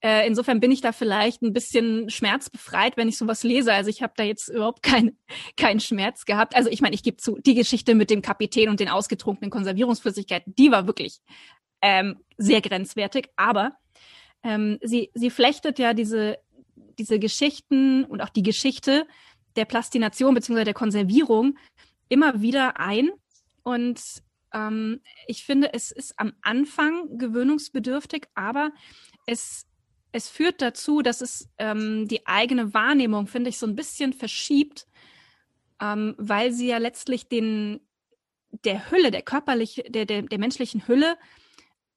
äh, 0.00 0.26
insofern 0.26 0.60
bin 0.60 0.70
ich 0.70 0.80
da 0.80 0.92
vielleicht 0.92 1.42
ein 1.42 1.52
bisschen 1.52 2.10
schmerzbefreit, 2.10 2.96
wenn 2.96 3.08
ich 3.08 3.16
sowas 3.16 3.42
lese. 3.42 3.72
Also 3.72 3.88
ich 3.90 4.02
habe 4.02 4.12
da 4.16 4.24
jetzt 4.24 4.48
überhaupt 4.48 4.82
keinen 4.82 5.18
keinen 5.56 5.80
Schmerz 5.80 6.24
gehabt. 6.24 6.54
Also 6.54 6.68
ich 6.70 6.82
meine, 6.82 6.94
ich 6.94 7.02
gebe 7.02 7.16
zu, 7.16 7.38
die 7.38 7.54
Geschichte 7.54 7.94
mit 7.94 8.10
dem 8.10 8.22
Kapitän 8.22 8.68
und 8.68 8.80
den 8.80 8.88
ausgetrunkenen 8.88 9.50
Konservierungsflüssigkeiten, 9.50 10.54
die 10.54 10.70
war 10.70 10.86
wirklich 10.86 11.20
ähm, 11.82 12.18
sehr 12.36 12.60
grenzwertig. 12.60 13.28
Aber 13.36 13.72
ähm, 14.42 14.78
sie, 14.82 15.10
sie 15.14 15.30
flechtet 15.30 15.78
ja 15.78 15.94
diese 15.94 16.38
diese 17.00 17.18
Geschichten 17.18 18.04
und 18.04 18.20
auch 18.20 18.28
die 18.28 18.42
Geschichte 18.42 19.06
der 19.56 19.64
Plastination 19.64 20.34
bzw. 20.34 20.64
der 20.64 20.74
Konservierung 20.74 21.58
immer 22.08 22.40
wieder 22.40 22.78
ein. 22.78 23.10
Und 23.62 24.00
ähm, 24.52 25.00
ich 25.26 25.44
finde, 25.44 25.72
es 25.72 25.90
ist 25.90 26.18
am 26.18 26.32
Anfang 26.42 27.18
gewöhnungsbedürftig, 27.18 28.26
aber 28.34 28.70
es, 29.26 29.66
es 30.12 30.28
führt 30.28 30.60
dazu, 30.60 31.02
dass 31.02 31.20
es 31.20 31.48
ähm, 31.58 32.08
die 32.08 32.26
eigene 32.26 32.74
Wahrnehmung, 32.74 33.26
finde 33.26 33.50
ich, 33.50 33.58
so 33.58 33.66
ein 33.66 33.76
bisschen 33.76 34.12
verschiebt, 34.12 34.86
ähm, 35.80 36.14
weil 36.18 36.52
sie 36.52 36.68
ja 36.68 36.78
letztlich 36.78 37.28
den, 37.28 37.80
der 38.64 38.90
Hülle, 38.90 39.10
der 39.10 39.22
körperlich, 39.22 39.82
der, 39.88 40.04
der, 40.04 40.22
der 40.22 40.38
menschlichen 40.38 40.86
Hülle, 40.88 41.16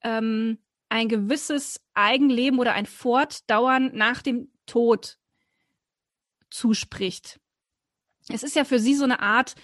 ähm, 0.04 0.60
ein 0.90 1.10
gewisses 1.10 1.82
Eigenleben 1.96 2.60
oder 2.60 2.74
ein 2.74 2.86
Fortdauern 2.86 3.92
nach 3.96 4.22
dem 4.22 4.52
Tod 4.68 5.18
zuspricht. 6.52 7.40
Es 8.30 8.44
ist 8.44 8.56
ja 8.56 8.64
für 8.64 8.80
sie 8.80 8.96
so 8.96 9.04
eine 9.04 9.20
Art, 9.20 9.56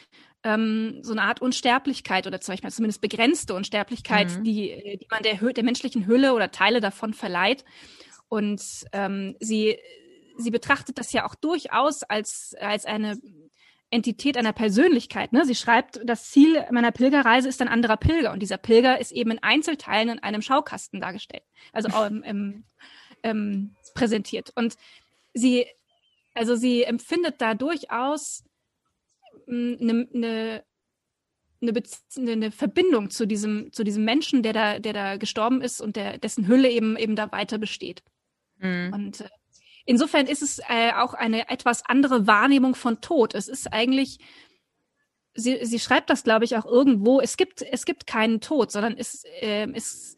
ähm, 0.43 1.00
so 1.02 1.12
eine 1.12 1.24
Art 1.24 1.41
Unsterblichkeit 1.41 2.28
oder 2.28 2.41
zum 2.41 2.54
Beispiel 2.54 2.72
zumindest 2.72 3.02
begrenzte 3.02 3.54
Unsterblichkeit, 3.54 4.38
mhm. 4.38 4.43
die, 4.43 5.00
die 5.02 5.08
man 5.10 5.24
der, 5.24 5.36
der 5.36 5.63
menschlichen 5.63 6.06
Hülle 6.08 6.34
oder 6.34 6.52
Teile 6.52 6.82
davon 6.82 7.13
verleiht. 7.13 7.65
Und 8.28 8.62
ähm, 8.93 9.36
sie, 9.39 9.78
sie 10.38 10.52
betrachtet 10.52 10.98
das 10.98 11.12
ja 11.12 11.26
auch 11.26 11.36
durchaus 11.36 12.04
als, 12.04 12.56
als 12.60 12.86
eine 12.86 13.17
Entität 13.91 14.38
einer 14.38 14.54
Persönlichkeit. 14.54 15.34
Ne? 15.34 15.45
Sie 15.45 15.56
schreibt, 15.56 16.00
das 16.04 16.30
Ziel 16.30 16.63
meiner 16.72 16.91
Pilgerreise 16.91 17.50
ist 17.50 17.62
ein 17.62 17.67
anderer 17.67 17.98
Pilger 17.98 18.32
und 18.32 18.39
dieser 18.39 18.58
Pilger 18.58 19.00
ist 19.00 19.12
eben 19.12 19.32
in 19.32 19.43
Einzelteilen 19.43 20.10
in 20.10 20.19
einem 20.19 20.41
Schaukasten 20.41 21.02
dargestellt, 21.02 21.43
also 21.74 21.89
ähm, 22.06 22.24
ähm, 22.26 22.63
ähm, 23.24 23.76
präsentiert. 23.95 24.52
Und 24.56 24.76
sie, 25.34 25.65
also 26.36 26.56
sie 26.56 26.84
empfindet 26.84 27.41
da 27.41 27.56
durchaus 27.56 28.43
eine, 29.50 30.08
eine, 30.14 30.64
eine, 31.62 32.32
eine 32.32 32.52
Verbindung 32.52 33.10
zu 33.10 33.26
diesem, 33.26 33.72
zu 33.74 33.84
diesem 33.84 34.06
Menschen, 34.06 34.44
der 34.44 34.54
da, 34.54 34.80
der 34.80 34.94
da 34.94 35.18
gestorben 35.18 35.62
ist 35.62 35.82
und 35.82 35.96
der, 35.96 36.18
dessen 36.18 36.48
Hülle 36.48 36.70
eben, 36.70 36.98
eben 36.98 37.16
da 37.16 37.32
weiter 37.32 37.58
besteht. 37.58 38.04
Mhm. 38.58 38.92
Und 38.94 39.22
äh, 39.22 39.30
insofern 39.86 40.28
ist 40.28 40.42
es 40.42 40.60
äh, 40.70 40.94
auch 40.94 41.14
eine 41.14 41.50
etwas 41.50 41.86
andere 41.86 42.28
Wahrnehmung 42.28 42.76
von 42.76 43.02
Tod. 43.02 43.34
Es 43.36 43.48
ist 43.48 43.72
eigentlich, 43.74 44.20
sie, 45.34 45.66
sie 45.66 45.80
schreibt 45.80 46.10
das, 46.10 46.24
glaube 46.24 46.46
ich, 46.46 46.56
auch 46.56 46.66
irgendwo, 46.66 47.20
es 47.20 47.38
gibt, 47.38 47.62
es 47.62 47.86
gibt 47.86 48.08
keinen 48.08 48.42
Tod, 48.42 48.72
sondern 48.72 48.98
es, 48.98 49.24
äh, 49.42 49.68
es, 49.74 50.16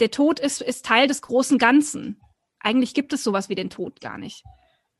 der 0.00 0.10
Tod 0.10 0.40
ist, 0.40 0.62
ist 0.62 0.84
Teil 0.84 1.08
des 1.08 1.22
großen 1.22 1.58
Ganzen. 1.58 2.20
Eigentlich 2.58 2.94
gibt 2.94 3.12
es 3.12 3.22
sowas 3.22 3.48
wie 3.48 3.54
den 3.54 3.70
Tod 3.70 4.00
gar 4.00 4.18
nicht. 4.18 4.42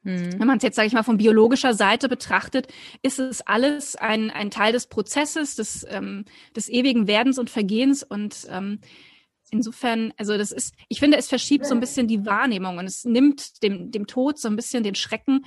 Mhm. 0.04 0.38
Wenn 0.38 0.46
man 0.46 0.58
es 0.58 0.62
jetzt, 0.62 0.76
sage 0.76 0.86
ich 0.86 0.92
mal, 0.92 1.02
von 1.02 1.16
biologischer 1.16 1.74
Seite 1.74 2.08
betrachtet, 2.08 2.68
ist 3.02 3.18
es 3.18 3.40
alles 3.40 3.96
ein, 3.96 4.30
ein 4.30 4.50
Teil 4.50 4.72
des 4.72 4.86
Prozesses, 4.86 5.56
des, 5.56 5.84
ähm, 5.88 6.24
des 6.54 6.68
ewigen 6.68 7.06
Werdens 7.06 7.38
und 7.38 7.50
Vergehens 7.50 8.02
und 8.02 8.46
ähm, 8.50 8.80
insofern, 9.50 10.12
also 10.16 10.36
das 10.36 10.52
ist, 10.52 10.74
ich 10.88 11.00
finde, 11.00 11.16
es 11.16 11.28
verschiebt 11.28 11.66
so 11.66 11.74
ein 11.74 11.80
bisschen 11.80 12.06
die 12.06 12.26
Wahrnehmung 12.26 12.78
und 12.78 12.86
es 12.86 13.04
nimmt 13.04 13.62
dem, 13.62 13.90
dem 13.90 14.06
Tod 14.06 14.38
so 14.38 14.48
ein 14.48 14.56
bisschen 14.56 14.82
den 14.82 14.94
Schrecken, 14.94 15.44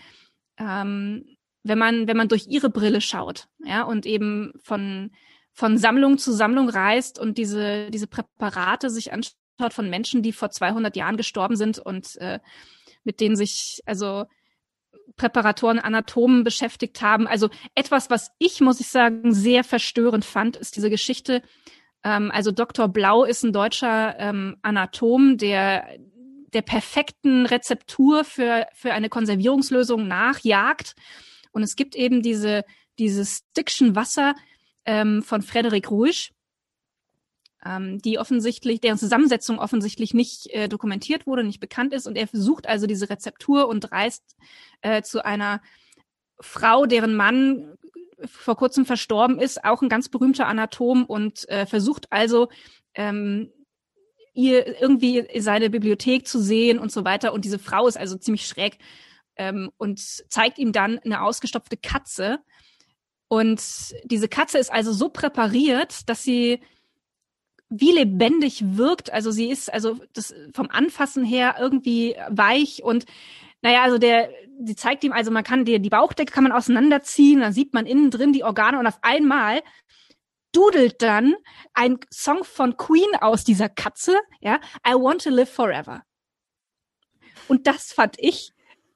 ähm, 0.57 1.37
wenn 1.63 1.77
man, 1.77 2.07
wenn 2.07 2.17
man 2.17 2.29
durch 2.29 2.47
ihre 2.47 2.69
Brille 2.69 3.01
schaut, 3.01 3.47
ja, 3.63 3.83
und 3.83 4.05
eben 4.05 4.53
von, 4.63 5.11
von 5.53 5.77
Sammlung 5.77 6.17
zu 6.17 6.31
Sammlung 6.31 6.69
reist 6.69 7.19
und 7.19 7.37
diese, 7.37 7.91
diese 7.91 8.07
Präparate 8.07 8.89
sich 8.89 9.11
anschaut 9.11 9.35
von 9.73 9.89
Menschen, 9.89 10.23
die 10.23 10.31
vor 10.31 10.49
200 10.49 10.95
Jahren 10.95 11.17
gestorben 11.17 11.55
sind 11.55 11.77
und 11.77 12.15
äh, 12.17 12.39
mit 13.03 13.19
denen 13.19 13.35
sich, 13.35 13.81
also 13.85 14.25
Präparatoren, 15.17 15.79
Anatomen 15.79 16.43
beschäftigt 16.43 17.01
haben. 17.01 17.27
Also 17.27 17.49
etwas, 17.75 18.09
was 18.09 18.31
ich, 18.37 18.61
muss 18.61 18.79
ich 18.79 18.87
sagen, 18.87 19.33
sehr 19.33 19.63
verstörend 19.63 20.25
fand, 20.25 20.55
ist 20.55 20.75
diese 20.75 20.89
Geschichte 20.89 21.41
ähm, 22.03 22.31
also 22.31 22.51
Dr. 22.51 22.87
Blau 22.87 23.23
ist 23.23 23.43
ein 23.43 23.53
deutscher 23.53 24.15
ähm, 24.19 24.57
Anatom, 24.61 25.37
der 25.37 25.87
der 26.53 26.61
perfekten 26.61 27.45
Rezeptur 27.45 28.23
für, 28.23 28.67
für 28.73 28.93
eine 28.93 29.09
Konservierungslösung 29.09 30.07
nachjagt. 30.07 30.95
Und 31.51 31.61
es 31.61 31.75
gibt 31.75 31.95
eben 31.95 32.21
diese, 32.21 32.63
dieses 32.99 33.43
Stickchen 33.51 33.95
Wasser 33.95 34.33
ähm, 34.85 35.21
von 35.23 35.41
Frederik 35.41 35.91
Ruisch, 35.91 36.31
ähm, 37.65 37.99
die 37.99 38.19
offensichtlich, 38.19 38.81
deren 38.81 38.97
Zusammensetzung 38.97 39.59
offensichtlich 39.59 40.13
nicht 40.13 40.47
äh, 40.47 40.67
dokumentiert 40.67 41.27
wurde, 41.27 41.43
nicht 41.43 41.59
bekannt 41.59 41.93
ist. 41.93 42.07
Und 42.07 42.15
er 42.15 42.27
versucht 42.27 42.67
also 42.67 42.87
diese 42.87 43.09
Rezeptur 43.09 43.67
und 43.67 43.91
reist 43.91 44.35
äh, 44.81 45.01
zu 45.01 45.25
einer 45.25 45.61
Frau, 46.39 46.85
deren 46.85 47.15
Mann 47.15 47.77
vor 48.25 48.55
kurzem 48.55 48.85
verstorben 48.85 49.39
ist, 49.39 49.63
auch 49.63 49.81
ein 49.81 49.89
ganz 49.89 50.09
berühmter 50.09 50.47
Anatom 50.47 51.05
und 51.05 51.47
äh, 51.49 51.65
versucht 51.65 52.11
also 52.11 52.49
ähm, 52.95 53.51
ihr 54.33 54.79
irgendwie 54.79 55.27
seine 55.39 55.69
Bibliothek 55.69 56.27
zu 56.27 56.39
sehen 56.39 56.79
und 56.79 56.91
so 56.91 57.05
weiter. 57.05 57.33
Und 57.33 57.45
diese 57.45 57.59
Frau 57.59 57.87
ist 57.87 57.97
also 57.97 58.17
ziemlich 58.17 58.45
schräg 58.45 58.77
ähm, 59.35 59.71
und 59.77 59.99
zeigt 59.99 60.59
ihm 60.59 60.71
dann 60.71 60.99
eine 60.99 61.21
ausgestopfte 61.23 61.77
Katze. 61.77 62.39
Und 63.27 63.61
diese 64.03 64.27
Katze 64.27 64.57
ist 64.57 64.71
also 64.71 64.93
so 64.93 65.09
präpariert, 65.09 66.07
dass 66.07 66.23
sie 66.23 66.61
wie 67.69 67.91
lebendig 67.91 68.63
wirkt. 68.77 69.11
Also 69.11 69.31
sie 69.31 69.49
ist 69.49 69.71
also 69.73 69.97
das 70.13 70.33
vom 70.53 70.69
Anfassen 70.69 71.25
her 71.25 71.55
irgendwie 71.59 72.15
weich 72.29 72.83
und 72.83 73.05
naja, 73.61 73.83
also 73.83 73.97
der, 73.97 74.29
sie 74.63 74.75
zeigt 74.75 75.03
ihm, 75.03 75.11
also 75.11 75.31
man 75.31 75.43
kann 75.43 75.65
dir 75.65 75.79
die 75.79 75.89
Bauchdecke 75.89 76.31
kann 76.31 76.43
man 76.43 76.53
auseinanderziehen, 76.53 77.41
dann 77.41 77.53
sieht 77.53 77.73
man 77.73 77.85
innen 77.85 78.11
drin 78.11 78.33
die 78.33 78.43
Organe 78.43 78.79
und 78.79 78.87
auf 78.87 78.99
einmal 79.01 79.61
dudelt 80.51 81.01
dann 81.01 81.35
ein 81.73 81.99
Song 82.11 82.43
von 82.43 82.77
Queen 82.77 83.15
aus 83.19 83.43
dieser 83.43 83.69
Katze, 83.69 84.17
ja, 84.39 84.59
I 84.87 84.93
want 84.93 85.23
to 85.23 85.29
live 85.29 85.49
forever. 85.49 86.03
Und 87.47 87.67
das 87.67 87.93
fand 87.93 88.15
ich, 88.19 88.53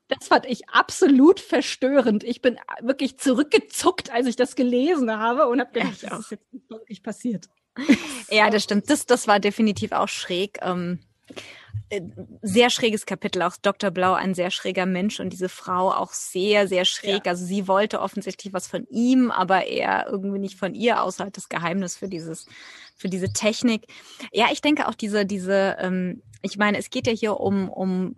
das 0.07 0.27
fand 0.27 0.45
ich 0.45 0.69
absolut 0.69 1.39
verstörend. 1.39 2.23
Ich 2.23 2.41
bin 2.41 2.59
wirklich 2.81 3.17
zurückgezuckt, 3.17 4.11
als 4.11 4.27
ich 4.27 4.35
das 4.35 4.55
gelesen 4.55 5.11
habe 5.11 5.47
und 5.47 5.59
habe 5.59 5.71
gedacht, 5.71 6.03
das 6.03 6.19
ist 6.19 6.31
jetzt 6.31 6.47
wirklich 6.69 7.03
passiert. 7.03 7.47
Ja, 8.29 8.49
das 8.49 8.63
stimmt. 8.63 8.89
Das, 8.89 9.05
das 9.05 9.27
war 9.27 9.39
definitiv 9.39 9.91
auch 9.91 10.07
schräg. 10.07 10.59
Ähm 10.61 10.99
äh, 11.89 12.01
sehr 12.41 12.69
schräges 12.69 13.05
Kapitel, 13.05 13.41
auch 13.41 13.57
Dr. 13.61 13.91
Blau 13.91 14.13
ein 14.13 14.33
sehr 14.33 14.49
schräger 14.49 14.85
Mensch 14.85 15.19
und 15.19 15.31
diese 15.31 15.49
Frau 15.49 15.91
auch 15.91 16.13
sehr, 16.13 16.67
sehr 16.67 16.85
schräg. 16.85 17.25
Ja. 17.25 17.31
Also 17.31 17.45
sie 17.45 17.67
wollte 17.67 17.99
offensichtlich 18.01 18.53
was 18.53 18.67
von 18.67 18.87
ihm, 18.89 19.29
aber 19.29 19.67
er 19.67 20.07
irgendwie 20.07 20.39
nicht 20.39 20.57
von 20.57 20.73
ihr, 20.73 21.03
außer 21.03 21.25
halt 21.25 21.37
das 21.37 21.49
Geheimnis 21.49 21.97
für 21.97 22.07
dieses, 22.07 22.45
für 22.95 23.09
diese 23.09 23.33
Technik. 23.33 23.87
Ja, 24.31 24.47
ich 24.51 24.61
denke 24.61 24.87
auch 24.87 24.95
diese, 24.95 25.25
diese, 25.25 25.77
ähm, 25.79 26.21
ich 26.41 26.57
meine, 26.57 26.77
es 26.77 26.89
geht 26.89 27.07
ja 27.07 27.13
hier 27.13 27.39
um, 27.39 27.69
um 27.69 28.15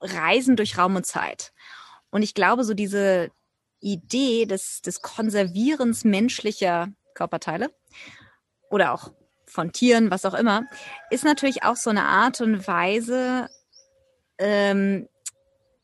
Reisen 0.00 0.54
durch 0.54 0.78
Raum 0.78 0.94
und 0.96 1.04
Zeit. 1.04 1.52
Und 2.10 2.22
ich 2.22 2.34
glaube, 2.34 2.64
so 2.64 2.74
diese 2.74 3.30
Idee 3.80 4.46
des, 4.46 4.80
des 4.80 5.02
Konservierens 5.02 6.04
menschlicher 6.04 6.88
Körperteile 7.14 7.70
oder 8.70 8.92
auch 8.92 9.12
von 9.46 9.72
Tieren, 9.72 10.10
was 10.10 10.24
auch 10.24 10.34
immer, 10.34 10.64
ist 11.10 11.24
natürlich 11.24 11.62
auch 11.62 11.76
so 11.76 11.90
eine 11.90 12.04
Art 12.04 12.40
und 12.40 12.66
Weise 12.66 13.48
ähm, 14.38 15.08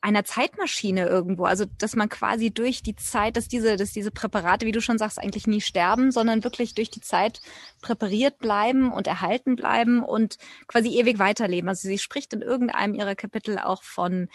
einer 0.05 0.25
Zeitmaschine 0.25 1.07
irgendwo. 1.07 1.44
Also, 1.47 1.64
dass 1.79 1.97
man 1.97 2.11
quasi 2.11 2.51
durch 2.51 2.83
die 2.83 2.94
Zeit, 2.94 3.38
dass 3.38 3.49
diese, 3.49 3.77
dass 3.77 3.92
diese 3.92 4.11
Präparate, 4.11 4.66
wie 4.66 4.73
du 4.73 4.83
schon 4.83 4.99
sagst, 4.99 5.18
eigentlich 5.18 5.47
nie 5.47 5.62
sterben, 5.62 6.12
sondern 6.12 6.44
wirklich 6.44 6.75
durch 6.75 6.90
die 6.90 7.01
Zeit 7.01 7.40
präpariert 7.81 8.38
bleiben 8.38 8.92
und 8.92 9.07
erhalten 9.07 9.57
bleiben 9.57 10.03
und 10.03 10.37
quasi 10.68 10.90
ewig 10.99 11.18
weiterleben. 11.18 11.70
Also 11.70 11.88
sie 11.88 11.99
spricht 11.99 12.35
in 12.35 12.42
irgendeinem 12.42 12.94
ihrer 12.94 13.14
Kapitel 13.14 13.59
auch 13.59 13.83
von 13.83 14.29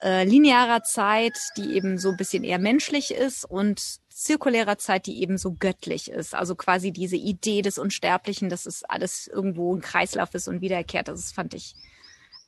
äh, 0.00 0.24
linearer 0.24 0.84
Zeit, 0.84 1.36
die 1.56 1.74
eben 1.74 1.98
so 1.98 2.10
ein 2.10 2.16
bisschen 2.16 2.44
eher 2.44 2.60
menschlich 2.60 3.12
ist 3.12 3.44
und 3.44 3.98
zirkulärer 4.20 4.78
Zeit, 4.78 5.06
die 5.06 5.22
eben 5.22 5.38
so 5.38 5.52
göttlich 5.52 6.10
ist. 6.10 6.34
Also 6.34 6.54
quasi 6.54 6.92
diese 6.92 7.16
Idee 7.16 7.62
des 7.62 7.78
Unsterblichen, 7.78 8.48
dass 8.48 8.66
es 8.66 8.84
alles 8.84 9.26
irgendwo 9.26 9.74
ein 9.74 9.80
Kreislauf 9.80 10.34
ist 10.34 10.48
und 10.48 10.60
wiederkehrt. 10.60 11.08
Das 11.08 11.32
fand 11.32 11.54
ich 11.54 11.74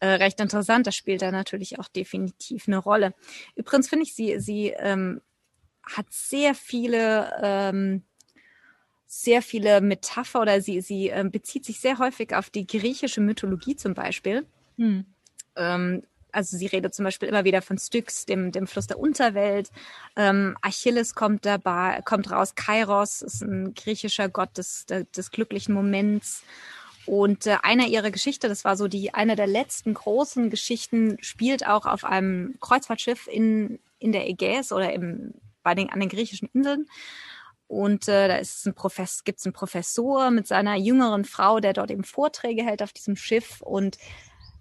äh, 0.01 0.07
recht 0.09 0.41
interessant. 0.41 0.87
Das 0.87 0.95
spielt 0.95 1.23
da 1.23 1.31
natürlich 1.31 1.79
auch 1.79 1.89
definitiv 1.89 2.69
eine 2.69 2.79
Rolle. 2.79 3.15
Übrigens 3.55 3.89
finde 3.89 4.05
ich, 4.05 4.15
sie, 4.15 4.39
sie 4.39 4.69
ähm, 4.77 5.23
hat 5.83 6.07
sehr 6.11 6.55
viele 6.55 7.33
ähm, 7.43 8.03
sehr 9.07 9.43
viele 9.43 9.83
Metapher 9.83 10.41
oder 10.41 10.63
sie, 10.63 10.81
sie 10.81 11.09
ähm, 11.09 11.31
bezieht 11.31 11.67
sich 11.67 11.81
sehr 11.81 11.99
häufig 11.99 12.35
auf 12.35 12.49
die 12.49 12.67
griechische 12.67 13.21
Mythologie 13.21 13.77
zum 13.77 13.93
Beispiel. 13.93 14.47
Hm. 14.79 15.05
Ähm, 15.55 16.03
also 16.33 16.57
sie 16.57 16.67
redet 16.67 16.95
zum 16.95 17.05
Beispiel 17.05 17.29
immer 17.29 17.45
wieder 17.45 17.63
von 17.63 17.79
Styx, 17.79 18.27
dem, 18.27 18.53
dem 18.53 18.67
Fluss 18.67 18.87
der 18.87 18.99
Unterwelt. 18.99 19.71
Ähm, 20.17 20.57
Achilles 20.63 21.15
kommt 21.15 21.47
dabei, 21.47 22.01
kommt 22.05 22.31
raus. 22.31 22.55
Kairos 22.55 23.23
ist 23.23 23.43
ein 23.43 23.75
griechischer 23.75 24.29
Gott 24.29 24.57
des, 24.59 24.87
des 24.87 25.31
glücklichen 25.31 25.75
Moments. 25.75 26.43
Und 27.07 27.47
äh, 27.47 27.57
einer 27.63 27.87
ihrer 27.87 28.11
Geschichte, 28.11 28.49
das 28.49 28.65
war 28.65 28.77
so 28.77 28.89
die 28.89 29.13
eine 29.15 29.37
der 29.37 29.47
letzten 29.47 29.95
großen 29.95 30.51
Geschichten, 30.51 31.19
spielt 31.21 31.67
auch 31.67 31.87
auf 31.87 32.05
einem 32.05 32.55
Kreuzfahrtschiff 32.61 33.27
in 33.27 33.79
in 34.03 34.13
der 34.13 34.29
Ägäis 34.29 34.73
oder 34.73 34.93
im 34.93 35.35
bei 35.63 35.75
den 35.75 35.91
an 35.91 36.01
den 36.01 36.09
griechischen 36.09 36.49
Inseln. 36.53 36.89
Und 37.69 38.09
äh, 38.09 38.29
da 38.29 38.37
ist 38.37 38.67
ein 38.67 38.75
Profess 38.75 39.25
gibt 39.25 39.39
es 39.39 39.47
einen 39.47 39.55
Professor 39.55 40.31
mit 40.31 40.47
seiner 40.47 40.77
jüngeren 40.77 41.25
Frau, 41.25 41.61
der 41.61 41.73
dort 41.73 41.91
eben 41.91 42.05
Vorträge 42.05 42.65
hält 42.65 42.83
auf 42.83 42.93
diesem 42.93 43.17
Schiff 43.17 43.63
und 43.63 43.97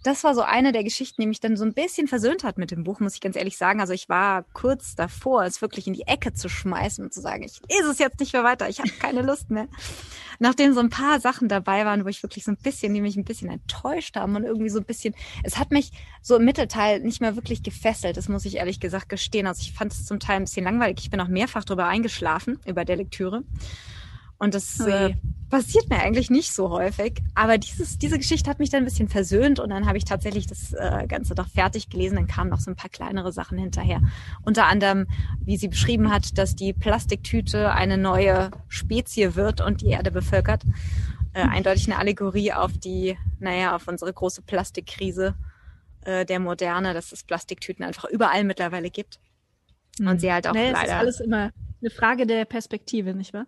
das 0.03 0.23
war 0.23 0.33
so 0.33 0.41
eine 0.41 0.71
der 0.71 0.83
Geschichten, 0.83 1.21
die 1.21 1.27
mich 1.27 1.39
dann 1.39 1.57
so 1.57 1.63
ein 1.63 1.73
bisschen 1.73 2.07
versöhnt 2.07 2.43
hat 2.43 2.57
mit 2.57 2.71
dem 2.71 2.83
Buch, 2.83 2.99
muss 2.99 3.15
ich 3.15 3.21
ganz 3.21 3.35
ehrlich 3.35 3.57
sagen. 3.57 3.79
Also 3.79 3.93
ich 3.93 4.09
war 4.09 4.43
kurz 4.53 4.95
davor, 4.95 5.43
es 5.43 5.61
wirklich 5.61 5.87
in 5.87 5.93
die 5.93 6.07
Ecke 6.07 6.33
zu 6.33 6.49
schmeißen 6.49 7.03
und 7.03 7.13
zu 7.13 7.21
sagen, 7.21 7.43
ich 7.43 7.61
lese 7.69 7.91
es 7.91 7.99
jetzt 7.99 8.19
nicht 8.19 8.33
mehr 8.33 8.43
weiter, 8.43 8.67
ich 8.67 8.79
habe 8.79 8.89
keine 8.89 9.21
Lust 9.21 9.51
mehr. 9.51 9.67
Nachdem 10.39 10.73
so 10.73 10.79
ein 10.79 10.89
paar 10.89 11.19
Sachen 11.19 11.49
dabei 11.49 11.85
waren, 11.85 12.03
wo 12.03 12.09
ich 12.09 12.23
wirklich 12.23 12.43
so 12.43 12.51
ein 12.51 12.57
bisschen, 12.57 12.93
die 12.93 13.01
mich 13.01 13.15
ein 13.15 13.25
bisschen 13.25 13.49
enttäuscht 13.49 14.15
haben 14.15 14.35
und 14.35 14.43
irgendwie 14.43 14.69
so 14.69 14.79
ein 14.79 14.85
bisschen, 14.85 15.13
es 15.43 15.59
hat 15.59 15.71
mich 15.71 15.91
so 16.23 16.37
im 16.37 16.45
Mittelteil 16.45 17.01
nicht 17.01 17.21
mehr 17.21 17.35
wirklich 17.35 17.61
gefesselt, 17.61 18.17
das 18.17 18.27
muss 18.27 18.45
ich 18.45 18.55
ehrlich 18.55 18.79
gesagt 18.79 19.07
gestehen. 19.07 19.45
Also 19.45 19.61
ich 19.61 19.73
fand 19.73 19.93
es 19.93 20.05
zum 20.05 20.19
Teil 20.19 20.37
ein 20.37 20.45
bisschen 20.45 20.65
langweilig. 20.65 20.97
Ich 21.01 21.11
bin 21.11 21.21
auch 21.21 21.27
mehrfach 21.27 21.63
drüber 21.63 21.85
eingeschlafen, 21.85 22.59
über 22.65 22.85
der 22.85 22.95
Lektüre. 22.95 23.43
Und 24.41 24.55
das 24.55 24.79
äh, 24.79 25.13
passiert 25.51 25.87
mir 25.91 25.99
eigentlich 25.99 26.31
nicht 26.31 26.51
so 26.51 26.71
häufig. 26.71 27.21
Aber 27.35 27.59
dieses, 27.59 27.99
diese 27.99 28.17
Geschichte 28.17 28.49
hat 28.49 28.57
mich 28.57 28.71
dann 28.71 28.81
ein 28.81 28.85
bisschen 28.85 29.07
versöhnt 29.07 29.59
und 29.59 29.69
dann 29.69 29.85
habe 29.85 29.99
ich 29.99 30.03
tatsächlich 30.03 30.47
das 30.47 30.73
äh, 30.73 31.05
Ganze 31.07 31.35
doch 31.35 31.47
fertig 31.47 31.91
gelesen. 31.91 32.15
Dann 32.15 32.25
kamen 32.25 32.49
noch 32.49 32.59
so 32.59 32.71
ein 32.71 32.75
paar 32.75 32.89
kleinere 32.89 33.31
Sachen 33.31 33.59
hinterher. 33.59 34.01
Unter 34.43 34.65
anderem, 34.65 35.05
wie 35.39 35.57
sie 35.57 35.67
beschrieben 35.67 36.09
hat, 36.09 36.39
dass 36.39 36.55
die 36.55 36.73
Plastiktüte 36.73 37.71
eine 37.71 37.99
neue 37.99 38.49
Spezie 38.67 39.35
wird 39.35 39.61
und 39.61 39.81
die 39.81 39.89
Erde 39.89 40.09
bevölkert. 40.09 40.63
Äh, 41.33 41.41
eindeutig 41.43 41.85
eine 41.85 41.99
Allegorie 41.99 42.51
auf 42.51 42.71
die, 42.75 43.19
naja, 43.39 43.75
auf 43.75 43.87
unsere 43.87 44.11
große 44.11 44.41
Plastikkrise 44.41 45.35
äh, 46.03 46.25
der 46.25 46.39
Moderne, 46.39 46.95
dass 46.95 47.11
es 47.11 47.23
Plastiktüten 47.23 47.85
einfach 47.85 48.05
überall 48.05 48.43
mittlerweile 48.43 48.89
gibt. 48.89 49.19
Und 49.99 50.07
mhm. 50.07 50.19
sie 50.19 50.33
halt 50.33 50.47
auch 50.47 50.55
naja, 50.55 50.71
leider. 50.71 50.81
Es 50.81 50.89
ist 50.89 50.95
alles 50.95 51.19
immer 51.19 51.51
eine 51.79 51.91
Frage 51.91 52.25
der 52.25 52.45
Perspektive, 52.45 53.13
nicht 53.13 53.35
wahr? 53.35 53.45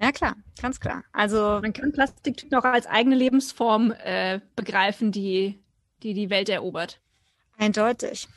Ja, 0.00 0.12
klar, 0.12 0.36
ganz 0.60 0.78
klar. 0.78 1.04
Also 1.12 1.60
man 1.62 1.72
kann 1.72 1.92
Plastiktüten 1.92 2.56
auch 2.56 2.64
als 2.64 2.86
eigene 2.86 3.16
Lebensform 3.16 3.94
äh, 4.04 4.40
begreifen, 4.54 5.10
die, 5.10 5.58
die 6.02 6.12
die 6.12 6.28
Welt 6.30 6.48
erobert. 6.48 7.00
Eindeutig. 7.56 8.28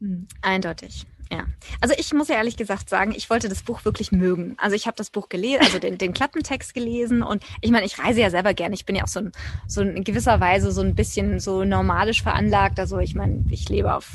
Hm. 0.00 0.28
Eindeutig. 0.42 1.06
Ja. 1.30 1.44
Also 1.80 1.94
ich 1.98 2.12
muss 2.14 2.28
ja 2.28 2.36
ehrlich 2.36 2.56
gesagt 2.56 2.88
sagen, 2.88 3.12
ich 3.14 3.28
wollte 3.28 3.48
das 3.48 3.62
Buch 3.62 3.84
wirklich 3.84 4.12
mögen. 4.12 4.54
Also 4.58 4.76
ich 4.76 4.86
habe 4.86 4.96
das 4.96 5.10
Buch 5.10 5.28
gelesen, 5.28 5.62
also 5.62 5.78
den, 5.78 5.98
den 5.98 6.14
Klappentext 6.14 6.72
gelesen 6.72 7.22
und 7.22 7.44
ich 7.60 7.70
meine, 7.70 7.84
ich 7.84 7.98
reise 7.98 8.20
ja 8.20 8.30
selber 8.30 8.54
gerne. 8.54 8.74
Ich 8.74 8.86
bin 8.86 8.96
ja 8.96 9.04
auch 9.04 9.08
so, 9.08 9.20
ein, 9.20 9.32
so 9.66 9.82
in 9.82 10.04
gewisser 10.04 10.40
Weise 10.40 10.72
so 10.72 10.80
ein 10.80 10.94
bisschen 10.94 11.38
so 11.38 11.64
normalisch 11.64 12.22
veranlagt. 12.22 12.80
Also 12.80 12.98
ich 12.98 13.14
meine, 13.14 13.44
ich 13.50 13.68
lebe 13.68 13.94
auf 13.94 14.10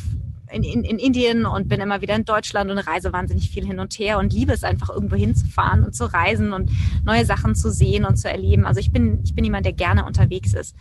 in, 0.52 0.64
in, 0.64 0.84
in 0.84 1.00
Indien 1.00 1.46
und 1.46 1.68
bin 1.68 1.82
immer 1.82 2.02
wieder 2.02 2.16
in 2.16 2.26
Deutschland 2.26 2.70
und 2.70 2.78
reise 2.78 3.14
wahnsinnig 3.14 3.50
viel 3.50 3.66
hin 3.66 3.80
und 3.80 3.94
her 3.98 4.20
und 4.20 4.34
liebe 4.34 4.54
es 4.54 4.64
einfach 4.64 4.90
irgendwo 4.90 5.16
hinzufahren 5.16 5.84
und 5.84 5.96
zu 5.96 6.06
reisen 6.06 6.54
und 6.54 6.72
neue 7.06 7.26
Sachen 7.26 7.56
zu 7.56 7.72
sehen 7.72 8.06
und 8.06 8.18
zu 8.18 8.30
erleben. 8.30 8.66
Also 8.66 8.80
ich 8.80 8.92
bin, 8.92 9.22
ich 9.24 9.34
bin 9.34 9.44
jemand, 9.44 9.66
der 9.66 9.74
gerne 9.74 10.06
unterwegs 10.06 10.54
ist. 10.54 10.76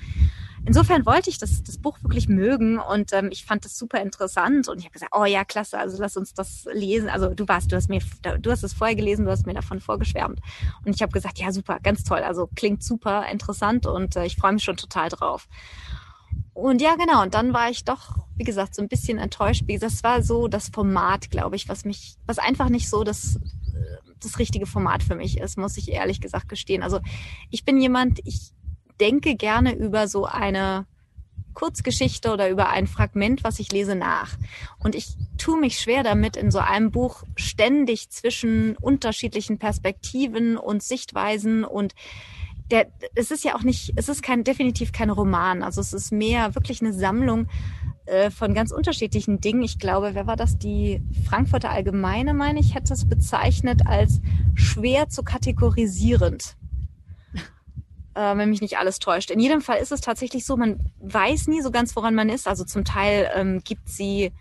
Insofern 0.65 1.05
wollte 1.07 1.29
ich 1.29 1.39
das, 1.39 1.65
das 1.65 1.77
Buch 1.77 1.99
wirklich 2.03 2.29
mögen 2.29 2.79
und 2.79 3.13
ähm, 3.13 3.31
ich 3.33 3.45
fand 3.45 3.65
das 3.65 3.77
super 3.77 4.01
interessant 4.01 4.69
und 4.69 4.79
ich 4.79 4.85
habe 4.85 4.93
gesagt, 4.93 5.13
oh 5.13 5.25
ja, 5.25 5.45
klasse, 5.45 5.77
also 5.77 6.01
lass 6.01 6.17
uns 6.17 6.35
das 6.35 6.69
lesen. 6.73 7.09
Also 7.09 7.31
du 7.35 7.49
warst, 7.49 7.73
du 7.73 7.77
hast 7.77 7.89
mir, 7.89 8.01
du 8.41 8.51
hast 8.51 8.63
es 8.63 8.73
vorher 8.73 8.95
gelesen, 8.95 9.25
du 9.25 9.33
hast 9.33 9.45
mir 9.45 9.55
davon 9.55 9.81
vorgeschwärmt 9.81 10.39
und 10.85 10.95
ich 10.95 11.03
habe 11.03 11.11
gesagt, 11.11 11.41
ja 11.41 11.51
super, 11.51 11.81
ganz 11.83 12.05
toll, 12.05 12.21
also 12.21 12.49
klingt 12.55 12.85
super 12.85 13.27
interessant 13.29 13.87
und 13.87 14.15
äh, 14.15 14.25
ich 14.25 14.37
freue 14.37 14.53
mich 14.53 14.63
schon 14.63 14.77
total 14.77 15.09
drauf. 15.09 15.49
Und 16.55 16.81
ja, 16.81 16.97
genau. 16.97 17.23
Und 17.23 17.35
dann 17.35 17.53
war 17.53 17.71
ich 17.71 17.85
doch, 17.85 18.17
wie 18.37 18.45
gesagt, 18.45 18.75
so 18.75 18.83
ein 18.83 18.89
bisschen 18.89 19.19
enttäuscht. 19.19 19.65
Das 19.81 20.03
war 20.03 20.23
so 20.23 20.49
das 20.49 20.69
Format, 20.69 21.31
glaube 21.31 21.57
ich, 21.57 21.69
was 21.69 21.85
mich, 21.85 22.17
was 22.27 22.39
einfach 22.39 22.69
nicht 22.69 22.89
so 22.89 23.05
das, 23.05 23.39
das 24.21 24.39
richtige 24.39 24.67
Format 24.67 25.03
für 25.03 25.15
mich 25.15 25.39
ist, 25.39 25.59
muss 25.59 25.77
ich 25.77 25.91
ehrlich 25.91 26.21
gesagt 26.21 26.49
gestehen. 26.49 26.83
Also 26.83 27.01
ich 27.51 27.65
bin 27.65 27.81
jemand, 27.81 28.21
ich 28.25 28.53
denke 29.01 29.35
gerne 29.35 29.75
über 29.75 30.09
so 30.09 30.27
eine 30.27 30.87
Kurzgeschichte 31.55 32.33
oder 32.33 32.49
über 32.49 32.71
ein 32.71 32.87
Fragment, 32.87 33.45
was 33.45 33.59
ich 33.59 33.73
lese, 33.73 33.95
nach. 33.95 34.37
Und 34.79 34.95
ich 34.95 35.17
tue 35.39 35.59
mich 35.59 35.79
schwer 35.79 36.03
damit, 36.03 36.37
in 36.37 36.51
so 36.51 36.59
einem 36.59 36.91
Buch 36.91 37.25
ständig 37.37 38.11
zwischen 38.11 38.77
unterschiedlichen 38.77 39.59
Perspektiven 39.59 40.57
und 40.57 40.83
Sichtweisen 40.83 41.65
und 41.65 41.95
der, 42.73 42.87
es 43.15 43.31
ist 43.31 43.45
ja 43.45 43.55
auch 43.55 43.63
nicht, 43.63 43.93
es 43.97 44.09
ist 44.09 44.23
kein, 44.23 44.45
definitiv 44.45 44.93
kein 44.93 45.11
Roman. 45.11 45.63
Also 45.63 45.81
es 45.81 45.93
ist 45.93 46.11
mehr 46.11 46.55
wirklich 46.55 46.81
eine 46.81 46.95
Sammlung 46.95 47.47
äh, 48.07 48.31
von 48.31 48.55
ganz 48.55 48.73
unterschiedlichen 48.73 49.41
Dingen. 49.41 49.63
Ich 49.63 49.79
glaube, 49.79 50.15
wer 50.15 50.27
war 50.27 50.37
das? 50.37 50.57
Die 50.57 51.03
Frankfurter 51.29 51.71
Allgemeine, 51.71 52.33
meine 52.33 52.61
ich, 52.61 52.75
hätte 52.75 52.95
es 52.95 53.07
bezeichnet 53.07 53.83
als 53.87 54.21
schwer 54.55 55.09
zu 55.09 55.23
kategorisierend. 55.23 56.57
Äh, 58.15 58.37
wenn 58.37 58.51
mich 58.51 58.61
nicht 58.61 58.77
alles 58.77 58.99
täuscht. 58.99 59.31
In 59.31 59.41
jedem 59.41 59.63
Fall 59.63 59.79
ist 59.79 59.91
es 59.91 60.03
tatsächlich 60.03 60.45
so, 60.45 60.59
man 60.59 60.93
weiß 61.01 61.47
nie 61.47 61.63
so 61.63 61.71
ganz, 61.71 61.97
woran 61.97 62.15
man 62.15 62.29
ist. 62.29 62.47
Also 62.47 62.63
zum 62.63 62.85
Teil 62.85 63.31
ähm, 63.35 63.63
gibt 63.65 63.89
sie, 63.89 64.33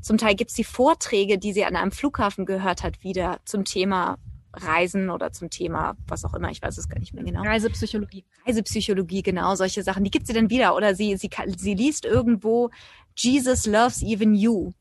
zum 0.00 0.18
Teil 0.18 0.34
gibt 0.34 0.50
sie 0.50 0.64
Vorträge, 0.64 1.38
die 1.38 1.52
sie 1.52 1.64
an 1.64 1.76
einem 1.76 1.92
Flughafen 1.92 2.44
gehört 2.44 2.82
hat, 2.82 3.04
wieder 3.04 3.38
zum 3.44 3.64
Thema 3.64 4.18
Reisen 4.52 5.10
oder 5.10 5.32
zum 5.32 5.50
Thema, 5.50 5.96
was 6.06 6.24
auch 6.24 6.34
immer, 6.34 6.50
ich 6.50 6.62
weiß 6.62 6.76
es 6.78 6.88
gar 6.88 6.98
nicht 6.98 7.14
mehr 7.14 7.24
genau. 7.24 7.42
Reisepsychologie. 7.42 8.24
Reisepsychologie, 8.46 9.22
genau, 9.22 9.54
solche 9.54 9.82
Sachen. 9.82 10.04
Die 10.04 10.10
gibt 10.10 10.26
sie 10.26 10.32
dann 10.32 10.50
wieder. 10.50 10.74
Oder 10.74 10.94
sie, 10.94 11.16
sie, 11.16 11.30
sie 11.56 11.74
liest 11.74 12.04
irgendwo 12.04 12.70
Jesus 13.16 13.66
loves 13.66 14.02
even 14.02 14.34
you 14.34 14.72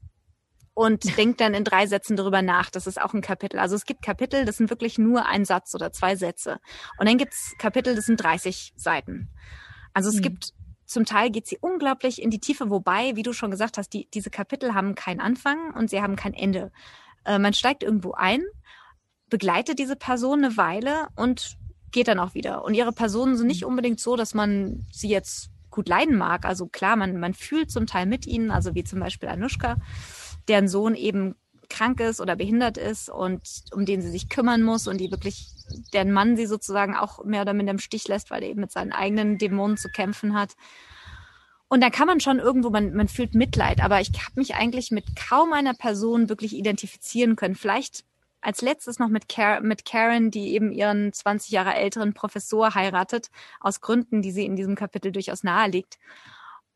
und 0.73 1.03
denkt 1.17 1.41
dann 1.41 1.53
in 1.53 1.63
drei 1.63 1.87
Sätzen 1.87 2.15
darüber 2.15 2.41
nach. 2.41 2.69
Das 2.69 2.87
ist 2.87 2.99
auch 2.99 3.13
ein 3.13 3.21
Kapitel. 3.21 3.59
Also 3.59 3.75
es 3.75 3.85
gibt 3.85 4.01
Kapitel, 4.01 4.45
das 4.45 4.57
sind 4.57 4.69
wirklich 4.69 4.97
nur 4.97 5.25
ein 5.25 5.45
Satz 5.45 5.75
oder 5.75 5.91
zwei 5.91 6.15
Sätze. 6.15 6.59
Und 6.97 7.07
dann 7.07 7.17
gibt 7.17 7.33
es 7.33 7.55
Kapitel, 7.57 7.95
das 7.95 8.05
sind 8.05 8.21
30 8.21 8.73
Seiten. 8.75 9.29
Also 9.93 10.09
es 10.09 10.15
hm. 10.15 10.21
gibt 10.23 10.53
zum 10.85 11.05
Teil 11.05 11.29
geht 11.29 11.45
sie 11.45 11.59
unglaublich 11.61 12.19
in 12.19 12.31
die 12.31 12.39
Tiefe, 12.39 12.71
wobei, 12.71 13.15
wie 13.15 13.21
du 13.21 13.31
schon 13.31 13.51
gesagt 13.51 13.77
hast, 13.77 13.89
die, 13.93 14.09
diese 14.11 14.31
Kapitel 14.31 14.73
haben 14.73 14.95
keinen 14.95 15.19
Anfang 15.19 15.71
und 15.75 15.91
sie 15.91 16.01
haben 16.01 16.15
kein 16.15 16.33
Ende. 16.33 16.71
Äh, 17.25 17.37
man 17.37 17.53
steigt 17.53 17.83
irgendwo 17.83 18.13
ein 18.13 18.41
begleitet 19.29 19.79
diese 19.79 19.95
Person 19.95 20.43
eine 20.43 20.57
Weile 20.57 21.07
und 21.15 21.57
geht 21.91 22.07
dann 22.07 22.19
auch 22.19 22.33
wieder. 22.33 22.63
Und 22.63 22.73
ihre 22.73 22.91
Personen 22.91 23.37
sind 23.37 23.47
nicht 23.47 23.65
unbedingt 23.65 23.99
so, 23.99 24.15
dass 24.15 24.33
man 24.33 24.85
sie 24.91 25.09
jetzt 25.09 25.49
gut 25.69 25.87
leiden 25.87 26.17
mag. 26.17 26.45
Also 26.45 26.67
klar, 26.67 26.95
man, 26.95 27.19
man 27.19 27.33
fühlt 27.33 27.71
zum 27.71 27.87
Teil 27.87 28.05
mit 28.05 28.27
ihnen, 28.27 28.51
also 28.51 28.75
wie 28.75 28.83
zum 28.83 28.99
Beispiel 28.99 29.29
Anushka, 29.29 29.77
deren 30.47 30.67
Sohn 30.67 30.95
eben 30.95 31.35
krank 31.69 31.99
ist 31.99 32.19
oder 32.19 32.35
behindert 32.35 32.77
ist 32.77 33.09
und 33.09 33.41
um 33.71 33.85
den 33.85 34.01
sie 34.01 34.09
sich 34.09 34.27
kümmern 34.29 34.63
muss 34.63 34.87
und 34.87 34.97
die 34.97 35.11
wirklich, 35.11 35.47
deren 35.93 36.11
Mann 36.11 36.35
sie 36.35 36.47
sozusagen 36.47 36.95
auch 36.95 37.23
mehr 37.23 37.43
oder 37.43 37.53
minder 37.53 37.71
im 37.71 37.79
Stich 37.79 38.07
lässt, 38.07 38.31
weil 38.31 38.41
er 38.43 38.49
eben 38.49 38.61
mit 38.61 38.71
seinen 38.71 38.91
eigenen 38.91 39.37
Dämonen 39.37 39.77
zu 39.77 39.89
kämpfen 39.89 40.33
hat. 40.33 40.55
Und 41.67 41.81
da 41.81 41.91
kann 41.91 42.07
man 42.07 42.19
schon 42.19 42.39
irgendwo, 42.39 42.71
man, 42.71 42.95
man 42.95 43.07
fühlt 43.07 43.35
Mitleid, 43.35 43.81
aber 43.81 44.01
ich 44.01 44.09
habe 44.09 44.33
mich 44.35 44.55
eigentlich 44.55 44.89
mit 44.89 45.15
kaum 45.15 45.53
einer 45.53 45.75
Person 45.75 46.27
wirklich 46.27 46.55
identifizieren 46.55 47.35
können. 47.35 47.53
Vielleicht 47.53 48.03
als 48.41 48.61
letztes 48.61 48.99
noch 48.99 49.09
mit, 49.09 49.27
Car 49.29 49.61
mit 49.61 49.85
Karen, 49.85 50.31
die 50.31 50.53
eben 50.53 50.71
ihren 50.71 51.11
20 51.13 51.51
Jahre 51.51 51.73
älteren 51.73 52.13
Professor 52.13 52.73
heiratet, 52.75 53.29
aus 53.59 53.81
Gründen, 53.81 54.21
die 54.21 54.31
sie 54.31 54.45
in 54.45 54.55
diesem 54.55 54.75
Kapitel 54.75 55.11
durchaus 55.11 55.43
nahelegt. 55.43 55.97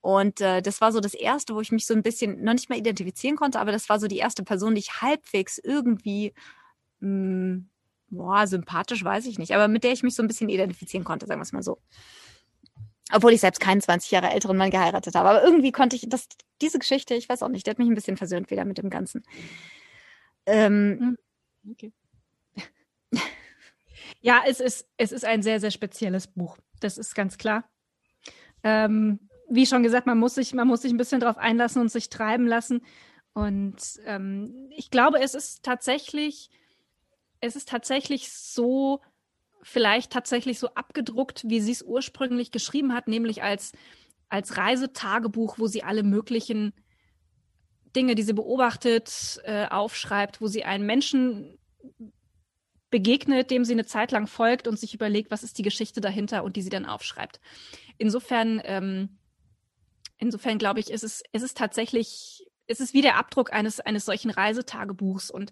Und 0.02 0.42
äh, 0.42 0.62
das 0.62 0.82
war 0.82 0.92
so 0.92 1.00
das 1.00 1.14
Erste, 1.14 1.56
wo 1.56 1.62
ich 1.62 1.72
mich 1.72 1.86
so 1.86 1.94
ein 1.94 2.04
bisschen 2.04 2.44
noch 2.44 2.54
nicht 2.54 2.70
mal 2.70 2.78
identifizieren 2.78 3.38
konnte, 3.38 3.60
aber 3.60 3.72
das 3.72 3.88
war 3.88 4.00
so 4.00 4.08
die 4.08 4.18
erste 4.18 4.44
Person, 4.44 4.76
die 4.76 4.82
ich 4.82 5.02
halbwegs 5.02 5.58
irgendwie, 5.60 6.34
mh, 7.00 7.08
hm, 7.08 7.70
boah, 8.10 8.46
sympathisch 8.48 9.04
weiß 9.04 9.26
ich 9.28 9.40
nicht, 9.40 9.54
aber 9.56 9.68
mit 9.68 9.84
der 9.84 9.94
ich 9.94 10.04
mich 10.04 10.16
so 10.16 10.22
ein 10.22 10.28
bisschen 10.28 10.50
identifizieren 10.50 11.06
konnte, 11.06 11.26
sagen 11.26 11.40
wir 11.40 11.44
es 11.44 11.54
mal 11.54 11.64
so. 11.64 11.80
Obwohl 13.14 13.32
ich 13.32 13.42
selbst 13.42 13.60
keinen 13.60 13.82
20 13.82 14.12
Jahre 14.12 14.30
älteren 14.30 14.58
Mann 14.58 14.72
geheiratet 14.72 15.16
habe. 15.16 15.30
Aber 15.30 15.44
irgendwie 15.44 15.72
konnte 15.72 15.96
ich 15.96 16.06
das, 16.08 16.28
diese 16.62 16.80
Geschichte, 16.80 17.16
ich 17.16 17.30
weiß 17.30 17.44
auch 17.44 17.50
nicht, 17.50 17.66
der 17.66 17.72
hat 17.72 17.80
mich 17.80 17.88
ein 17.88 17.96
bisschen 17.96 18.18
versöhnt 18.18 18.50
wieder 18.50 18.66
mit 18.66 18.78
dem 18.78 18.90
Ganzen. 18.90 19.24
Ähm, 20.46 20.98
hm. 21.00 21.18
Okay. 21.70 21.94
ja, 24.22 24.42
es 24.48 24.60
ist, 24.60 24.88
es 24.98 25.12
ist 25.12 25.26
ein 25.26 25.44
sehr, 25.44 25.60
sehr 25.60 25.72
spezielles 25.72 26.28
Buch. 26.28 26.58
Das 26.80 26.98
ist 26.98 27.16
ganz 27.16 27.38
klar. 27.38 27.70
Ähm, 28.64 29.30
wie 29.50 29.66
schon 29.66 29.84
gesagt, 29.84 30.08
man 30.08 30.18
muss 30.18 30.36
sich, 30.36 30.54
man 30.54 30.68
muss 30.68 30.82
sich 30.82 30.92
ein 30.92 30.98
bisschen 30.98 31.20
darauf 31.20 31.38
einlassen 31.38 31.82
und 31.82 31.92
sich 31.92 32.10
treiben 32.10 32.48
lassen. 32.48 32.82
Und 33.34 34.00
ähm, 34.06 34.70
ich 34.76 34.90
glaube, 34.90 35.20
es 35.20 35.34
ist 35.34 35.64
tatsächlich, 35.64 36.50
es 37.40 37.56
ist 37.56 37.70
tatsächlich 37.70 38.32
so, 38.32 39.02
vielleicht 39.62 40.12
tatsächlich 40.12 40.60
so 40.60 40.70
abgedruckt, 40.70 41.44
wie 41.48 41.62
sie 41.62 41.72
es 41.72 41.82
ursprünglich 41.82 42.52
geschrieben 42.52 42.94
hat, 42.94 43.08
nämlich 43.08 43.44
als, 43.44 43.72
als 44.30 44.58
Reisetagebuch, 44.58 45.58
wo 45.58 45.68
sie 45.68 45.84
alle 45.84 46.04
möglichen 46.04 46.74
Dinge, 47.96 48.16
die 48.16 48.24
sie 48.24 48.34
beobachtet, 48.34 49.42
äh, 49.44 49.68
aufschreibt, 49.68 50.42
wo 50.42 50.48
sie 50.48 50.64
einen 50.64 50.86
Menschen 50.86 51.58
begegnet, 52.90 53.50
dem 53.50 53.66
sie 53.66 53.74
eine 53.74 53.86
Zeit 53.86 54.12
lang 54.12 54.28
folgt 54.28 54.68
und 54.68 54.80
sich 54.80 54.94
überlegt, 54.94 55.32
was 55.32 55.44
ist 55.44 55.58
die 55.58 55.64
Geschichte 55.64 56.00
dahinter 56.00 56.44
und 56.44 56.56
die 56.56 56.62
sie 56.62 56.70
dann 56.70 56.86
aufschreibt. 56.86 57.40
Insofern, 57.98 58.62
ähm, 58.66 59.18
insofern 60.18 60.60
glaube 60.60 60.80
ich, 60.80 60.92
ist 60.92 61.04
es, 61.04 61.24
ist 61.32 61.44
es 62.68 62.80
ist 62.80 62.94
wie 62.94 63.02
der 63.02 63.18
Abdruck 63.18 63.52
eines, 63.52 63.80
eines 63.80 64.06
solchen 64.06 64.30
Reisetagebuchs 64.30 65.32
und 65.32 65.52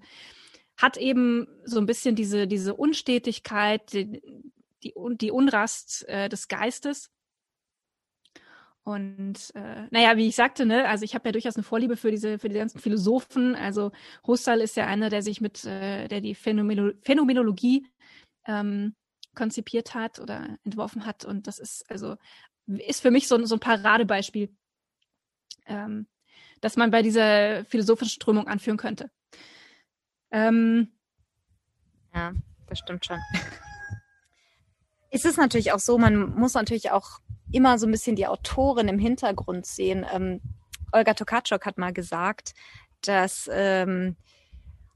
hat 0.78 0.98
eben 0.98 1.48
so 1.66 1.80
ein 1.80 1.86
bisschen 1.86 2.16
diese, 2.16 2.48
diese 2.48 2.74
Unstetigkeit, 2.74 3.92
die, 3.94 4.22
die, 4.84 4.94
die 4.96 5.32
Unrast 5.32 6.08
äh, 6.08 6.30
des 6.30 6.48
Geistes. 6.48 7.10
Und 8.84 9.54
äh, 9.54 9.88
naja, 9.92 10.18
wie 10.18 10.28
ich 10.28 10.36
sagte, 10.36 10.66
ne, 10.66 10.88
also 10.88 11.06
ich 11.06 11.14
habe 11.14 11.28
ja 11.28 11.32
durchaus 11.32 11.56
eine 11.56 11.64
Vorliebe 11.64 11.96
für 11.96 12.10
diese, 12.10 12.40
für 12.40 12.50
die 12.50 12.56
ganzen 12.56 12.80
Philosophen. 12.80 13.56
Also 13.56 13.92
Husserl 14.26 14.60
ist 14.60 14.76
ja 14.76 14.88
einer, 14.88 15.10
der 15.10 15.22
sich 15.22 15.40
mit, 15.40 15.64
äh, 15.66 16.08
der 16.08 16.20
die 16.20 16.34
Phänomeno 16.34 16.92
Phänomenologie 17.02 17.88
ähm, 18.48 18.96
konzipiert 19.36 19.94
hat 19.94 20.20
oder 20.20 20.58
entworfen 20.64 21.06
hat. 21.06 21.26
Und 21.26 21.46
das 21.46 21.60
ist 21.60 21.90
also 21.90 22.16
ist 22.66 23.02
für 23.02 23.12
mich 23.12 23.28
so, 23.28 23.44
so 23.46 23.56
ein 23.56 23.60
Paradebeispiel, 23.60 24.56
ähm, 25.68 26.08
das 26.60 26.76
man 26.76 26.92
bei 26.92 27.02
dieser 27.02 27.66
philosophischen 27.66 28.14
Strömung 28.14 28.48
anführen 28.48 28.78
könnte. 28.78 29.12
Ähm, 30.32 30.92
ja, 32.14 32.34
das 32.68 32.80
stimmt 32.80 33.06
schon. 33.06 33.20
ist 35.12 35.26
es 35.26 35.38
natürlich 35.38 35.72
auch 35.72 35.80
so, 35.80 35.98
man 35.98 36.34
muss 36.36 36.54
natürlich 36.54 36.92
auch 36.92 37.20
immer 37.52 37.78
so 37.78 37.88
ein 37.88 37.92
bisschen 37.92 38.16
die 38.16 38.28
Autorin 38.28 38.88
im 38.88 39.00
Hintergrund 39.00 39.66
sehen. 39.66 40.06
Ähm, 40.12 40.42
Olga 40.92 41.14
Tokarczuk 41.14 41.66
hat 41.66 41.78
mal 41.78 41.94
gesagt, 41.94 42.54
dass, 43.02 43.50
ähm, 43.52 44.16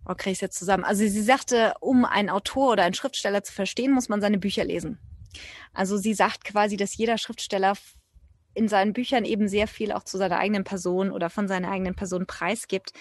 oh, 0.06 0.14
kriege 0.16 0.32
ich 0.32 0.38
es 0.38 0.42
jetzt 0.42 0.60
zusammen? 0.60 0.84
Also 0.84 1.02
sie 1.08 1.22
sagte, 1.22 1.74
um 1.80 2.06
einen 2.06 2.30
Autor 2.30 2.74
oder 2.74 2.84
einen 2.84 2.94
Schriftsteller 2.94 3.44
zu 3.44 3.54
verstehen, 3.54 3.92
muss 3.92 4.10
man 4.10 4.22
seine 4.22 4.38
Bücher 4.38 4.64
lesen. 4.64 5.00
Also 5.74 5.98
sie 5.98 6.14
sagt 6.14 6.46
quasi, 6.46 6.78
dass 6.78 6.96
jeder 6.96 7.18
Schriftsteller 7.18 7.74
in 8.54 8.68
seinen 8.68 8.94
Büchern 8.94 9.26
eben 9.26 9.48
sehr 9.48 9.68
viel 9.68 9.92
auch 9.92 10.04
zu 10.04 10.18
seiner 10.18 10.38
eigenen 10.38 10.64
Person 10.64 11.12
oder 11.12 11.30
von 11.30 11.48
seiner 11.48 11.72
eigenen 11.72 11.96
Person 11.96 12.26
preisgibt. 12.26 12.94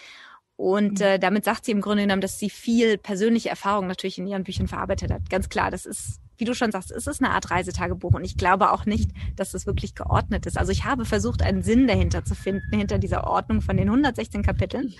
Und 0.57 0.99
mhm. 0.99 1.05
äh, 1.05 1.19
damit 1.19 1.45
sagt 1.45 1.65
sie 1.65 1.73
im 1.73 1.81
Grunde 1.81 2.03
genommen, 2.03 2.21
dass 2.21 2.39
sie 2.39 2.51
viel 2.51 2.99
persönliche 2.99 3.49
Erfahrung 3.49 3.87
natürlich 3.87 4.19
in 4.19 4.27
ihren 4.27 4.45
Büchern 4.45 4.69
verarbeitet 4.69 5.13
hat. 5.13 5.31
Ganz 5.31 5.49
klar, 5.49 5.71
das 5.71 5.87
ist 5.87 6.21
wie 6.37 6.45
du 6.45 6.55
schon 6.55 6.73
sagst, 6.73 6.91
ist 6.91 7.07
es 7.07 7.21
eine 7.21 7.31
Art 7.31 7.51
Reisetagebuch 7.51 8.13
und 8.15 8.25
ich 8.25 8.37
glaube 8.37 8.73
auch 8.73 8.87
nicht, 8.87 9.11
dass 9.37 9.53
das 9.53 9.67
wirklich 9.67 9.95
geordnet 9.95 10.47
ist. 10.47 10.59
Also 10.59 10.73
ich 10.73 10.85
habe 10.85 11.05
versucht, 11.05 11.43
einen 11.43 11.63
Sinn 11.63 11.87
dahinter 11.87 12.25
zu 12.25 12.35
finden, 12.35 12.77
hinter 12.77 12.99
dieser 12.99 13.27
Ordnung 13.27 13.61
von 13.61 13.77
den 13.77 13.89
116 13.89 14.43
Kapiteln 14.43 14.95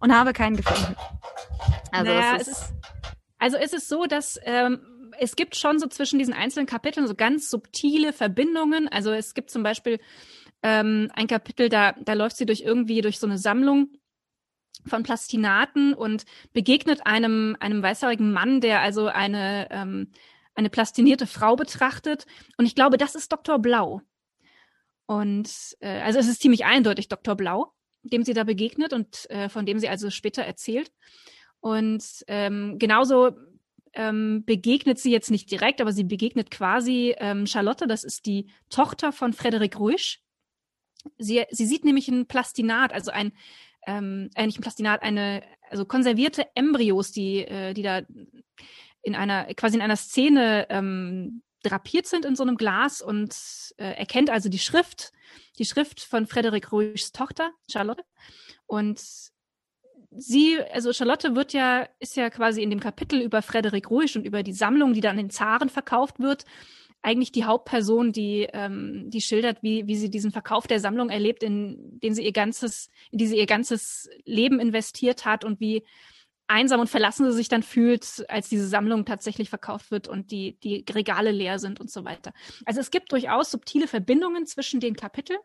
und 0.00 0.14
habe 0.14 0.32
keinen 0.32 0.56
gefunden. 0.56 0.96
Also, 1.90 2.12
naja, 2.12 2.36
ist, 2.36 2.48
es 2.48 2.58
ist, 2.58 2.74
also 3.38 3.56
ist 3.56 3.74
es 3.74 3.88
so, 3.88 4.06
dass 4.06 4.38
ähm, 4.44 4.80
es 5.18 5.36
gibt 5.36 5.56
schon 5.56 5.78
so 5.78 5.86
zwischen 5.86 6.18
diesen 6.18 6.34
einzelnen 6.34 6.66
Kapiteln 6.66 7.06
so 7.06 7.14
ganz 7.14 7.50
subtile 7.50 8.12
Verbindungen. 8.12 8.88
Also 8.88 9.12
es 9.12 9.34
gibt 9.34 9.50
zum 9.50 9.62
Beispiel 9.62 10.00
ähm, 10.62 11.10
ein 11.14 11.26
Kapitel, 11.26 11.68
da, 11.68 11.92
da 11.92 12.12
läuft 12.14 12.36
sie 12.36 12.46
durch 12.46 12.60
irgendwie 12.60 13.00
durch 13.00 13.18
so 13.18 13.26
eine 13.26 13.38
Sammlung 13.38 13.90
von 14.86 15.02
Plastinaten 15.02 15.94
und 15.94 16.24
begegnet 16.52 17.06
einem, 17.06 17.56
einem 17.60 17.82
weißhaarigen 17.82 18.32
Mann, 18.32 18.60
der 18.60 18.80
also 18.80 19.06
eine, 19.06 19.68
ähm, 19.70 20.12
eine 20.58 20.70
plastinierte 20.70 21.26
Frau 21.26 21.54
betrachtet. 21.54 22.26
Und 22.56 22.66
ich 22.66 22.74
glaube, 22.74 22.98
das 22.98 23.14
ist 23.14 23.32
Dr. 23.32 23.60
Blau. 23.60 24.02
Und 25.06 25.48
äh, 25.80 26.00
also 26.00 26.18
es 26.18 26.28
ist 26.28 26.42
ziemlich 26.42 26.64
eindeutig 26.64 27.08
Dr. 27.08 27.36
Blau, 27.36 27.72
dem 28.02 28.24
sie 28.24 28.34
da 28.34 28.42
begegnet 28.44 28.92
und 28.92 29.30
äh, 29.30 29.48
von 29.48 29.64
dem 29.64 29.78
sie 29.78 29.88
also 29.88 30.10
später 30.10 30.42
erzählt. 30.42 30.90
Und 31.60 32.04
ähm, 32.26 32.76
genauso 32.78 33.30
ähm, 33.94 34.44
begegnet 34.44 34.98
sie 34.98 35.12
jetzt 35.12 35.30
nicht 35.30 35.50
direkt, 35.50 35.80
aber 35.80 35.92
sie 35.92 36.04
begegnet 36.04 36.50
quasi 36.50 37.14
ähm, 37.18 37.46
Charlotte, 37.46 37.86
das 37.86 38.02
ist 38.02 38.26
die 38.26 38.50
Tochter 38.68 39.12
von 39.12 39.32
Frederik 39.32 39.78
Rösch. 39.78 40.20
Sie, 41.18 41.44
sie 41.50 41.66
sieht 41.66 41.84
nämlich 41.84 42.08
ein 42.08 42.26
Plastinat, 42.26 42.92
also 42.92 43.12
ein, 43.12 43.32
ähm, 43.86 44.28
äh, 44.34 44.44
nicht 44.44 44.58
ein 44.58 44.62
Plastinat, 44.62 45.02
eine, 45.02 45.42
also 45.70 45.84
konservierte 45.84 46.46
Embryos, 46.54 47.12
die, 47.12 47.44
äh, 47.44 47.74
die 47.74 47.82
da 47.82 48.02
in 49.02 49.14
einer, 49.14 49.52
quasi 49.54 49.76
in 49.76 49.82
einer 49.82 49.96
Szene 49.96 50.66
ähm, 50.70 51.42
drapiert 51.62 52.06
sind 52.06 52.24
in 52.24 52.36
so 52.36 52.42
einem 52.42 52.56
Glas 52.56 53.02
und 53.02 53.34
äh, 53.78 53.92
erkennt 53.94 54.30
also 54.30 54.48
die 54.48 54.58
Schrift, 54.58 55.12
die 55.58 55.64
Schrift 55.64 56.00
von 56.00 56.26
Frederik 56.26 56.72
Ruichs 56.72 57.12
Tochter, 57.12 57.50
Charlotte. 57.70 58.04
Und 58.66 59.00
sie, 60.10 60.58
also 60.72 60.92
Charlotte 60.92 61.34
wird 61.34 61.52
ja, 61.52 61.88
ist 61.98 62.16
ja 62.16 62.30
quasi 62.30 62.62
in 62.62 62.70
dem 62.70 62.80
Kapitel 62.80 63.20
über 63.20 63.42
Frederik 63.42 63.90
Ruisch 63.90 64.16
und 64.16 64.24
über 64.24 64.42
die 64.42 64.52
Sammlung, 64.52 64.92
die 64.92 65.00
dann 65.00 65.16
den 65.16 65.30
Zaren 65.30 65.68
verkauft 65.68 66.18
wird, 66.20 66.44
eigentlich 67.02 67.32
die 67.32 67.44
Hauptperson, 67.44 68.12
die, 68.12 68.48
ähm, 68.52 69.08
die 69.08 69.20
schildert, 69.20 69.62
wie, 69.62 69.86
wie 69.86 69.96
sie 69.96 70.10
diesen 70.10 70.32
Verkauf 70.32 70.66
der 70.66 70.80
Sammlung 70.80 71.10
erlebt, 71.10 71.42
in 71.42 72.00
den 72.00 72.14
sie 72.14 72.24
ihr 72.24 72.32
ganzes, 72.32 72.90
in 73.10 73.18
die 73.18 73.26
sie 73.26 73.38
ihr 73.38 73.46
ganzes 73.46 74.08
Leben 74.24 74.58
investiert 74.58 75.24
hat 75.24 75.44
und 75.44 75.60
wie 75.60 75.84
einsam 76.48 76.80
und 76.80 76.88
verlassen 76.88 77.30
sie 77.30 77.36
sich 77.36 77.48
dann 77.48 77.62
fühlt, 77.62 78.24
als 78.28 78.48
diese 78.48 78.66
Sammlung 78.66 79.04
tatsächlich 79.04 79.50
verkauft 79.50 79.90
wird 79.90 80.08
und 80.08 80.30
die, 80.30 80.58
die 80.60 80.84
Regale 80.90 81.30
leer 81.30 81.58
sind 81.58 81.80
und 81.80 81.90
so 81.90 82.04
weiter. 82.04 82.32
Also 82.64 82.80
es 82.80 82.90
gibt 82.90 83.12
durchaus 83.12 83.50
subtile 83.50 83.86
Verbindungen 83.86 84.46
zwischen 84.46 84.80
den 84.80 84.96
Kapiteln. 84.96 85.38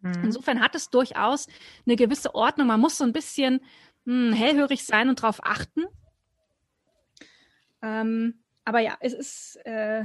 Mhm. 0.00 0.24
Insofern 0.24 0.60
hat 0.60 0.74
es 0.74 0.90
durchaus 0.90 1.48
eine 1.86 1.96
gewisse 1.96 2.34
Ordnung. 2.34 2.68
Man 2.68 2.80
muss 2.80 2.98
so 2.98 3.04
ein 3.04 3.12
bisschen 3.12 3.60
hm, 4.04 4.32
hellhörig 4.32 4.84
sein 4.84 5.08
und 5.08 5.22
darauf 5.22 5.44
achten. 5.44 5.84
Ähm, 7.82 8.40
aber 8.64 8.80
ja, 8.80 8.96
es 9.00 9.12
ist, 9.12 9.56
äh, 9.64 10.04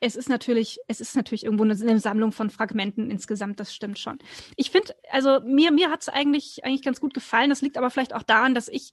es 0.00 0.16
ist 0.16 0.28
natürlich, 0.28 0.80
es 0.86 1.00
ist 1.00 1.16
natürlich 1.16 1.44
irgendwo 1.44 1.64
eine, 1.64 1.74
eine, 1.74 1.98
Sammlung 1.98 2.32
von 2.32 2.50
Fragmenten 2.50 3.10
insgesamt, 3.10 3.60
das 3.60 3.74
stimmt 3.74 3.98
schon. 3.98 4.18
Ich 4.56 4.70
finde, 4.70 4.94
also 5.10 5.40
mir, 5.40 5.70
mir 5.72 5.90
hat 5.90 6.02
es 6.02 6.08
eigentlich, 6.08 6.64
eigentlich 6.64 6.82
ganz 6.82 7.00
gut 7.00 7.14
gefallen. 7.14 7.50
Das 7.50 7.62
liegt 7.62 7.78
aber 7.78 7.90
vielleicht 7.90 8.14
auch 8.14 8.22
daran, 8.22 8.54
dass 8.54 8.68
ich 8.68 8.92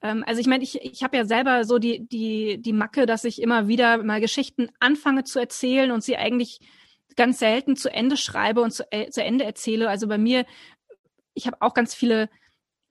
also 0.00 0.40
ich 0.40 0.46
meine, 0.46 0.62
ich, 0.62 0.80
ich 0.80 1.02
habe 1.02 1.16
ja 1.16 1.24
selber 1.24 1.64
so 1.64 1.78
die, 1.78 2.06
die, 2.06 2.62
die 2.62 2.72
Macke, 2.72 3.06
dass 3.06 3.24
ich 3.24 3.42
immer 3.42 3.66
wieder 3.68 4.02
mal 4.02 4.20
Geschichten 4.20 4.68
anfange 4.78 5.24
zu 5.24 5.38
erzählen 5.38 5.90
und 5.90 6.04
sie 6.04 6.16
eigentlich 6.16 6.60
ganz 7.16 7.40
selten 7.40 7.76
zu 7.76 7.92
Ende 7.92 8.16
schreibe 8.16 8.60
und 8.60 8.70
zu, 8.70 8.90
äh, 8.92 9.10
zu 9.10 9.22
Ende 9.22 9.44
erzähle. 9.44 9.88
Also 9.88 10.06
bei 10.06 10.18
mir, 10.18 10.46
ich 11.34 11.46
habe 11.46 11.56
auch 11.60 11.74
ganz 11.74 11.94
viele 11.94 12.30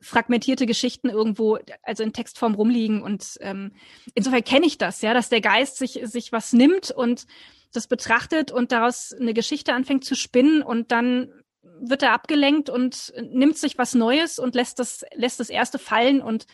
fragmentierte 0.01 0.65
Geschichten 0.65 1.09
irgendwo, 1.09 1.57
also 1.81 2.03
in 2.03 2.13
Textform 2.13 2.53
rumliegen 2.55 3.01
und 3.01 3.37
ähm, 3.39 3.71
insofern 4.13 4.43
kenne 4.43 4.67
ich 4.67 4.77
das, 4.77 5.01
ja, 5.01 5.13
dass 5.13 5.29
der 5.29 5.41
Geist 5.41 5.77
sich 5.77 5.99
sich 6.03 6.31
was 6.31 6.53
nimmt 6.53 6.91
und 6.91 7.25
das 7.73 7.87
betrachtet 7.87 8.51
und 8.51 8.71
daraus 8.71 9.13
eine 9.13 9.33
Geschichte 9.33 9.73
anfängt 9.73 10.05
zu 10.05 10.15
spinnen 10.15 10.61
und 10.61 10.91
dann 10.91 11.31
wird 11.79 12.03
er 12.03 12.13
abgelenkt 12.13 12.69
und 12.69 13.13
nimmt 13.21 13.57
sich 13.57 13.77
was 13.77 13.95
Neues 13.95 14.39
und 14.39 14.55
lässt 14.55 14.79
das 14.79 15.03
lässt 15.15 15.39
das 15.39 15.49
erste 15.49 15.79
fallen 15.79 16.21
und 16.21 16.45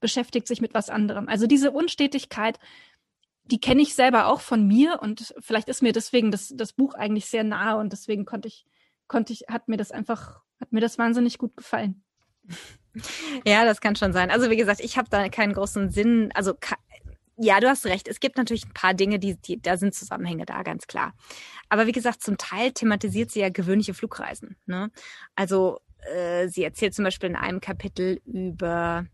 beschäftigt 0.00 0.46
sich 0.46 0.60
mit 0.60 0.74
was 0.74 0.90
anderem. 0.90 1.28
Also 1.28 1.46
diese 1.46 1.70
Unstetigkeit, 1.70 2.58
die 3.44 3.60
kenne 3.60 3.82
ich 3.82 3.94
selber 3.94 4.26
auch 4.26 4.40
von 4.40 4.66
mir 4.66 5.00
und 5.02 5.34
vielleicht 5.40 5.68
ist 5.68 5.82
mir 5.82 5.92
deswegen 5.92 6.30
das, 6.30 6.52
das 6.54 6.72
Buch 6.72 6.94
eigentlich 6.94 7.26
sehr 7.26 7.44
nahe 7.44 7.78
und 7.78 7.92
deswegen 7.92 8.24
konnte 8.24 8.48
ich, 8.48 8.66
konnte 9.08 9.32
ich, 9.32 9.44
hat 9.48 9.68
mir 9.68 9.76
das 9.76 9.90
einfach, 9.90 10.40
hat 10.60 10.72
mir 10.72 10.80
das 10.80 10.98
wahnsinnig 10.98 11.38
gut 11.38 11.56
gefallen. 11.56 12.02
Ja, 13.46 13.64
das 13.64 13.80
kann 13.80 13.94
schon 13.94 14.12
sein. 14.12 14.32
Also 14.32 14.50
wie 14.50 14.56
gesagt, 14.56 14.80
ich 14.80 14.98
habe 14.98 15.08
da 15.08 15.28
keinen 15.28 15.52
großen 15.52 15.90
Sinn, 15.90 16.32
also 16.34 16.54
ja, 17.36 17.58
du 17.60 17.68
hast 17.68 17.86
recht. 17.86 18.06
Es 18.06 18.20
gibt 18.20 18.36
natürlich 18.36 18.66
ein 18.66 18.74
paar 18.74 18.94
Dinge, 18.94 19.18
die, 19.18 19.40
die, 19.40 19.62
da 19.62 19.78
sind 19.78 19.94
Zusammenhänge 19.94 20.44
da, 20.44 20.62
ganz 20.62 20.86
klar. 20.86 21.14
Aber 21.68 21.86
wie 21.86 21.92
gesagt, 21.92 22.20
zum 22.22 22.36
Teil 22.36 22.72
thematisiert 22.72 23.30
sie 23.30 23.40
ja 23.40 23.48
gewöhnliche 23.48 23.94
Flugreisen. 23.94 24.56
Ne? 24.66 24.90
Also 25.36 25.80
äh, 26.14 26.48
sie 26.48 26.64
erzählt 26.64 26.94
zum 26.94 27.04
Beispiel 27.04 27.30
in 27.30 27.36
einem 27.36 27.60
Kapitel 27.60 28.20
über 28.26 29.06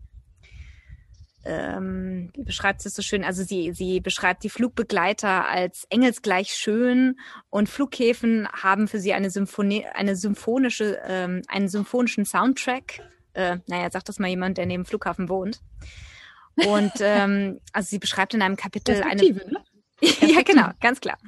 ähm, 1.47 2.31
wie 2.35 2.43
beschreibt 2.43 2.83
sie 2.83 2.89
es 2.89 2.95
so 2.95 3.03
schön? 3.03 3.25
Also 3.25 3.45
sie, 3.45 3.73
sie 3.73 4.01
beschreibt 4.01 4.43
die 4.43 4.51
Flugbegleiter 4.51 5.47
als 5.49 5.87
engelsgleich 5.91 6.53
schön 6.55 7.19
und 7.51 7.69
Flughäfen 7.69 8.49
haben 8.49 8.89
für 8.89 8.99
sie 8.99 9.15
eine 9.15 9.31
Symphonie, 9.31 9.87
eine 9.87 10.17
symphonische, 10.17 11.01
ähm, 11.07 11.43
einen 11.49 11.69
symphonischen 11.69 12.25
Soundtrack. 12.25 13.01
Äh, 13.35 13.59
naja, 13.67 13.91
sagt 13.91 14.09
das 14.09 14.19
mal 14.19 14.29
jemand, 14.29 14.59
der 14.59 14.67
neben 14.67 14.83
dem 14.83 14.87
Flughafen 14.87 15.29
wohnt. 15.29 15.61
Und 16.57 16.93
ähm, 17.01 17.61
also 17.73 17.89
sie 17.89 17.99
beschreibt 17.99 18.35
in 18.35 18.43
einem 18.43 18.57
Kapitel 18.57 19.03
eine. 19.03 19.23
Ne? 19.23 19.65
ja, 20.01 20.43
genau, 20.43 20.71
ganz 20.81 21.01
klar. 21.01 21.19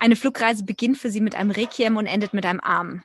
Eine 0.00 0.16
Flugreise 0.16 0.64
beginnt 0.64 0.98
für 0.98 1.10
sie 1.10 1.20
mit 1.20 1.34
einem 1.34 1.50
Requiem 1.50 1.96
und 1.96 2.06
endet 2.06 2.34
mit 2.34 2.46
einem 2.46 2.60
Arm. 2.60 3.02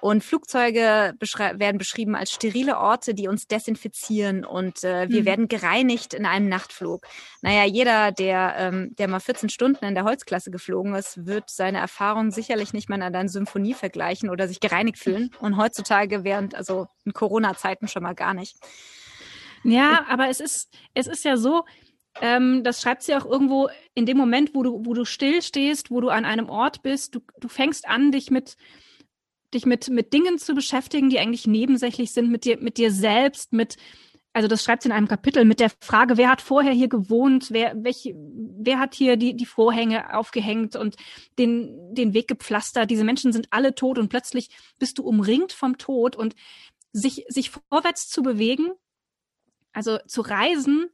Und 0.00 0.22
Flugzeuge 0.22 1.14
beschrei 1.18 1.58
werden 1.58 1.78
beschrieben 1.78 2.14
als 2.14 2.32
sterile 2.32 2.78
Orte, 2.78 3.14
die 3.14 3.28
uns 3.28 3.46
desinfizieren 3.46 4.44
und 4.44 4.84
äh, 4.84 5.08
wir 5.08 5.22
mhm. 5.22 5.26
werden 5.26 5.48
gereinigt 5.48 6.14
in 6.14 6.26
einem 6.26 6.48
Nachtflug. 6.48 7.06
Naja, 7.42 7.64
jeder, 7.64 8.12
der, 8.12 8.54
ähm, 8.58 8.94
der 8.98 9.08
mal 9.08 9.20
14 9.20 9.48
Stunden 9.48 9.84
in 9.84 9.94
der 9.94 10.04
Holzklasse 10.04 10.50
geflogen 10.50 10.94
ist, 10.94 11.26
wird 11.26 11.50
seine 11.50 11.78
Erfahrung 11.78 12.30
sicherlich 12.30 12.72
nicht 12.72 12.88
mal 12.88 13.02
an 13.02 13.14
einer 13.14 13.28
Symphonie 13.28 13.74
vergleichen 13.74 14.30
oder 14.30 14.48
sich 14.48 14.60
gereinigt 14.60 14.98
fühlen. 14.98 15.30
Und 15.40 15.56
heutzutage 15.56 16.24
während, 16.24 16.54
also 16.54 16.88
in 17.04 17.12
Corona-Zeiten 17.12 17.88
schon 17.88 18.02
mal 18.02 18.14
gar 18.14 18.34
nicht. 18.34 18.56
Ja, 19.64 20.06
aber 20.08 20.28
es 20.28 20.40
ist, 20.40 20.72
es 20.94 21.06
ist 21.06 21.24
ja 21.24 21.36
so, 21.36 21.64
ähm, 22.20 22.62
das 22.62 22.80
schreibt 22.80 23.02
sie 23.02 23.14
auch 23.14 23.26
irgendwo 23.26 23.68
in 23.94 24.06
dem 24.06 24.16
Moment, 24.16 24.54
wo 24.54 24.62
du, 24.62 24.84
wo 24.84 24.94
du 24.94 25.04
still 25.04 25.42
stehst, 25.42 25.90
wo 25.90 26.00
du 26.00 26.08
an 26.08 26.24
einem 26.24 26.48
Ort 26.48 26.82
bist, 26.82 27.14
du, 27.14 27.20
du 27.40 27.48
fängst 27.48 27.88
an, 27.88 28.12
dich 28.12 28.30
mit, 28.30 28.56
dich 29.56 29.66
mit, 29.66 29.88
mit 29.88 30.12
Dingen 30.12 30.38
zu 30.38 30.54
beschäftigen, 30.54 31.10
die 31.10 31.18
eigentlich 31.18 31.46
nebensächlich 31.46 32.12
sind, 32.12 32.30
mit 32.30 32.44
dir, 32.44 32.58
mit 32.60 32.78
dir 32.78 32.92
selbst, 32.92 33.52
mit, 33.52 33.76
also 34.32 34.48
das 34.48 34.62
schreibt 34.62 34.82
sie 34.82 34.88
in 34.88 34.94
einem 34.94 35.08
Kapitel, 35.08 35.44
mit 35.44 35.60
der 35.60 35.70
Frage, 35.80 36.16
wer 36.16 36.30
hat 36.30 36.40
vorher 36.40 36.72
hier 36.72 36.88
gewohnt, 36.88 37.50
wer, 37.50 37.74
welche, 37.82 38.14
wer 38.14 38.78
hat 38.78 38.94
hier 38.94 39.16
die, 39.16 39.34
die 39.34 39.46
Vorhänge 39.46 40.16
aufgehängt 40.16 40.76
und 40.76 40.96
den, 41.38 41.94
den 41.94 42.14
Weg 42.14 42.28
gepflastert. 42.28 42.90
Diese 42.90 43.04
Menschen 43.04 43.32
sind 43.32 43.48
alle 43.50 43.74
tot 43.74 43.98
und 43.98 44.08
plötzlich 44.08 44.50
bist 44.78 44.98
du 44.98 45.02
umringt 45.02 45.52
vom 45.52 45.78
Tod 45.78 46.14
und 46.14 46.36
sich, 46.92 47.24
sich 47.28 47.50
vorwärts 47.50 48.08
zu 48.08 48.22
bewegen, 48.22 48.70
also 49.72 49.98
zu 50.06 50.22
reisen, 50.22 50.90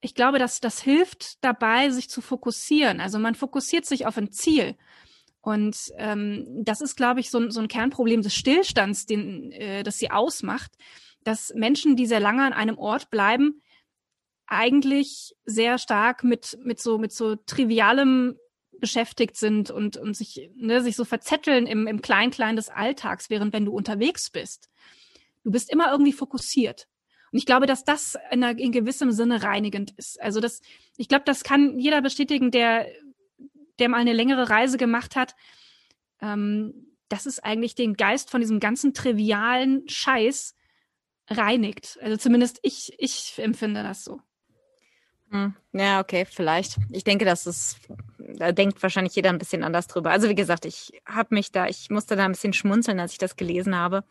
ich 0.00 0.14
glaube, 0.14 0.38
dass 0.38 0.60
das 0.60 0.80
hilft 0.80 1.42
dabei, 1.42 1.90
sich 1.90 2.08
zu 2.08 2.20
fokussieren. 2.20 3.00
Also 3.00 3.18
man 3.18 3.34
fokussiert 3.34 3.86
sich 3.86 4.06
auf 4.06 4.16
ein 4.16 4.30
Ziel. 4.30 4.76
Und 5.46 5.92
ähm, 5.96 6.44
das 6.64 6.80
ist, 6.80 6.96
glaube 6.96 7.20
ich, 7.20 7.30
so, 7.30 7.38
ein 7.38 7.52
so 7.52 7.60
ein 7.60 7.68
Kernproblem 7.68 8.20
des 8.20 8.34
Stillstands, 8.34 9.06
den, 9.06 9.52
äh, 9.52 9.84
das 9.84 9.96
sie 9.96 10.10
ausmacht, 10.10 10.72
dass 11.22 11.54
Menschen, 11.54 11.94
die 11.94 12.06
sehr 12.06 12.18
lange 12.18 12.44
an 12.44 12.52
einem 12.52 12.78
Ort 12.78 13.10
bleiben, 13.10 13.62
eigentlich 14.48 15.36
sehr 15.44 15.78
stark 15.78 16.24
mit, 16.24 16.58
mit 16.64 16.80
so, 16.80 16.98
mit 16.98 17.12
so 17.12 17.36
trivialem 17.36 18.36
beschäftigt 18.80 19.36
sind 19.36 19.70
und, 19.70 19.96
und 19.96 20.16
sich, 20.16 20.50
ne, 20.56 20.82
sich 20.82 20.96
so 20.96 21.04
verzetteln 21.04 21.68
im, 21.68 21.86
im 21.86 22.02
Klein-Klein 22.02 22.56
des 22.56 22.68
Alltags, 22.68 23.30
während 23.30 23.52
wenn 23.52 23.66
du 23.66 23.72
unterwegs 23.72 24.30
bist, 24.30 24.68
du 25.44 25.52
bist 25.52 25.70
immer 25.70 25.92
irgendwie 25.92 26.12
fokussiert. 26.12 26.88
Und 27.30 27.38
ich 27.38 27.46
glaube, 27.46 27.66
dass 27.66 27.84
das 27.84 28.18
in, 28.32 28.42
einer, 28.42 28.58
in 28.58 28.72
gewissem 28.72 29.12
Sinne 29.12 29.44
reinigend 29.44 29.92
ist. 29.96 30.20
Also 30.20 30.40
das, 30.40 30.60
ich 30.96 31.06
glaube, 31.06 31.24
das 31.24 31.44
kann 31.44 31.78
jeder 31.78 32.02
bestätigen, 32.02 32.50
der, 32.50 32.88
der 33.78 33.88
mal 33.88 34.00
eine 34.00 34.12
längere 34.12 34.50
Reise 34.50 34.78
gemacht 34.78 35.16
hat. 35.16 35.34
Ähm, 36.20 36.86
dass 37.08 37.26
es 37.26 37.38
eigentlich 37.38 37.74
den 37.74 37.94
Geist 37.94 38.30
von 38.30 38.40
diesem 38.40 38.60
ganzen 38.60 38.94
trivialen 38.94 39.88
Scheiß 39.88 40.54
reinigt. 41.28 41.98
Also 42.02 42.16
zumindest 42.16 42.58
ich, 42.62 42.92
ich 42.98 43.34
empfinde 43.38 43.82
das 43.82 44.04
so. 44.04 44.20
Hm. 45.30 45.54
Ja, 45.72 46.00
okay, 46.00 46.24
vielleicht. 46.24 46.76
Ich 46.92 47.02
denke, 47.02 47.24
dass 47.24 47.46
es, 47.46 47.76
da 48.18 48.52
denkt 48.52 48.80
wahrscheinlich 48.82 49.16
jeder 49.16 49.30
ein 49.30 49.38
bisschen 49.38 49.64
anders 49.64 49.88
drüber. 49.88 50.10
Also 50.10 50.28
wie 50.28 50.36
gesagt, 50.36 50.64
ich 50.64 50.92
habe 51.04 51.34
mich 51.34 51.50
da, 51.50 51.66
ich 51.66 51.90
musste 51.90 52.14
da 52.14 52.24
ein 52.24 52.32
bisschen 52.32 52.52
schmunzeln, 52.52 53.00
als 53.00 53.12
ich 53.12 53.18
das 53.18 53.36
gelesen 53.36 53.74
habe, 53.74 54.04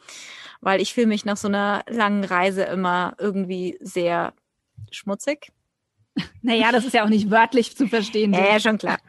weil 0.60 0.82
ich 0.82 0.94
fühle 0.94 1.08
mich 1.08 1.24
nach 1.24 1.38
so 1.38 1.48
einer 1.48 1.84
langen 1.88 2.26
Reise 2.26 2.64
immer 2.64 3.16
irgendwie 3.18 3.78
sehr 3.80 4.34
schmutzig. 4.92 5.54
Naja, 6.42 6.72
das 6.72 6.86
ist 6.86 6.94
ja 6.94 7.04
auch 7.04 7.10
nicht 7.10 7.30
wörtlich 7.30 7.76
zu 7.76 7.88
verstehen. 7.88 8.34
Ja, 8.34 8.54
ja, 8.54 8.60
schon 8.60 8.78
klar. 8.78 9.00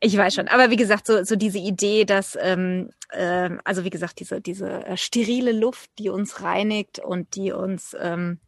Ich 0.00 0.16
weiß 0.16 0.34
schon. 0.34 0.48
Aber 0.48 0.70
wie 0.70 0.76
gesagt, 0.76 1.06
so, 1.06 1.22
so 1.22 1.36
diese 1.36 1.58
Idee, 1.58 2.04
dass, 2.04 2.36
ähm, 2.40 2.90
äh, 3.10 3.50
also 3.64 3.84
wie 3.84 3.90
gesagt, 3.90 4.18
diese, 4.18 4.40
diese 4.40 4.84
äh, 4.84 4.96
sterile 4.96 5.52
Luft, 5.52 5.90
die 5.98 6.08
uns 6.08 6.42
reinigt 6.42 6.98
und 6.98 7.36
die 7.36 7.52
uns 7.52 7.96
ähm, 8.00 8.40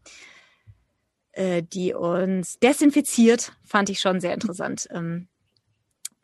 äh, 1.39 1.63
die 1.63 1.95
uns 1.95 2.59
desinfiziert, 2.59 3.53
fand 3.65 3.91
ich 3.91 4.01
schon 4.01 4.21
sehr 4.21 4.35
interessant. 4.35 4.89
Ähm, 4.91 5.29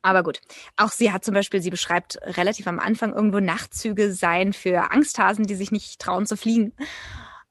aber 0.03 0.23
gut, 0.23 0.41
auch 0.77 0.91
sie 0.91 1.13
hat 1.13 1.25
zum 1.25 1.35
Beispiel, 1.35 1.63
sie 1.63 1.71
beschreibt 1.71 2.19
relativ 2.23 2.67
am 2.67 2.81
Anfang 2.81 3.15
irgendwo 3.15 3.41
Nachtzüge 3.41 4.13
sein 4.13 4.53
für 4.53 4.91
Angsthasen, 4.91 5.47
die 5.47 5.55
sich 5.55 5.71
nicht 5.71 6.01
trauen 6.01 6.27
zu 6.27 6.37
fliegen. 6.37 6.75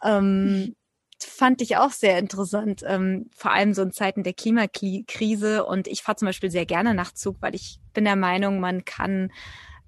Ähm, 0.04 0.76
fand 1.26 1.62
ich 1.62 1.78
auch 1.78 1.92
sehr 1.92 2.18
interessant, 2.18 2.84
ähm, 2.86 3.30
vor 3.36 3.52
allem 3.52 3.74
so 3.74 3.82
in 3.82 3.92
Zeiten 3.92 4.24
der 4.24 4.34
Klimakrise. 4.34 5.66
Und 5.66 5.88
ich 5.88 6.04
fahre 6.04 6.18
zum 6.18 6.28
Beispiel 6.28 6.52
sehr 6.52 6.66
gerne 6.66 6.94
Nachtzug, 6.94 7.38
weil 7.42 7.56
ich 7.56 7.80
bin 7.94 8.06
der 8.06 8.16
Meinung, 8.16 8.60
man 8.60 8.86
kann 8.86 9.32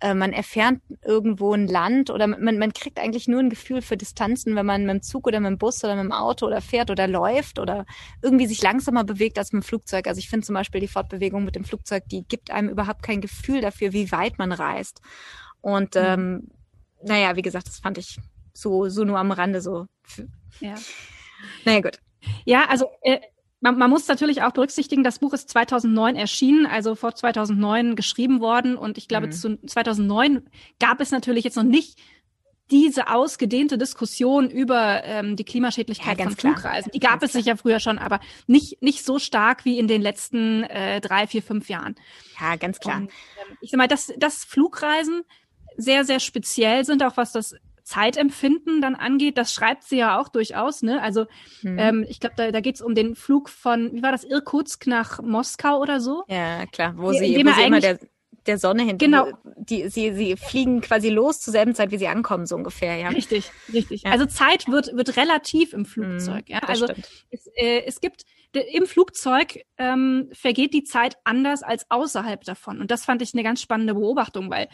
äh, 0.01 0.13
man 0.13 0.33
erfährt 0.33 0.81
irgendwo 1.03 1.53
ein 1.53 1.67
Land 1.67 2.09
oder 2.09 2.27
man, 2.27 2.57
man 2.57 2.73
kriegt 2.73 2.99
eigentlich 2.99 3.27
nur 3.27 3.39
ein 3.39 3.49
Gefühl 3.49 3.81
für 3.81 3.95
Distanzen, 3.95 4.55
wenn 4.55 4.65
man 4.65 4.85
mit 4.85 4.93
dem 4.93 5.01
Zug 5.01 5.25
oder 5.25 5.39
mit 5.39 5.51
dem 5.51 5.57
Bus 5.57 5.83
oder 5.83 5.95
mit 5.95 6.03
dem 6.03 6.11
Auto 6.11 6.45
oder 6.45 6.61
fährt 6.61 6.91
oder 6.91 7.07
läuft 7.07 7.59
oder 7.59 7.85
irgendwie 8.21 8.45
sich 8.45 8.61
langsamer 8.61 9.03
bewegt 9.05 9.37
als 9.37 9.53
mit 9.53 9.63
dem 9.63 9.65
Flugzeug. 9.65 10.07
Also 10.07 10.19
ich 10.19 10.29
finde 10.29 10.45
zum 10.45 10.53
Beispiel 10.53 10.81
die 10.81 10.87
Fortbewegung 10.87 11.45
mit 11.45 11.55
dem 11.55 11.63
Flugzeug, 11.63 12.03
die 12.07 12.23
gibt 12.27 12.51
einem 12.51 12.69
überhaupt 12.69 13.03
kein 13.03 13.21
Gefühl 13.21 13.61
dafür, 13.61 13.93
wie 13.93 14.11
weit 14.11 14.37
man 14.37 14.51
reist. 14.51 15.01
Und 15.61 15.95
mhm. 15.95 16.01
ähm, 16.03 16.47
naja, 17.01 17.35
wie 17.35 17.41
gesagt, 17.41 17.67
das 17.67 17.79
fand 17.79 17.97
ich 17.97 18.19
so, 18.53 18.89
so 18.89 19.05
nur 19.05 19.17
am 19.17 19.31
Rande 19.31 19.61
so. 19.61 19.87
Ja. 20.59 20.75
Naja, 21.65 21.81
gut. 21.81 21.99
Ja, 22.45 22.65
also 22.69 22.87
äh, 23.01 23.19
man, 23.61 23.77
man 23.77 23.89
muss 23.89 24.07
natürlich 24.07 24.41
auch 24.43 24.51
berücksichtigen, 24.51 25.03
das 25.03 25.19
Buch 25.19 25.33
ist 25.33 25.49
2009 25.49 26.15
erschienen, 26.15 26.65
also 26.65 26.95
vor 26.95 27.15
2009 27.15 27.95
geschrieben 27.95 28.39
worden. 28.39 28.77
Und 28.77 28.97
ich 28.97 29.07
glaube, 29.07 29.27
mhm. 29.27 29.31
zu 29.31 29.57
2009 29.65 30.47
gab 30.79 31.01
es 31.01 31.11
natürlich 31.11 31.43
jetzt 31.43 31.57
noch 31.57 31.63
nicht 31.63 31.99
diese 32.71 33.09
ausgedehnte 33.09 33.77
Diskussion 33.77 34.49
über 34.49 35.03
ähm, 35.03 35.35
die 35.35 35.43
Klimaschädlichkeit 35.43 36.17
ja, 36.17 36.25
von 36.25 36.35
klar. 36.35 36.53
Flugreisen. 36.53 36.91
Die 36.91 36.99
gab 36.99 37.19
ganz 37.19 37.23
es 37.23 37.31
klar. 37.31 37.43
sicher 37.43 37.57
früher 37.57 37.79
schon, 37.79 37.99
aber 37.99 38.19
nicht, 38.47 38.81
nicht 38.81 39.05
so 39.05 39.19
stark 39.19 39.65
wie 39.65 39.77
in 39.77 39.87
den 39.87 40.01
letzten 40.01 40.63
äh, 40.63 40.99
drei, 40.99 41.27
vier, 41.27 41.43
fünf 41.43 41.69
Jahren. 41.69 41.95
Ja, 42.39 42.55
ganz 42.55 42.79
klar. 42.79 42.97
Und, 42.97 43.03
ähm, 43.09 43.57
ich 43.61 43.69
sag 43.69 43.77
mal, 43.77 43.87
dass, 43.87 44.11
dass 44.17 44.43
Flugreisen 44.43 45.23
sehr, 45.77 46.05
sehr 46.05 46.19
speziell 46.19 46.85
sind, 46.85 47.03
auch 47.03 47.17
was 47.17 47.31
das 47.31 47.55
Zeitempfinden 47.85 48.81
dann 48.81 48.95
angeht, 48.95 49.37
das 49.37 49.53
schreibt 49.53 49.83
sie 49.83 49.97
ja 49.97 50.19
auch 50.19 50.27
durchaus. 50.27 50.81
Ne? 50.81 51.01
Also 51.01 51.27
hm. 51.61 51.77
ähm, 51.77 52.05
ich 52.09 52.19
glaube, 52.19 52.35
da, 52.35 52.51
da 52.51 52.59
geht 52.59 52.75
es 52.75 52.81
um 52.81 52.95
den 52.95 53.15
Flug 53.15 53.47
von, 53.47 53.93
wie 53.93 54.01
war 54.01 54.11
das, 54.11 54.23
Irkutsk 54.23 54.87
nach 54.87 55.21
Moskau 55.21 55.79
oder 55.79 55.99
so? 55.99 56.23
Ja, 56.27 56.65
klar, 56.65 56.95
wo 56.97 57.13
sie, 57.13 57.19
wo 57.45 57.51
sie 57.53 57.63
immer 57.63 57.79
der, 57.79 57.99
der 58.47 58.57
Sonne 58.57 58.83
hin. 58.83 58.97
Genau. 58.97 59.27
Die, 59.55 59.87
sie, 59.89 60.13
sie 60.13 60.35
fliegen 60.35 60.81
quasi 60.81 61.09
los 61.09 61.39
zur 61.39 61.51
selben 61.51 61.75
Zeit, 61.75 61.91
wie 61.91 61.97
sie 61.97 62.07
ankommen, 62.07 62.47
so 62.47 62.55
ungefähr, 62.55 62.95
ja. 62.97 63.09
Richtig, 63.09 63.51
richtig. 63.71 64.01
Ja. 64.01 64.11
Also 64.11 64.25
Zeit 64.25 64.67
wird, 64.67 64.95
wird 64.95 65.15
relativ 65.15 65.73
im 65.73 65.85
Flugzeug. 65.85 66.49
Mhm, 66.49 66.55
ja? 66.55 66.59
Also 66.59 66.87
es, 67.29 67.47
äh, 67.55 67.83
es 67.85 68.01
gibt 68.01 68.23
im 68.51 68.87
Flugzeug 68.87 69.59
ähm, 69.77 70.29
vergeht 70.31 70.73
die 70.73 70.83
Zeit 70.83 71.17
anders 71.23 71.61
als 71.61 71.85
außerhalb 71.89 72.43
davon. 72.45 72.79
Und 72.81 72.89
das 72.89 73.05
fand 73.05 73.21
ich 73.21 73.33
eine 73.33 73.43
ganz 73.43 73.61
spannende 73.61 73.93
Beobachtung, 73.93 74.49
weil 74.49 74.69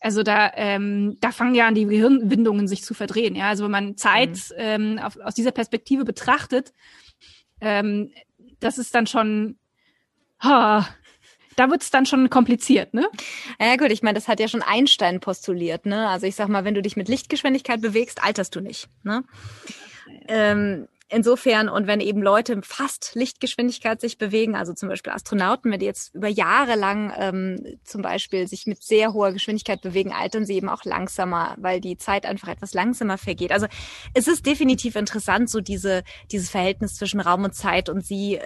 also 0.00 0.22
da, 0.22 0.52
ähm, 0.54 1.16
da 1.20 1.32
fangen 1.32 1.54
ja 1.54 1.66
an, 1.66 1.74
die 1.74 1.86
Gehirnwindungen 1.86 2.68
sich 2.68 2.82
zu 2.84 2.94
verdrehen. 2.94 3.34
Ja, 3.34 3.48
also 3.48 3.64
wenn 3.64 3.70
man 3.70 3.96
Zeit 3.96 4.30
mhm. 4.50 4.54
ähm, 4.56 4.98
auf, 4.98 5.16
aus 5.18 5.34
dieser 5.34 5.52
Perspektive 5.52 6.04
betrachtet, 6.04 6.72
ähm, 7.60 8.12
das 8.60 8.78
ist 8.78 8.94
dann 8.94 9.06
schon, 9.06 9.58
ha, 10.40 10.88
da 11.56 11.70
wird's 11.70 11.90
dann 11.90 12.06
schon 12.06 12.30
kompliziert, 12.30 12.94
ne? 12.94 13.08
Ja 13.60 13.74
gut, 13.76 13.90
ich 13.90 14.02
meine, 14.02 14.14
das 14.14 14.28
hat 14.28 14.38
ja 14.38 14.46
schon 14.46 14.62
Einstein 14.62 15.18
postuliert, 15.18 15.86
ne? 15.86 16.08
Also 16.08 16.26
ich 16.26 16.36
sag 16.36 16.48
mal, 16.48 16.64
wenn 16.64 16.74
du 16.74 16.82
dich 16.82 16.96
mit 16.96 17.08
Lichtgeschwindigkeit 17.08 17.80
bewegst, 17.80 18.22
alterst 18.22 18.54
du 18.54 18.60
nicht, 18.60 18.88
ne? 19.02 19.24
Ähm, 20.28 20.86
Insofern, 21.10 21.70
und 21.70 21.86
wenn 21.86 22.00
eben 22.00 22.20
Leute 22.20 22.60
fast 22.62 23.12
Lichtgeschwindigkeit 23.14 23.98
sich 23.98 24.18
bewegen, 24.18 24.54
also 24.54 24.74
zum 24.74 24.90
Beispiel 24.90 25.12
Astronauten, 25.12 25.72
wenn 25.72 25.80
die 25.80 25.86
jetzt 25.86 26.14
über 26.14 26.28
Jahre 26.28 26.74
lang 26.74 27.14
ähm, 27.16 27.78
zum 27.82 28.02
Beispiel 28.02 28.46
sich 28.46 28.66
mit 28.66 28.82
sehr 28.82 29.14
hoher 29.14 29.32
Geschwindigkeit 29.32 29.80
bewegen, 29.80 30.12
altern 30.12 30.44
sie 30.44 30.54
eben 30.54 30.68
auch 30.68 30.84
langsamer, 30.84 31.54
weil 31.58 31.80
die 31.80 31.96
Zeit 31.96 32.26
einfach 32.26 32.48
etwas 32.48 32.74
langsamer 32.74 33.16
vergeht. 33.16 33.52
Also 33.52 33.66
es 34.12 34.28
ist 34.28 34.44
definitiv 34.44 34.96
interessant, 34.96 35.48
so 35.48 35.62
diese, 35.62 36.02
dieses 36.30 36.50
Verhältnis 36.50 36.96
zwischen 36.96 37.20
Raum 37.20 37.44
und 37.44 37.54
Zeit 37.54 37.88
und 37.88 38.04
sie, 38.04 38.38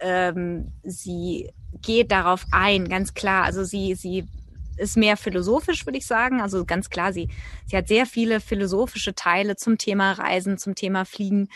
ähm, 0.00 0.70
sie 0.84 1.50
geht 1.82 2.12
darauf 2.12 2.46
ein, 2.52 2.88
ganz 2.88 3.14
klar. 3.14 3.42
Also 3.42 3.64
sie, 3.64 3.96
sie 3.96 4.28
ist 4.76 4.96
mehr 4.96 5.16
philosophisch, 5.16 5.84
würde 5.84 5.98
ich 5.98 6.06
sagen. 6.06 6.40
Also 6.40 6.64
ganz 6.64 6.90
klar, 6.90 7.12
sie, 7.12 7.28
sie 7.66 7.76
hat 7.76 7.88
sehr 7.88 8.06
viele 8.06 8.38
philosophische 8.38 9.16
Teile 9.16 9.56
zum 9.56 9.78
Thema 9.78 10.12
Reisen, 10.12 10.58
zum 10.58 10.76
Thema 10.76 11.04
Fliegen. 11.04 11.48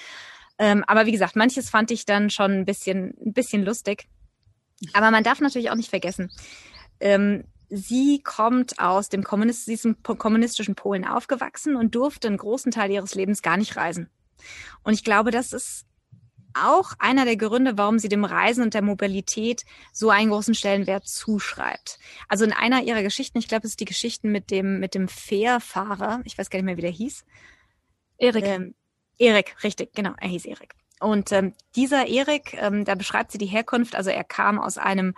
Ähm, 0.59 0.85
aber 0.87 1.07
wie 1.07 1.13
gesagt, 1.13 1.37
manches 1.37 1.71
fand 1.71 1.91
ich 1.91 2.05
dann 2.05 2.31
schon 2.31 2.53
ein 2.53 2.65
bisschen, 2.65 3.15
ein 3.25 3.33
bisschen 3.33 3.65
lustig. 3.65 4.09
Aber 4.93 5.11
man 5.11 5.25
darf 5.25 5.41
natürlich 5.41 5.71
auch 5.71 5.77
nicht 5.77 5.91
vergessen, 5.91 6.31
ähm, 7.01 7.45
sie 7.69 8.23
kommt 8.23 8.79
aus 8.79 9.09
dem 9.09 9.23
Kommunist 9.23 9.67
sie 9.67 9.75
ist 9.75 9.85
im 9.85 10.03
kommunistischen 10.03 10.75
Polen 10.75 11.05
aufgewachsen 11.05 11.77
und 11.77 11.95
durfte 11.95 12.29
einen 12.29 12.39
großen 12.39 12.73
Teil 12.73 12.91
ihres 12.91 13.15
Lebens 13.15 13.43
gar 13.43 13.57
nicht 13.57 13.77
reisen. 13.77 14.09
Und 14.83 14.95
ich 14.95 15.05
glaube, 15.05 15.31
das 15.31 15.53
ist 15.53 15.85
auch 16.55 16.93
einer 16.99 17.25
der 17.25 17.37
Gründe, 17.37 17.77
warum 17.77 17.99
sie 17.99 18.09
dem 18.09 18.25
Reisen 18.25 18.65
und 18.65 18.75
der 18.75 18.83
Mobilität 18.83 19.65
so 19.93 20.11
einen 20.11 20.31
großen 20.31 20.55
Stellenwert 20.55 21.07
zuschreibt. 21.07 21.99
Also 22.29 22.45
in 22.45 22.53
einer 22.53 22.83
ihrer 22.83 23.03
Geschichten, 23.03 23.39
ich 23.39 23.49
glaube, 23.49 23.67
es 23.67 23.73
ist 23.73 23.81
die 23.81 23.85
Geschichten 23.85 24.33
mit 24.33 24.51
dem, 24.51 24.81
mit 24.81 24.95
dem 24.95 25.09
Fährfahrer, 25.09 26.21
ich 26.25 26.39
weiß 26.39 26.51
gar 26.51 26.59
nicht 26.59 26.67
mehr, 26.67 26.77
wie 26.77 26.83
der 26.83 26.91
hieß. 26.91 27.25
Erik. 28.19 28.45
Ähm, 28.45 28.75
Erik, 29.19 29.57
richtig, 29.63 29.95
genau, 29.95 30.13
er 30.21 30.29
hieß 30.29 30.45
Erik. 30.45 30.75
Und 31.01 31.33
ähm, 31.33 31.55
dieser 31.77 32.07
Erik, 32.07 32.55
ähm, 32.55 32.85
da 32.85 32.95
beschreibt 32.95 33.33
sie 33.33 33.39
die 33.39 33.47
Herkunft, 33.47 33.95
also 33.95 34.11
er 34.11 34.25
kam 34.25 34.59
aus 34.59 34.79
einem, 34.79 35.15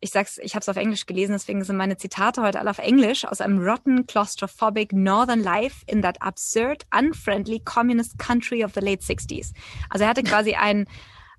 ich 0.00 0.10
sag's, 0.10 0.38
ich 0.38 0.54
habe 0.54 0.60
es 0.60 0.68
auf 0.68 0.76
Englisch 0.76 1.06
gelesen, 1.06 1.32
deswegen 1.32 1.64
sind 1.64 1.76
meine 1.76 1.96
Zitate 1.96 2.42
heute 2.42 2.60
alle 2.60 2.70
auf 2.70 2.78
Englisch, 2.78 3.24
aus 3.24 3.40
einem 3.40 3.58
rotten, 3.58 4.06
claustrophobic 4.06 4.92
northern 4.92 5.42
life 5.42 5.84
in 5.86 6.02
that 6.02 6.20
absurd, 6.22 6.84
unfriendly 6.96 7.60
communist 7.60 8.18
country 8.18 8.64
of 8.64 8.72
the 8.74 8.80
late 8.80 9.02
60s. 9.02 9.52
Also 9.90 10.04
er 10.04 10.10
hatte 10.10 10.22
quasi 10.22 10.54
ein 10.54 10.86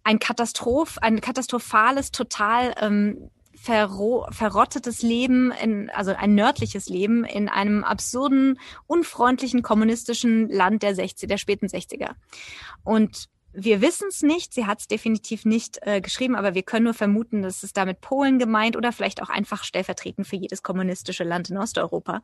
ein 0.07 0.19
Katastroph, 0.19 0.97
ein 1.01 1.19
katastrophales, 1.19 2.11
total 2.11 2.73
ähm, 2.79 3.29
verrottetes 3.57 5.01
Leben, 5.01 5.51
in, 5.51 5.89
also 5.89 6.11
ein 6.11 6.35
nördliches 6.35 6.87
Leben 6.87 7.23
in 7.23 7.49
einem 7.49 7.83
absurden, 7.83 8.59
unfreundlichen 8.85 9.61
kommunistischen 9.61 10.49
Land 10.49 10.83
der 10.83 10.95
60, 10.95 11.27
der 11.27 11.37
späten 11.37 11.67
60er. 11.67 12.11
Und 12.83 13.29
wir 13.59 13.81
wissen 13.81 14.09
es 14.09 14.21
nicht, 14.21 14.53
sie 14.53 14.67
hat 14.67 14.81
es 14.81 14.87
definitiv 14.87 15.43
nicht 15.43 15.79
äh, 15.81 15.99
geschrieben, 15.99 16.35
aber 16.35 16.53
wir 16.53 16.61
können 16.61 16.83
nur 16.83 16.93
vermuten, 16.93 17.41
dass 17.41 17.63
es 17.63 17.73
damit 17.73 18.01
Polen 18.01 18.37
gemeint 18.37 18.77
oder 18.77 18.91
vielleicht 18.91 19.19
auch 19.21 19.29
einfach 19.29 19.63
stellvertretend 19.63 20.27
für 20.27 20.35
jedes 20.35 20.61
kommunistische 20.61 21.23
Land 21.23 21.49
in 21.49 21.57
Osteuropa. 21.57 22.21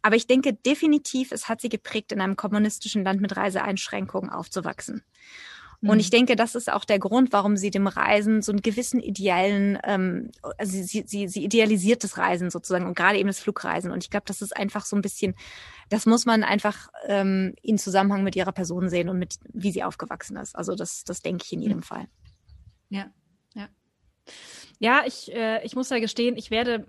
Aber 0.00 0.16
ich 0.16 0.26
denke 0.26 0.54
definitiv, 0.54 1.30
es 1.30 1.50
hat 1.50 1.60
sie 1.60 1.68
geprägt, 1.68 2.10
in 2.10 2.22
einem 2.22 2.36
kommunistischen 2.36 3.04
Land 3.04 3.20
mit 3.20 3.36
Reiseeinschränkungen 3.36 4.30
aufzuwachsen. 4.30 5.04
Und 5.84 5.98
ich 5.98 6.08
mhm. 6.08 6.16
denke, 6.16 6.36
das 6.36 6.54
ist 6.54 6.70
auch 6.70 6.84
der 6.84 7.00
Grund, 7.00 7.32
warum 7.32 7.56
sie 7.56 7.70
dem 7.70 7.88
Reisen 7.88 8.40
so 8.40 8.52
einen 8.52 8.62
gewissen 8.62 9.00
ideellen, 9.00 9.78
ähm, 9.82 10.30
also 10.56 10.80
sie, 10.80 11.04
sie, 11.06 11.26
sie 11.26 11.44
idealisiert 11.44 12.04
das 12.04 12.18
Reisen 12.18 12.50
sozusagen 12.50 12.86
und 12.86 12.96
gerade 12.96 13.18
eben 13.18 13.26
das 13.26 13.40
Flugreisen. 13.40 13.90
Und 13.90 14.04
ich 14.04 14.10
glaube, 14.10 14.24
das 14.26 14.42
ist 14.42 14.56
einfach 14.56 14.84
so 14.84 14.94
ein 14.94 15.02
bisschen, 15.02 15.34
das 15.88 16.06
muss 16.06 16.24
man 16.24 16.44
einfach 16.44 16.88
ähm, 17.08 17.54
in 17.62 17.78
Zusammenhang 17.78 18.22
mit 18.22 18.36
ihrer 18.36 18.52
Person 18.52 18.88
sehen 18.88 19.08
und 19.08 19.18
mit 19.18 19.40
wie 19.52 19.72
sie 19.72 19.82
aufgewachsen 19.82 20.36
ist. 20.36 20.54
Also 20.54 20.76
das, 20.76 21.02
das 21.02 21.20
denke 21.20 21.44
ich 21.44 21.52
in 21.52 21.62
jedem 21.62 21.78
mhm. 21.78 21.82
Fall. 21.82 22.06
Ja, 22.88 23.10
ja. 23.54 23.68
Ja, 24.78 25.02
ich, 25.04 25.34
äh, 25.34 25.64
ich 25.64 25.74
muss 25.74 25.90
ja 25.90 25.98
gestehen, 25.98 26.36
ich 26.36 26.52
werde 26.52 26.86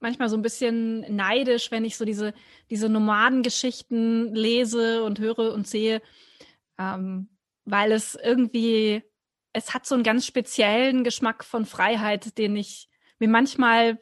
manchmal 0.00 0.30
so 0.30 0.36
ein 0.36 0.42
bisschen 0.42 1.00
neidisch, 1.14 1.70
wenn 1.70 1.84
ich 1.84 1.98
so 1.98 2.06
diese, 2.06 2.32
diese 2.70 2.88
Nomadengeschichten 2.88 4.34
lese 4.34 5.02
und 5.04 5.18
höre 5.18 5.52
und 5.52 5.66
sehe. 5.66 6.00
Ähm, 6.78 7.28
weil 7.70 7.92
es 7.92 8.14
irgendwie, 8.14 9.02
es 9.52 9.74
hat 9.74 9.86
so 9.86 9.94
einen 9.94 10.04
ganz 10.04 10.26
speziellen 10.26 11.04
Geschmack 11.04 11.44
von 11.44 11.66
Freiheit, 11.66 12.38
den 12.38 12.56
ich 12.56 12.88
mir 13.18 13.28
manchmal 13.28 13.98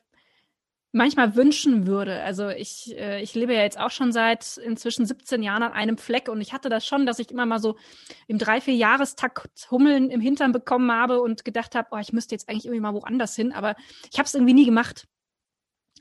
manchmal 0.93 1.37
wünschen 1.37 1.87
würde. 1.87 2.23
Also 2.23 2.49
ich, 2.49 2.97
äh, 2.97 3.21
ich 3.23 3.35
lebe 3.35 3.55
ja 3.55 3.63
jetzt 3.63 3.79
auch 3.79 3.91
schon 3.91 4.13
seit 4.13 4.57
inzwischen 4.57 5.05
17 5.05 5.43
Jahren 5.43 5.63
an 5.63 5.73
einem 5.73 5.99
Fleck 5.99 6.29
und 6.29 6.41
ich 6.41 6.53
hatte 6.53 6.71
das 6.71 6.87
schon, 6.87 7.05
dass 7.05 7.19
ich 7.19 7.31
immer 7.31 7.45
mal 7.45 7.59
so 7.59 7.77
im 8.27 8.39
drei, 8.39 8.61
vier 8.63 8.75
Jahrestakt 8.75 9.71
Hummeln 9.71 10.11
im 10.11 10.23
Hintern 10.23 10.53
bekommen 10.53 10.91
habe 10.91 11.21
und 11.21 11.45
gedacht 11.45 11.75
habe, 11.75 11.89
oh, 11.91 11.99
ich 11.99 12.13
müsste 12.15 12.35
jetzt 12.35 12.49
eigentlich 12.49 12.65
irgendwie 12.65 12.81
mal 12.81 12.95
woanders 12.95 13.37
hin, 13.37 13.53
aber 13.53 13.77
ich 14.11 14.19
habe 14.19 14.27
es 14.27 14.35
irgendwie 14.35 14.55
nie 14.55 14.65
gemacht. 14.65 15.07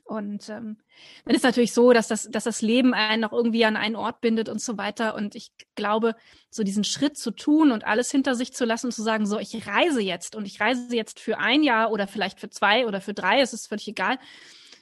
Und 0.06 0.48
ähm, 0.50 0.76
dann 1.24 1.34
ist 1.34 1.42
natürlich 1.42 1.72
so, 1.72 1.92
dass 1.92 2.06
das, 2.06 2.28
dass 2.30 2.44
das 2.44 2.62
Leben 2.62 2.94
einen 2.94 3.20
noch 3.20 3.32
irgendwie 3.32 3.64
an 3.64 3.76
einen 3.76 3.96
Ort 3.96 4.20
bindet 4.20 4.48
und 4.48 4.60
so 4.60 4.78
weiter. 4.78 5.16
Und 5.16 5.34
ich 5.34 5.50
glaube, 5.74 6.14
so 6.48 6.62
diesen 6.62 6.84
Schritt 6.84 7.18
zu 7.18 7.32
tun 7.32 7.72
und 7.72 7.84
alles 7.84 8.12
hinter 8.12 8.36
sich 8.36 8.54
zu 8.54 8.64
lassen, 8.64 8.92
zu 8.92 9.02
sagen, 9.02 9.26
so, 9.26 9.40
ich 9.40 9.66
reise 9.66 10.00
jetzt 10.00 10.36
und 10.36 10.46
ich 10.46 10.60
reise 10.60 10.94
jetzt 10.94 11.18
für 11.18 11.38
ein 11.38 11.64
Jahr 11.64 11.90
oder 11.90 12.06
vielleicht 12.06 12.38
für 12.38 12.48
zwei 12.48 12.86
oder 12.86 13.00
für 13.00 13.14
drei, 13.14 13.40
es 13.40 13.52
ist 13.52 13.66
völlig 13.66 13.88
egal, 13.88 14.18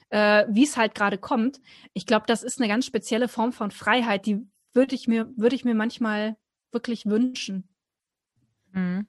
äh, 0.09 0.45
wie 0.47 0.63
es 0.63 0.77
halt 0.77 0.93
gerade 0.93 1.17
kommt. 1.17 1.59
Ich 1.93 2.05
glaube, 2.05 2.25
das 2.27 2.43
ist 2.43 2.59
eine 2.59 2.67
ganz 2.67 2.85
spezielle 2.85 3.27
Form 3.27 3.51
von 3.51 3.71
Freiheit, 3.71 4.27
die 4.27 4.47
würde 4.73 4.93
ich 4.93 5.07
mir, 5.07 5.31
würde 5.35 5.55
ich 5.55 5.65
mir 5.65 5.73
manchmal 5.73 6.37
wirklich 6.71 7.07
wünschen. 7.07 7.67
Mhm. 8.73 9.07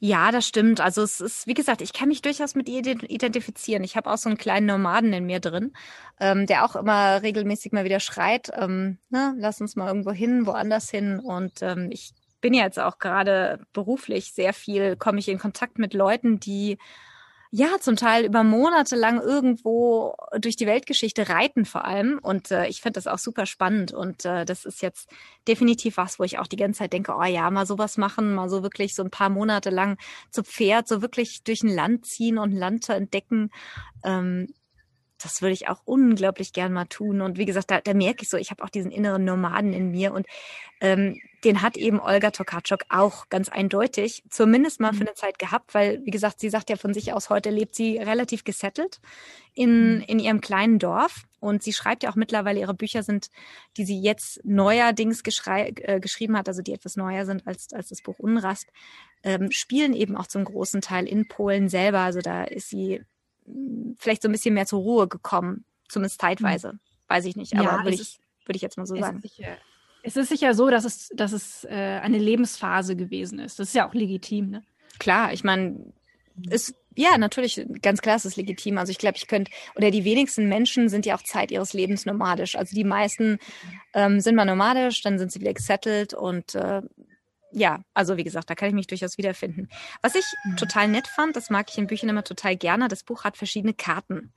Ja, 0.00 0.30
das 0.30 0.46
stimmt. 0.46 0.80
Also 0.80 1.02
es 1.02 1.20
ist, 1.20 1.46
wie 1.46 1.54
gesagt, 1.54 1.80
ich 1.80 1.92
kann 1.92 2.08
mich 2.08 2.22
durchaus 2.22 2.54
mit 2.54 2.68
ihr 2.68 2.84
identifizieren. 2.86 3.84
Ich 3.84 3.96
habe 3.96 4.10
auch 4.10 4.18
so 4.18 4.28
einen 4.28 4.38
kleinen 4.38 4.66
Nomaden 4.66 5.12
in 5.12 5.26
mir 5.26 5.40
drin, 5.40 5.72
ähm, 6.20 6.46
der 6.46 6.64
auch 6.64 6.76
immer 6.76 7.22
regelmäßig 7.22 7.72
mal 7.72 7.84
wieder 7.84 8.00
schreit, 8.00 8.50
ähm, 8.54 8.98
ne, 9.10 9.34
lass 9.38 9.60
uns 9.60 9.76
mal 9.76 9.88
irgendwo 9.88 10.12
hin, 10.12 10.46
woanders 10.46 10.90
hin. 10.90 11.18
Und 11.20 11.62
ähm, 11.62 11.88
ich 11.90 12.12
bin 12.40 12.54
jetzt 12.54 12.78
auch 12.78 12.98
gerade 12.98 13.60
beruflich 13.72 14.32
sehr 14.34 14.52
viel, 14.52 14.96
komme 14.96 15.18
ich 15.18 15.28
in 15.28 15.38
Kontakt 15.38 15.78
mit 15.78 15.94
Leuten, 15.94 16.40
die 16.40 16.78
ja, 17.56 17.78
zum 17.78 17.94
Teil 17.94 18.24
über 18.24 18.42
Monate 18.42 18.96
lang 18.96 19.20
irgendwo 19.20 20.16
durch 20.36 20.56
die 20.56 20.66
Weltgeschichte 20.66 21.28
reiten 21.28 21.64
vor 21.64 21.84
allem. 21.84 22.18
Und 22.20 22.50
äh, 22.50 22.66
ich 22.66 22.80
finde 22.80 22.94
das 22.94 23.06
auch 23.06 23.18
super 23.18 23.46
spannend. 23.46 23.92
Und 23.92 24.24
äh, 24.24 24.44
das 24.44 24.64
ist 24.64 24.82
jetzt 24.82 25.08
definitiv 25.46 25.96
was, 25.96 26.18
wo 26.18 26.24
ich 26.24 26.40
auch 26.40 26.48
die 26.48 26.56
ganze 26.56 26.78
Zeit 26.78 26.92
denke, 26.92 27.14
oh 27.16 27.22
ja, 27.22 27.48
mal 27.52 27.64
sowas 27.64 27.96
machen, 27.96 28.34
mal 28.34 28.48
so 28.48 28.64
wirklich 28.64 28.96
so 28.96 29.04
ein 29.04 29.10
paar 29.10 29.28
Monate 29.28 29.70
lang 29.70 29.98
zu 30.32 30.42
Pferd, 30.42 30.88
so 30.88 31.00
wirklich 31.00 31.44
durch 31.44 31.62
ein 31.62 31.72
Land 31.72 32.06
ziehen 32.06 32.38
und 32.38 32.54
ein 32.54 32.58
Land 32.58 32.82
zu 32.82 32.92
entdecken. 32.92 33.50
Ähm, 34.02 34.52
das 35.22 35.42
würde 35.42 35.52
ich 35.52 35.68
auch 35.68 35.80
unglaublich 35.84 36.52
gern 36.52 36.72
mal 36.72 36.86
tun. 36.86 37.20
Und 37.20 37.38
wie 37.38 37.44
gesagt, 37.44 37.70
da, 37.70 37.80
da 37.80 37.94
merke 37.94 38.22
ich 38.22 38.28
so, 38.28 38.36
ich 38.36 38.50
habe 38.50 38.62
auch 38.62 38.68
diesen 38.68 38.90
inneren 38.90 39.24
Nomaden 39.24 39.72
in 39.72 39.90
mir 39.90 40.12
und 40.12 40.26
ähm, 40.80 41.20
den 41.44 41.62
hat 41.62 41.76
eben 41.76 42.00
Olga 42.00 42.30
Tokarczuk 42.30 42.84
auch 42.88 43.28
ganz 43.28 43.48
eindeutig, 43.48 44.24
zumindest 44.28 44.80
mal 44.80 44.92
für 44.92 45.02
mhm. 45.02 45.08
eine 45.08 45.14
Zeit 45.14 45.38
gehabt, 45.38 45.74
weil, 45.74 46.00
wie 46.04 46.10
gesagt, 46.10 46.40
sie 46.40 46.50
sagt 46.50 46.70
ja 46.70 46.76
von 46.76 46.94
sich 46.94 47.12
aus, 47.12 47.30
heute 47.30 47.50
lebt 47.50 47.74
sie 47.74 47.98
relativ 47.98 48.44
gesettelt 48.44 49.00
in, 49.54 49.96
mhm. 49.96 50.04
in 50.06 50.18
ihrem 50.18 50.40
kleinen 50.40 50.78
Dorf. 50.78 51.24
Und 51.40 51.62
sie 51.62 51.74
schreibt 51.74 52.02
ja 52.02 52.10
auch 52.10 52.16
mittlerweile, 52.16 52.60
ihre 52.60 52.72
Bücher 52.72 53.02
sind, 53.02 53.28
die 53.76 53.84
sie 53.84 54.00
jetzt 54.00 54.40
neuerdings 54.44 55.22
äh, 55.22 56.00
geschrieben 56.00 56.38
hat, 56.38 56.48
also 56.48 56.62
die 56.62 56.72
etwas 56.72 56.96
neuer 56.96 57.26
sind 57.26 57.46
als, 57.46 57.72
als 57.72 57.90
das 57.90 58.00
Buch 58.02 58.18
Unrast, 58.18 58.72
ähm, 59.22 59.50
spielen 59.50 59.92
eben 59.92 60.16
auch 60.16 60.26
zum 60.26 60.44
großen 60.44 60.80
Teil 60.80 61.06
in 61.06 61.28
Polen 61.28 61.68
selber. 61.68 62.00
Also 62.00 62.20
da 62.20 62.44
ist 62.44 62.70
sie 62.70 63.02
vielleicht 63.98 64.22
so 64.22 64.28
ein 64.28 64.32
bisschen 64.32 64.54
mehr 64.54 64.66
zur 64.66 64.80
Ruhe 64.80 65.08
gekommen, 65.08 65.64
zumindest 65.88 66.20
zeitweise. 66.20 66.70
Hm. 66.70 66.80
Weiß 67.08 67.24
ich 67.26 67.36
nicht, 67.36 67.54
aber 67.54 67.64
ja, 67.64 67.84
würde 67.84 67.94
ich, 67.94 68.18
würde 68.46 68.56
ich 68.56 68.62
jetzt 68.62 68.78
mal 68.78 68.86
so 68.86 68.96
sagen. 68.96 69.20
Sicher, 69.20 69.56
es 70.02 70.16
ist 70.16 70.28
sicher 70.28 70.54
so, 70.54 70.68
dass 70.68 70.84
es, 70.84 71.08
dass 71.14 71.32
es 71.32 71.64
äh, 71.64 72.00
eine 72.02 72.18
Lebensphase 72.18 72.94
gewesen 72.94 73.38
ist. 73.38 73.58
Das 73.58 73.68
ist 73.68 73.74
ja 73.74 73.88
auch 73.88 73.94
legitim, 73.94 74.50
ne? 74.50 74.62
Klar, 74.98 75.32
ich 75.32 75.44
meine, 75.44 75.92
ist 76.50 76.74
ja 76.94 77.18
natürlich 77.18 77.64
ganz 77.82 78.02
klar, 78.02 78.16
ist 78.16 78.26
es 78.26 78.36
legitim. 78.36 78.78
Also 78.78 78.90
ich 78.90 78.98
glaube, 78.98 79.16
ich 79.16 79.26
könnte 79.26 79.50
oder 79.76 79.90
die 79.90 80.04
wenigsten 80.04 80.48
Menschen 80.48 80.88
sind 80.88 81.06
ja 81.06 81.16
auch 81.16 81.22
Zeit 81.22 81.50
ihres 81.50 81.72
Lebens 81.72 82.06
nomadisch. 82.06 82.54
Also 82.56 82.74
die 82.74 82.84
meisten 82.84 83.38
ähm, 83.94 84.20
sind 84.20 84.36
mal 84.36 84.44
nomadisch, 84.44 85.02
dann 85.02 85.18
sind 85.18 85.32
sie 85.32 85.40
wieder 85.40 85.54
gesettelt 85.54 86.14
und 86.14 86.54
äh, 86.54 86.82
ja, 87.54 87.82
also 87.94 88.16
wie 88.16 88.24
gesagt, 88.24 88.50
da 88.50 88.54
kann 88.54 88.68
ich 88.68 88.74
mich 88.74 88.88
durchaus 88.88 89.16
wiederfinden. 89.16 89.68
Was 90.02 90.14
ich 90.14 90.24
mhm. 90.44 90.56
total 90.56 90.88
nett 90.88 91.06
fand, 91.06 91.36
das 91.36 91.50
mag 91.50 91.70
ich 91.70 91.78
in 91.78 91.86
Büchern 91.86 92.10
immer 92.10 92.24
total 92.24 92.56
gerne, 92.56 92.88
das 92.88 93.04
Buch 93.04 93.24
hat 93.24 93.36
verschiedene 93.36 93.74
Karten. 93.74 94.32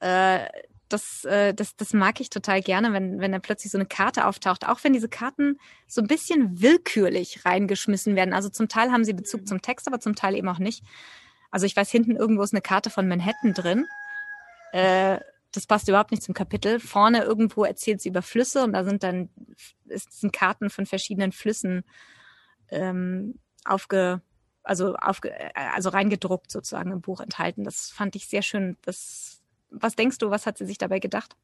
Äh, 0.00 0.40
das, 0.88 1.24
äh, 1.24 1.54
das, 1.54 1.76
das 1.76 1.92
mag 1.92 2.20
ich 2.20 2.30
total 2.30 2.60
gerne, 2.60 2.92
wenn, 2.92 3.20
wenn 3.20 3.32
da 3.32 3.38
plötzlich 3.38 3.72
so 3.72 3.78
eine 3.78 3.86
Karte 3.86 4.26
auftaucht, 4.26 4.66
auch 4.66 4.82
wenn 4.82 4.92
diese 4.92 5.08
Karten 5.08 5.58
so 5.86 6.00
ein 6.00 6.06
bisschen 6.06 6.60
willkürlich 6.60 7.44
reingeschmissen 7.44 8.14
werden. 8.16 8.34
Also 8.34 8.48
zum 8.48 8.68
Teil 8.68 8.92
haben 8.92 9.04
sie 9.04 9.12
Bezug 9.12 9.42
mhm. 9.42 9.46
zum 9.46 9.62
Text, 9.62 9.86
aber 9.86 10.00
zum 10.00 10.14
Teil 10.14 10.34
eben 10.34 10.48
auch 10.48 10.58
nicht. 10.58 10.84
Also 11.50 11.66
ich 11.66 11.76
weiß, 11.76 11.90
hinten 11.90 12.16
irgendwo 12.16 12.42
ist 12.42 12.52
eine 12.52 12.62
Karte 12.62 12.90
von 12.90 13.08
Manhattan 13.08 13.54
drin. 13.54 13.86
Äh, 14.72 15.18
das 15.52 15.66
passt 15.66 15.88
überhaupt 15.88 16.10
nicht 16.10 16.22
zum 16.22 16.34
Kapitel. 16.34 16.80
Vorne 16.80 17.22
irgendwo 17.22 17.64
erzählt 17.64 18.00
sie 18.00 18.10
über 18.10 18.22
Flüsse 18.22 18.62
und 18.62 18.72
da 18.72 18.84
sind 18.84 19.02
dann 19.02 19.30
ist, 19.86 20.20
sind 20.20 20.32
Karten 20.32 20.68
von 20.70 20.86
verschiedenen 20.86 21.32
Flüssen 21.32 21.84
ähm, 22.70 23.38
aufge, 23.64 24.20
also 24.62 24.94
aufge, 24.96 25.30
äh, 25.30 25.50
also 25.54 25.90
reingedruckt 25.90 26.50
sozusagen 26.50 26.92
im 26.92 27.00
Buch 27.00 27.20
enthalten. 27.20 27.64
Das 27.64 27.90
fand 27.90 28.16
ich 28.16 28.26
sehr 28.26 28.42
schön. 28.42 28.76
Das, 28.82 29.40
was 29.70 29.96
denkst 29.96 30.18
du, 30.18 30.30
was 30.30 30.46
hat 30.46 30.58
sie 30.58 30.66
sich 30.66 30.78
dabei 30.78 30.98
gedacht? 30.98 31.36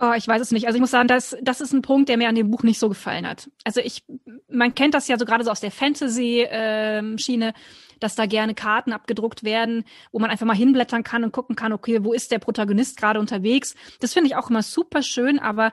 Oh, 0.00 0.12
ich 0.16 0.26
weiß 0.26 0.42
es 0.42 0.50
nicht. 0.50 0.66
Also 0.66 0.76
ich 0.76 0.80
muss 0.80 0.90
sagen, 0.90 1.06
das, 1.06 1.36
das 1.40 1.60
ist 1.60 1.72
ein 1.72 1.82
Punkt, 1.82 2.08
der 2.08 2.16
mir 2.16 2.28
an 2.28 2.34
dem 2.34 2.50
Buch 2.50 2.64
nicht 2.64 2.80
so 2.80 2.88
gefallen 2.88 3.28
hat. 3.28 3.48
Also 3.62 3.80
ich, 3.80 4.04
man 4.48 4.74
kennt 4.74 4.92
das 4.92 5.06
ja 5.06 5.16
so 5.18 5.24
gerade 5.24 5.44
so 5.44 5.50
aus 5.50 5.60
der 5.60 5.70
Fantasy-Schiene, 5.70 7.46
ähm, 7.46 7.52
dass 8.00 8.16
da 8.16 8.26
gerne 8.26 8.54
Karten 8.54 8.92
abgedruckt 8.92 9.44
werden, 9.44 9.84
wo 10.10 10.18
man 10.18 10.30
einfach 10.30 10.46
mal 10.46 10.56
hinblättern 10.56 11.04
kann 11.04 11.22
und 11.22 11.32
gucken 11.32 11.54
kann, 11.54 11.72
okay, 11.72 12.02
wo 12.02 12.12
ist 12.12 12.32
der 12.32 12.40
Protagonist 12.40 12.96
gerade 12.96 13.20
unterwegs. 13.20 13.76
Das 14.00 14.12
finde 14.12 14.28
ich 14.28 14.36
auch 14.36 14.50
immer 14.50 14.62
super 14.62 15.00
schön, 15.02 15.38
aber 15.38 15.72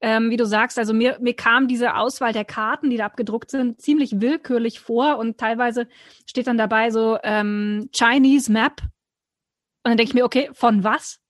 ähm, 0.00 0.30
wie 0.30 0.36
du 0.36 0.46
sagst, 0.46 0.78
also 0.78 0.94
mir, 0.94 1.18
mir 1.20 1.34
kam 1.34 1.66
diese 1.66 1.96
Auswahl 1.96 2.32
der 2.32 2.44
Karten, 2.44 2.90
die 2.90 2.96
da 2.96 3.06
abgedruckt 3.06 3.50
sind, 3.50 3.80
ziemlich 3.80 4.20
willkürlich 4.20 4.80
vor 4.80 5.18
und 5.18 5.38
teilweise 5.38 5.88
steht 6.26 6.46
dann 6.46 6.58
dabei 6.58 6.90
so 6.90 7.18
ähm, 7.24 7.88
Chinese 7.92 8.52
Map. 8.52 8.82
Und 8.82 9.90
dann 9.90 9.96
denke 9.96 10.10
ich 10.10 10.14
mir, 10.14 10.24
okay, 10.24 10.50
von 10.52 10.84
was? 10.84 11.20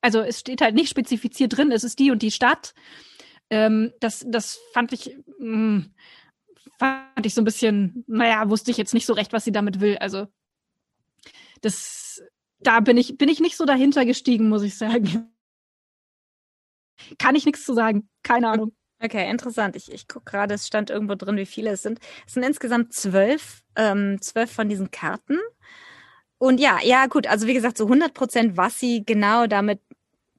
Also 0.00 0.20
es 0.20 0.40
steht 0.40 0.60
halt 0.60 0.74
nicht 0.74 0.88
spezifiziert 0.88 1.56
drin, 1.56 1.70
es 1.70 1.84
ist 1.84 1.98
die 1.98 2.10
und 2.10 2.22
die 2.22 2.30
Stadt. 2.30 2.74
Ähm, 3.50 3.92
das, 4.00 4.24
das 4.28 4.58
fand 4.72 4.92
ich, 4.92 5.16
mh, 5.38 5.46
hm, 5.46 5.94
fand 6.78 7.26
ich 7.26 7.34
so 7.34 7.40
ein 7.40 7.44
bisschen, 7.44 8.04
naja, 8.06 8.48
wusste 8.50 8.70
ich 8.70 8.76
jetzt 8.76 8.94
nicht 8.94 9.06
so 9.06 9.12
recht, 9.12 9.32
was 9.32 9.44
sie 9.44 9.52
damit 9.52 9.80
will. 9.80 9.96
Also 9.98 10.26
das, 11.60 12.22
da 12.60 12.80
bin 12.80 12.96
ich, 12.96 13.18
bin 13.18 13.28
ich 13.28 13.40
nicht 13.40 13.56
so 13.56 13.64
dahinter 13.64 14.04
gestiegen, 14.04 14.48
muss 14.48 14.62
ich 14.62 14.76
sagen. 14.76 15.30
Kann 17.18 17.34
ich 17.34 17.46
nichts 17.46 17.64
zu 17.64 17.74
sagen. 17.74 18.08
Keine 18.22 18.48
Ahnung. 18.48 18.72
Okay, 19.00 19.30
interessant. 19.30 19.76
Ich, 19.76 19.92
ich 19.92 20.08
gucke 20.08 20.30
gerade, 20.30 20.54
es 20.54 20.66
stand 20.66 20.90
irgendwo 20.90 21.14
drin, 21.14 21.36
wie 21.36 21.46
viele 21.46 21.70
es 21.70 21.82
sind. 21.82 22.00
Es 22.26 22.34
sind 22.34 22.42
insgesamt 22.42 22.92
zwölf, 22.92 23.62
ähm, 23.76 24.20
zwölf 24.20 24.50
von 24.50 24.68
diesen 24.68 24.90
Karten. 24.90 25.38
Und 26.38 26.60
ja, 26.60 26.78
ja, 26.82 27.06
gut, 27.06 27.26
also 27.26 27.46
wie 27.46 27.54
gesagt, 27.54 27.78
so 27.78 27.84
100 27.84 28.14
Prozent, 28.14 28.56
was 28.56 28.78
sie 28.78 29.04
genau 29.04 29.46
damit 29.46 29.80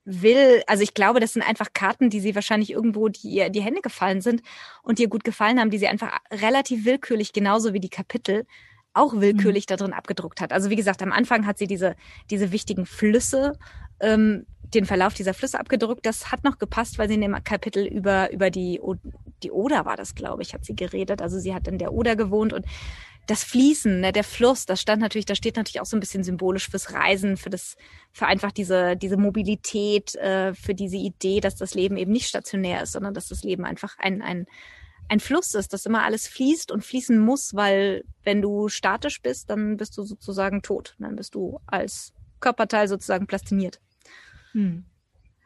will, 0.06 0.64
also 0.68 0.84
ich 0.84 0.94
glaube, 0.94 1.20
das 1.20 1.34
sind 1.34 1.44
einfach 1.44 1.68
Karten, 1.74 2.10
die 2.10 2.20
sie 2.20 2.36
wahrscheinlich 2.36 2.72
irgendwo, 2.72 3.10
die 3.10 3.30
ihr 3.30 3.50
die 3.50 3.62
Hände 3.62 3.82
gefallen 3.82 4.22
sind 4.22 4.42
und 4.82 5.00
ihr 5.00 5.08
gut 5.08 5.24
gefallen 5.24 5.60
haben, 5.60 5.70
die 5.70 5.78
sie 5.78 5.88
einfach 5.88 6.18
relativ 6.32 6.86
willkürlich, 6.86 7.34
genauso 7.34 7.74
wie 7.74 7.80
die 7.80 7.90
Kapitel, 7.90 8.46
auch 8.94 9.14
willkürlich 9.14 9.66
mhm. 9.66 9.70
da 9.70 9.76
drin 9.78 9.94
abgedruckt 9.94 10.42
hat. 10.42 10.52
Also 10.52 10.70
wie 10.70 10.76
gesagt, 10.76 11.02
am 11.02 11.12
Anfang 11.12 11.46
hat 11.46 11.58
sie 11.58 11.68
diese, 11.68 11.96
diese 12.30 12.52
wichtigen 12.52 12.86
Flüsse, 12.86 13.54
ähm, 14.00 14.46
den 14.74 14.86
Verlauf 14.86 15.14
dieser 15.14 15.34
Flüsse 15.34 15.60
abgedruckt. 15.60 16.06
Das 16.06 16.32
hat 16.32 16.44
noch 16.44 16.58
gepasst, 16.58 16.98
weil 16.98 17.08
sie 17.08 17.16
in 17.16 17.22
dem 17.22 17.44
Kapitel 17.44 17.86
über, 17.86 18.32
über 18.32 18.50
die, 18.50 18.80
die 19.44 19.52
Oder 19.52 19.86
war 19.86 19.96
das, 19.96 20.16
glaube 20.16 20.42
ich, 20.42 20.54
hat 20.54 20.66
sie 20.66 20.76
geredet. 20.76 21.22
Also 21.22 21.40
sie 21.40 21.54
hat 21.54 21.68
in 21.68 21.78
der 21.78 21.94
Oder 21.94 22.16
gewohnt 22.16 22.54
und 22.54 22.66
das 23.30 23.44
Fließen, 23.44 24.00
ne, 24.00 24.12
der 24.12 24.24
Fluss, 24.24 24.66
das 24.66 24.82
stand 24.82 25.02
natürlich, 25.02 25.28
da 25.28 25.36
steht 25.36 25.56
natürlich 25.56 25.82
auch 25.82 25.86
so 25.86 25.96
ein 25.96 26.00
bisschen 26.00 26.24
symbolisch 26.24 26.68
fürs 26.68 26.94
Reisen, 26.94 27.38
für 27.38 27.52
das, 27.52 27.78
für 28.12 28.26
einfach 28.26 28.52
diese, 28.52 28.96
diese 28.96 29.18
Mobilität, 29.18 30.16
äh, 30.16 30.56
für 30.56 30.74
diese 30.74 30.98
Idee, 30.98 31.40
dass 31.40 31.56
das 31.56 31.76
Leben 31.76 31.96
eben 31.96 32.12
nicht 32.12 32.28
stationär 32.28 32.82
ist, 32.82 32.94
sondern 32.94 33.14
dass 33.14 33.28
das 33.28 33.44
Leben 33.44 33.66
einfach 33.66 34.00
ein, 34.00 34.24
ein, 34.24 34.48
ein 35.10 35.20
Fluss 35.20 35.56
ist, 35.56 35.74
dass 35.74 35.86
immer 35.86 36.04
alles 36.04 36.28
fließt 36.28 36.72
und 36.72 36.86
fließen 36.86 37.20
muss, 37.20 37.56
weil 37.56 38.06
wenn 38.24 38.42
du 38.42 38.70
statisch 38.70 39.22
bist, 39.22 39.50
dann 39.50 39.78
bist 39.78 39.98
du 39.98 40.04
sozusagen 40.04 40.62
tot. 40.62 40.96
Dann 41.00 41.16
bist 41.16 41.36
du 41.36 41.60
als 41.66 42.14
Körperteil 42.40 42.88
sozusagen 42.88 43.28
plastiniert. 43.28 43.82
Hm. 44.52 44.86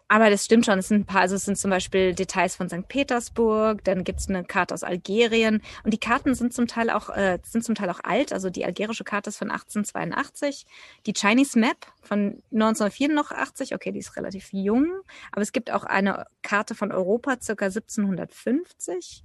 Aber 0.09 0.29
das 0.29 0.45
stimmt 0.45 0.65
schon. 0.65 0.77
Es 0.77 0.89
sind 0.89 1.01
ein 1.01 1.05
paar, 1.05 1.21
also 1.21 1.35
es 1.35 1.45
sind 1.45 1.57
zum 1.57 1.71
Beispiel 1.71 2.13
Details 2.13 2.55
von 2.55 2.69
St. 2.69 2.87
Petersburg, 2.87 3.83
dann 3.83 4.03
gibt's 4.03 4.29
eine 4.29 4.43
Karte 4.43 4.73
aus 4.73 4.83
Algerien 4.83 5.61
und 5.83 5.91
die 5.91 5.97
Karten 5.97 6.35
sind 6.35 6.53
zum 6.53 6.67
Teil 6.67 6.91
auch 6.91 7.09
äh, 7.09 7.39
sind 7.43 7.63
zum 7.63 7.73
Teil 7.73 7.89
auch 7.89 8.01
alt. 8.03 8.31
Also 8.31 8.51
die 8.51 8.63
algerische 8.63 9.03
Karte 9.05 9.29
ist 9.29 9.37
von 9.37 9.49
1882, 9.49 10.67
die 11.07 11.13
Chinese 11.13 11.57
Map 11.57 11.87
von 12.01 12.43
1984. 12.51 13.73
Okay, 13.73 13.91
die 13.91 13.99
ist 13.99 14.15
relativ 14.15 14.49
jung, 14.51 14.91
aber 15.31 15.41
es 15.41 15.51
gibt 15.51 15.71
auch 15.71 15.83
eine 15.83 16.27
Karte 16.43 16.75
von 16.75 16.91
Europa 16.91 17.37
circa 17.41 17.65
1750. 17.65 19.23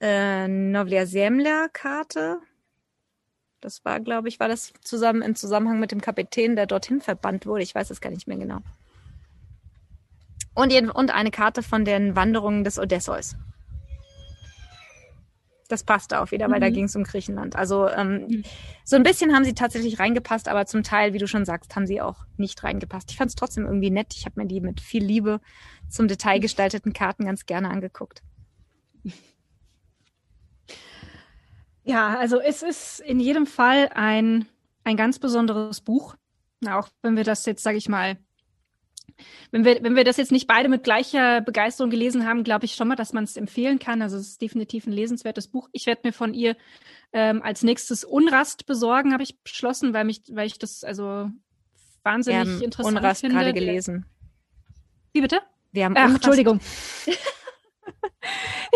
Äh, 0.00 0.48
Novlia 0.48 1.06
Zemlya 1.06 1.68
Karte. 1.72 2.40
Das 3.60 3.84
war, 3.84 3.98
glaube 4.00 4.28
ich, 4.28 4.38
war 4.38 4.48
das 4.48 4.72
zusammen 4.82 5.22
im 5.22 5.34
Zusammenhang 5.34 5.80
mit 5.80 5.90
dem 5.90 6.00
Kapitän, 6.00 6.54
der 6.54 6.66
dorthin 6.66 7.00
verbannt 7.00 7.46
wurde. 7.46 7.62
Ich 7.62 7.74
weiß 7.74 7.90
es 7.90 8.00
gar 8.00 8.10
nicht 8.10 8.28
mehr 8.28 8.36
genau. 8.36 8.60
Und, 10.54 10.72
und 10.94 11.14
eine 11.14 11.30
Karte 11.30 11.62
von 11.62 11.84
den 11.84 12.16
Wanderungen 12.16 12.64
des 12.64 12.78
Odysseus. 12.78 13.36
Das 15.68 15.84
passte 15.84 16.20
auch 16.20 16.30
wieder, 16.30 16.48
weil 16.50 16.56
mhm. 16.58 16.62
da 16.62 16.70
ging 16.70 16.84
es 16.84 16.96
um 16.96 17.04
Griechenland. 17.04 17.54
Also 17.54 17.88
ähm, 17.88 18.26
mhm. 18.26 18.44
so 18.84 18.96
ein 18.96 19.02
bisschen 19.02 19.34
haben 19.34 19.44
sie 19.44 19.52
tatsächlich 19.54 19.98
reingepasst, 19.98 20.48
aber 20.48 20.64
zum 20.66 20.82
Teil, 20.82 21.12
wie 21.12 21.18
du 21.18 21.28
schon 21.28 21.44
sagst, 21.44 21.76
haben 21.76 21.86
sie 21.86 22.00
auch 22.00 22.26
nicht 22.38 22.64
reingepasst. 22.64 23.10
Ich 23.10 23.18
fand 23.18 23.28
es 23.28 23.34
trotzdem 23.34 23.66
irgendwie 23.66 23.90
nett. 23.90 24.14
Ich 24.16 24.24
habe 24.24 24.40
mir 24.40 24.46
die 24.46 24.60
mit 24.60 24.80
viel 24.80 25.04
Liebe 25.04 25.40
zum 25.88 26.08
Detail 26.08 26.38
gestalteten 26.40 26.92
Karten 26.92 27.26
ganz 27.26 27.46
gerne 27.46 27.70
angeguckt. 27.70 28.22
Ja, 31.88 32.18
also 32.18 32.38
es 32.38 32.62
ist 32.62 33.00
in 33.00 33.18
jedem 33.18 33.46
Fall 33.46 33.88
ein, 33.94 34.46
ein 34.84 34.98
ganz 34.98 35.18
besonderes 35.18 35.80
Buch. 35.80 36.16
Auch 36.68 36.88
wenn 37.00 37.16
wir 37.16 37.24
das 37.24 37.46
jetzt, 37.46 37.62
sage 37.62 37.78
ich 37.78 37.88
mal, 37.88 38.18
wenn 39.52 39.64
wir, 39.64 39.82
wenn 39.82 39.96
wir 39.96 40.04
das 40.04 40.18
jetzt 40.18 40.30
nicht 40.30 40.46
beide 40.46 40.68
mit 40.68 40.84
gleicher 40.84 41.40
Begeisterung 41.40 41.88
gelesen 41.88 42.26
haben, 42.26 42.44
glaube 42.44 42.66
ich 42.66 42.74
schon 42.74 42.88
mal, 42.88 42.94
dass 42.94 43.14
man 43.14 43.24
es 43.24 43.38
empfehlen 43.38 43.78
kann. 43.78 44.02
Also 44.02 44.18
es 44.18 44.28
ist 44.28 44.42
definitiv 44.42 44.86
ein 44.86 44.92
lesenswertes 44.92 45.48
Buch. 45.48 45.70
Ich 45.72 45.86
werde 45.86 46.02
mir 46.04 46.12
von 46.12 46.34
ihr 46.34 46.56
ähm, 47.14 47.40
als 47.42 47.62
nächstes 47.62 48.04
Unrast 48.04 48.66
besorgen, 48.66 49.14
habe 49.14 49.22
ich 49.22 49.40
beschlossen, 49.40 49.94
weil 49.94 50.04
mich, 50.04 50.22
weil 50.30 50.46
ich 50.46 50.58
das 50.58 50.84
also 50.84 51.30
wahnsinnig 52.02 52.46
wir 52.46 52.54
haben 52.54 52.62
interessant 52.62 52.96
Unrast 52.98 53.20
finde. 53.22 53.34
gerade 53.34 53.54
gelesen. 53.54 54.04
Wie 55.14 55.22
bitte? 55.22 55.40
Wir 55.72 55.86
haben 55.86 55.94
Ach, 55.96 56.04
Unrast 56.04 56.16
Entschuldigung. 56.16 56.60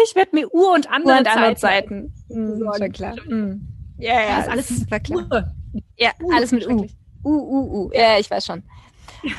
ich 0.05 0.15
werde 0.15 0.35
mir 0.35 0.53
Ur- 0.53 0.75
und 0.75 0.91
andere, 0.91 1.15
Ur 1.15 1.21
und 1.21 1.27
andere 1.27 1.57
Zeiten. 1.57 2.13
Zeiten. 2.29 2.59
Mhm, 2.59 2.71
schon 2.77 2.93
klar. 2.93 3.17
Mhm. 3.27 3.69
Ja, 3.99 4.21
ja, 4.21 4.37
das 4.37 4.47
ist 4.47 4.51
alles 4.51 4.91
war 4.91 5.01
klar. 5.01 5.29
Ur. 5.31 5.55
Ja, 5.97 6.11
uh, 6.21 6.33
alles 6.33 6.53
mit 6.53 6.67
U. 6.67 6.87
U, 7.25 7.31
U, 7.31 7.87
U. 7.87 7.91
Ja, 7.93 8.19
ich 8.19 8.31
weiß 8.31 8.45
schon. 8.47 8.63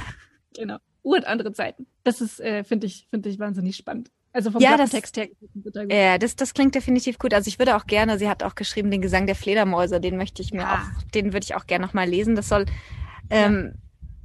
Genau. 0.56 0.78
Ur- 1.02 1.18
und 1.18 1.26
andere 1.26 1.52
Zeiten. 1.52 1.88
Das 2.04 2.22
ist, 2.22 2.40
äh, 2.40 2.64
finde 2.64 2.86
ich, 2.86 3.08
finde 3.10 3.28
ich 3.28 3.40
wahnsinnig 3.40 3.76
spannend. 3.76 4.12
Also 4.34 4.52
vom 4.52 4.62
ja, 4.62 4.78
das, 4.78 4.92
Text 4.92 5.18
her. 5.18 5.28
Ja, 5.90 6.20
das, 6.20 6.36
das 6.36 6.54
klingt 6.54 6.76
definitiv 6.76 7.18
gut. 7.18 7.34
Also 7.34 7.48
ich 7.48 7.58
würde 7.58 7.76
auch 7.76 7.88
gerne, 7.88 8.20
sie 8.20 8.30
hat 8.30 8.44
auch 8.44 8.54
geschrieben, 8.54 8.92
den 8.92 9.02
Gesang 9.02 9.26
der 9.26 9.36
Fledermäuse, 9.36 10.00
den 10.00 10.16
möchte 10.16 10.44
ich 10.44 10.54
mir 10.54 10.62
ja. 10.62 10.76
auch, 10.76 11.12
den 11.12 11.34
würde 11.34 11.44
ich 11.44 11.56
auch 11.56 11.66
gerne 11.66 11.88
nochmal 11.88 12.08
lesen. 12.08 12.36
Das 12.36 12.50
soll, 12.50 12.68
ähm, 13.32 13.74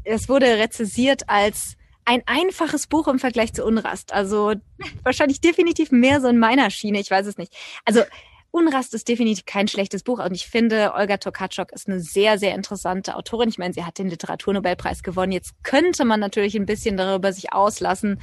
ja. 0.04 0.14
es 0.14 0.28
wurde 0.28 0.44
rezessiert 0.58 1.30
als 1.30 1.77
ein 2.08 2.22
einfaches 2.24 2.86
Buch 2.86 3.06
im 3.06 3.18
Vergleich 3.18 3.52
zu 3.52 3.64
Unrast. 3.64 4.14
Also 4.14 4.54
wahrscheinlich 5.02 5.42
definitiv 5.42 5.92
mehr 5.92 6.22
so 6.22 6.28
in 6.28 6.38
meiner 6.38 6.70
Schiene. 6.70 7.00
Ich 7.00 7.10
weiß 7.10 7.26
es 7.26 7.36
nicht. 7.36 7.54
Also 7.84 8.02
Unrast 8.50 8.94
ist 8.94 9.08
definitiv 9.08 9.44
kein 9.44 9.68
schlechtes 9.68 10.02
Buch 10.02 10.18
und 10.24 10.34
ich 10.34 10.46
finde, 10.46 10.94
Olga 10.94 11.18
Tokarczuk 11.18 11.70
ist 11.72 11.86
eine 11.86 12.00
sehr, 12.00 12.38
sehr 12.38 12.54
interessante 12.54 13.14
Autorin. 13.14 13.50
Ich 13.50 13.58
meine, 13.58 13.74
sie 13.74 13.84
hat 13.84 13.98
den 13.98 14.08
Literaturnobelpreis 14.08 15.02
gewonnen. 15.02 15.32
Jetzt 15.32 15.52
könnte 15.62 16.06
man 16.06 16.18
natürlich 16.18 16.56
ein 16.56 16.64
bisschen 16.64 16.96
darüber 16.96 17.34
sich 17.34 17.52
auslassen. 17.52 18.18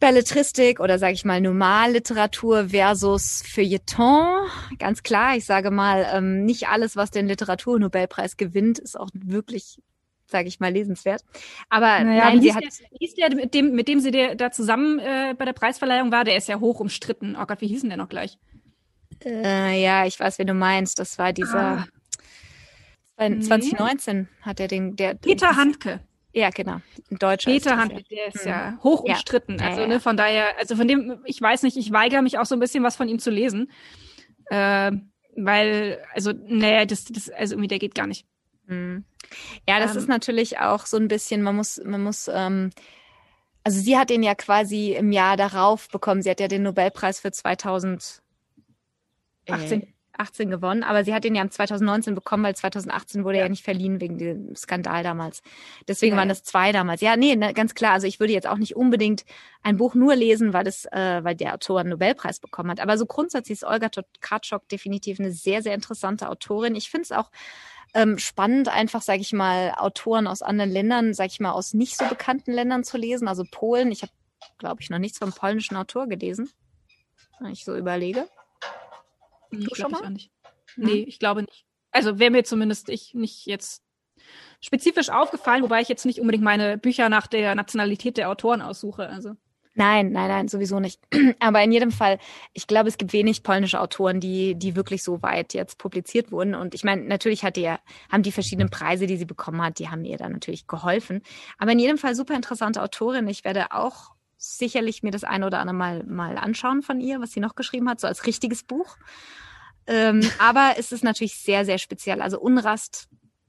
Belletristik 0.00 0.80
oder 0.80 0.98
sage 0.98 1.12
ich 1.12 1.24
mal 1.24 1.40
Normalliteratur 1.40 2.70
versus 2.70 3.44
Feuilleton. 3.46 4.48
Ganz 4.80 5.04
klar, 5.04 5.36
ich 5.36 5.44
sage 5.44 5.70
mal, 5.70 6.04
ähm, 6.12 6.44
nicht 6.44 6.66
alles, 6.66 6.96
was 6.96 7.12
den 7.12 7.28
Literaturnobelpreis 7.28 8.36
gewinnt, 8.36 8.80
ist 8.80 8.98
auch 8.98 9.10
wirklich 9.14 9.78
sage 10.26 10.48
ich 10.48 10.60
mal, 10.60 10.72
lesenswert. 10.72 11.22
Aber 11.68 12.02
naja, 12.02 12.26
nein, 12.26 12.40
sie 12.40 12.54
hat. 12.54 12.62
Der, 12.62 12.70
hieß 12.98 13.14
der, 13.14 13.34
mit 13.34 13.54
dem, 13.54 13.74
mit 13.74 13.88
dem 13.88 14.00
sie 14.00 14.10
der, 14.10 14.34
da 14.34 14.50
zusammen 14.50 14.98
äh, 14.98 15.34
bei 15.36 15.44
der 15.44 15.52
Preisverleihung 15.52 16.12
war, 16.12 16.24
der 16.24 16.36
ist 16.36 16.48
ja 16.48 16.60
hoch 16.60 16.80
umstritten. 16.80 17.36
Oh 17.40 17.46
Gott, 17.46 17.60
wie 17.60 17.66
hieß 17.66 17.82
denn 17.82 17.90
der 17.90 17.98
noch 17.98 18.08
gleich? 18.08 18.38
Äh, 19.24 19.82
ja, 19.82 20.06
ich 20.06 20.18
weiß, 20.18 20.38
wen 20.38 20.46
du 20.46 20.54
meinst. 20.54 20.98
Das 20.98 21.18
war 21.18 21.32
dieser. 21.32 21.86
Ah. 21.86 21.86
2019 23.16 24.28
hat 24.42 24.58
er 24.58 24.68
den. 24.68 24.96
Der, 24.96 25.14
Peter 25.14 25.56
Handke. 25.56 26.00
Ja, 26.32 26.50
genau. 26.50 26.80
Ein 27.10 27.18
Deutscher. 27.18 27.50
Peter 27.50 27.76
Handke, 27.76 28.02
der 28.10 28.26
ist 28.26 28.42
hm. 28.42 28.50
ja 28.50 28.78
hoch 28.82 29.04
umstritten. 29.04 29.56
Ja. 29.58 29.68
Also, 29.68 29.82
ja, 29.82 29.86
ne, 29.86 30.00
von 30.00 30.16
daher, 30.16 30.58
also 30.58 30.74
von 30.74 30.88
dem, 30.88 31.20
ich 31.26 31.40
weiß 31.40 31.62
nicht, 31.62 31.76
ich 31.76 31.92
weigere 31.92 32.22
mich 32.22 32.38
auch 32.38 32.44
so 32.44 32.56
ein 32.56 32.60
bisschen 32.60 32.82
was 32.82 32.96
von 32.96 33.08
ihm 33.08 33.20
zu 33.20 33.30
lesen. 33.30 33.70
Äh, 34.46 34.90
weil, 35.36 36.02
also, 36.12 36.32
naja, 36.32 36.86
das, 36.86 37.04
das, 37.04 37.30
also 37.30 37.54
irgendwie, 37.54 37.68
der 37.68 37.78
geht 37.78 37.94
gar 37.94 38.08
nicht. 38.08 38.26
Mhm. 38.66 39.04
Ja, 39.68 39.78
das 39.78 39.92
ähm, 39.92 39.98
ist 39.98 40.08
natürlich 40.08 40.58
auch 40.58 40.86
so 40.86 40.96
ein 40.96 41.08
bisschen, 41.08 41.42
man 41.42 41.56
muss, 41.56 41.80
man 41.84 42.02
muss, 42.02 42.28
ähm, 42.32 42.70
also 43.62 43.80
sie 43.80 43.96
hat 43.96 44.10
den 44.10 44.22
ja 44.22 44.34
quasi 44.34 44.92
im 44.92 45.12
Jahr 45.12 45.36
darauf 45.36 45.88
bekommen. 45.88 46.22
Sie 46.22 46.30
hat 46.30 46.40
ja 46.40 46.48
den 46.48 46.62
Nobelpreis 46.62 47.20
für 47.20 47.32
2018 47.32 48.22
äh, 49.46 49.86
18 50.18 50.50
gewonnen, 50.50 50.82
aber 50.82 51.04
sie 51.04 51.12
hat 51.14 51.24
den 51.24 51.34
ja 51.34 51.48
2019 51.48 52.14
bekommen, 52.14 52.44
weil 52.44 52.54
2018 52.54 53.24
wurde 53.24 53.38
ja, 53.38 53.44
ja 53.44 53.48
nicht 53.48 53.64
verliehen 53.64 54.00
wegen 54.00 54.18
dem 54.18 54.54
Skandal 54.54 55.02
damals. 55.02 55.42
Deswegen 55.88 56.14
ja, 56.14 56.18
waren 56.18 56.28
das 56.28 56.42
zwei 56.42 56.72
damals. 56.72 57.00
Ja, 57.00 57.16
nee, 57.16 57.36
ne, 57.36 57.52
ganz 57.52 57.74
klar. 57.74 57.92
Also 57.92 58.06
ich 58.06 58.20
würde 58.20 58.32
jetzt 58.32 58.46
auch 58.46 58.58
nicht 58.58 58.76
unbedingt 58.76 59.24
ein 59.62 59.76
Buch 59.76 59.94
nur 59.94 60.14
lesen, 60.14 60.52
weil 60.52 60.64
das, 60.64 60.84
äh, 60.86 61.24
weil 61.24 61.34
der 61.34 61.54
Autor 61.54 61.80
einen 61.80 61.90
Nobelpreis 61.90 62.38
bekommen 62.40 62.70
hat. 62.70 62.80
Aber 62.80 62.96
so 62.96 63.06
grundsätzlich 63.06 63.58
ist 63.58 63.64
Olga 63.64 63.88
Tokarczuk 63.88 64.68
definitiv 64.68 65.18
eine 65.18 65.32
sehr, 65.32 65.62
sehr 65.62 65.74
interessante 65.74 66.28
Autorin. 66.28 66.76
Ich 66.76 66.90
finde 66.90 67.02
es 67.02 67.12
auch 67.12 67.30
ähm, 67.94 68.18
spannend, 68.18 68.68
einfach, 68.68 69.02
sage 69.02 69.20
ich 69.20 69.32
mal, 69.32 69.72
Autoren 69.76 70.26
aus 70.26 70.42
anderen 70.42 70.70
Ländern, 70.70 71.14
sage 71.14 71.30
ich 71.32 71.40
mal, 71.40 71.52
aus 71.52 71.74
nicht 71.74 71.96
so 71.96 72.04
bekannten 72.06 72.52
Ländern 72.52 72.84
zu 72.84 72.98
lesen. 72.98 73.28
Also 73.28 73.44
Polen. 73.48 73.92
Ich 73.92 74.02
habe, 74.02 74.12
glaube 74.58 74.82
ich, 74.82 74.90
noch 74.90 74.98
nichts 74.98 75.18
vom 75.18 75.32
polnischen 75.32 75.76
Autor 75.76 76.08
gelesen, 76.08 76.50
wenn 77.40 77.52
ich 77.52 77.64
so 77.64 77.76
überlege. 77.76 78.28
Du 79.50 79.58
ich 79.58 79.76
schon 79.76 79.92
mal? 79.92 80.02
Ich 80.02 80.10
nicht. 80.10 80.30
Hm? 80.74 80.84
Nee, 80.84 81.04
ich 81.06 81.18
glaube 81.18 81.42
nicht. 81.42 81.64
Also 81.92 82.18
wäre 82.18 82.32
mir 82.32 82.44
zumindest 82.44 82.88
ich 82.88 83.14
nicht 83.14 83.46
jetzt 83.46 83.84
spezifisch 84.60 85.10
aufgefallen, 85.10 85.62
wobei 85.62 85.80
ich 85.80 85.88
jetzt 85.88 86.04
nicht 86.04 86.20
unbedingt 86.20 86.42
meine 86.42 86.76
Bücher 86.76 87.08
nach 87.08 87.28
der 87.28 87.54
Nationalität 87.54 88.16
der 88.16 88.28
Autoren 88.28 88.60
aussuche. 88.60 89.08
Also. 89.08 89.36
Nein, 89.76 90.12
nein, 90.12 90.28
nein, 90.28 90.48
sowieso 90.48 90.78
nicht. 90.78 91.00
Aber 91.40 91.62
in 91.62 91.72
jedem 91.72 91.90
Fall, 91.90 92.18
ich 92.52 92.68
glaube, 92.68 92.88
es 92.88 92.96
gibt 92.96 93.12
wenig 93.12 93.42
polnische 93.42 93.80
Autoren, 93.80 94.20
die, 94.20 94.54
die 94.54 94.76
wirklich 94.76 95.02
so 95.02 95.20
weit 95.22 95.52
jetzt 95.52 95.78
publiziert 95.78 96.30
wurden. 96.30 96.54
Und 96.54 96.74
ich 96.74 96.84
meine, 96.84 97.02
natürlich 97.02 97.42
hat 97.44 97.56
die, 97.56 97.68
haben 97.68 98.22
die 98.22 98.32
verschiedenen 98.32 98.70
Preise, 98.70 99.06
die 99.06 99.16
sie 99.16 99.24
bekommen 99.24 99.60
hat, 99.60 99.80
die 99.80 99.88
haben 99.88 100.04
ihr 100.04 100.16
dann 100.16 100.32
natürlich 100.32 100.68
geholfen. 100.68 101.22
Aber 101.58 101.72
in 101.72 101.80
jedem 101.80 101.98
Fall 101.98 102.14
super 102.14 102.34
interessante 102.34 102.82
Autorin. 102.82 103.26
Ich 103.26 103.44
werde 103.44 103.72
auch 103.72 104.14
sicherlich 104.36 105.02
mir 105.02 105.10
das 105.10 105.24
eine 105.24 105.46
oder 105.46 105.58
andere 105.58 105.76
mal, 105.76 106.04
mal 106.04 106.36
anschauen 106.36 106.82
von 106.82 107.00
ihr, 107.00 107.20
was 107.20 107.32
sie 107.32 107.40
noch 107.40 107.56
geschrieben 107.56 107.88
hat, 107.88 108.00
so 108.00 108.06
als 108.06 108.26
richtiges 108.26 108.62
Buch. 108.62 108.96
Ähm, 109.88 110.20
aber 110.38 110.74
es 110.78 110.92
ist 110.92 111.02
natürlich 111.02 111.36
sehr, 111.36 111.64
sehr 111.64 111.78
speziell. 111.78 112.22
Also 112.22 112.38
Unrast 112.38 113.08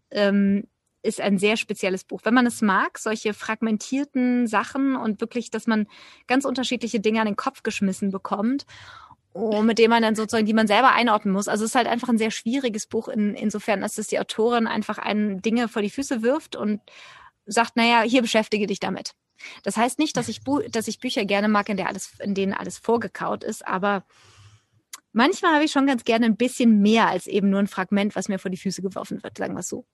ähm, 0.09 0.63
ist 1.05 1.21
ein 1.21 1.37
sehr 1.37 1.55
spezielles 1.55 2.03
Buch. 2.03 2.21
Wenn 2.23 2.33
man 2.33 2.45
es 2.45 2.61
mag, 2.61 2.97
solche 2.97 3.33
fragmentierten 3.33 4.47
Sachen 4.47 4.95
und 4.95 5.21
wirklich, 5.21 5.51
dass 5.51 5.67
man 5.67 5.87
ganz 6.27 6.45
unterschiedliche 6.45 6.99
Dinge 6.99 7.21
an 7.21 7.27
den 7.27 7.35
Kopf 7.35 7.63
geschmissen 7.63 8.11
bekommt, 8.11 8.65
oh, 9.33 9.61
mit 9.61 9.77
dem 9.77 9.91
man 9.91 10.01
dann 10.01 10.15
sozusagen, 10.15 10.45
die 10.45 10.53
man 10.53 10.67
selber 10.67 10.93
einordnen 10.93 11.33
muss. 11.33 11.47
Also 11.47 11.63
es 11.63 11.71
ist 11.71 11.75
halt 11.75 11.87
einfach 11.87 12.09
ein 12.09 12.17
sehr 12.17 12.31
schwieriges 12.31 12.87
Buch 12.87 13.07
in, 13.07 13.35
insofern, 13.35 13.81
dass 13.81 13.97
es 13.97 14.07
die 14.07 14.19
Autorin 14.19 14.65
einfach 14.65 14.97
einen 14.97 15.41
Dinge 15.41 15.67
vor 15.67 15.81
die 15.81 15.89
Füße 15.89 16.23
wirft 16.23 16.55
und 16.55 16.81
sagt, 17.45 17.75
naja, 17.75 18.01
hier 18.01 18.21
beschäftige 18.21 18.65
dich 18.65 18.79
damit. 18.79 19.13
Das 19.63 19.77
heißt 19.77 19.99
nicht, 19.99 20.17
dass 20.17 20.29
ich, 20.29 20.41
dass 20.71 20.87
ich 20.87 20.99
Bücher 20.99 21.25
gerne 21.25 21.49
mag, 21.49 21.69
in, 21.69 21.77
der 21.77 21.87
alles, 21.87 22.13
in 22.19 22.33
denen 22.33 22.53
alles 22.53 22.77
vorgekaut 22.77 23.43
ist, 23.43 23.67
aber 23.67 24.05
manchmal 25.11 25.53
habe 25.53 25.65
ich 25.65 25.71
schon 25.71 25.85
ganz 25.85 26.03
gerne 26.03 26.25
ein 26.25 26.37
bisschen 26.37 26.81
mehr 26.81 27.07
als 27.07 27.27
eben 27.27 27.49
nur 27.49 27.59
ein 27.59 27.67
Fragment, 27.67 28.15
was 28.15 28.29
mir 28.29 28.39
vor 28.39 28.49
die 28.49 28.57
Füße 28.57 28.81
geworfen 28.81 29.21
wird, 29.21 29.37
sagen 29.37 29.53
wir 29.53 29.59
es 29.59 29.69
so. 29.69 29.85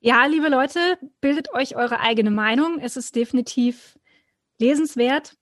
Ja, 0.00 0.26
liebe 0.26 0.48
Leute, 0.48 0.98
bildet 1.20 1.52
euch 1.52 1.76
eure 1.76 2.00
eigene 2.00 2.30
Meinung. 2.30 2.78
Es 2.80 2.96
ist 2.96 3.16
definitiv 3.16 3.98
lesenswert. 4.58 5.36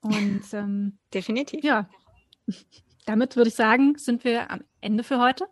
Und 0.00 0.42
ähm, 0.52 0.98
definitiv. 1.14 1.64
Ja, 1.64 1.88
damit 3.06 3.36
würde 3.36 3.48
ich 3.48 3.54
sagen, 3.54 3.94
sind 3.96 4.24
wir 4.24 4.50
am 4.50 4.62
Ende 4.80 5.04
für 5.04 5.18
heute. 5.18 5.46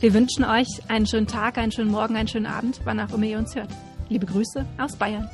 Wir 0.00 0.12
wünschen 0.12 0.44
euch 0.44 0.68
einen 0.88 1.06
schönen 1.06 1.26
Tag, 1.26 1.56
einen 1.58 1.72
schönen 1.72 1.90
Morgen, 1.90 2.16
einen 2.16 2.28
schönen 2.28 2.46
Abend, 2.46 2.80
wann 2.84 3.00
auch 3.00 3.14
immer 3.14 3.24
ihr 3.24 3.38
uns 3.38 3.54
hört. 3.54 3.70
Liebe 4.08 4.26
Grüße 4.26 4.66
aus 4.78 4.96
Bayern. 4.96 5.30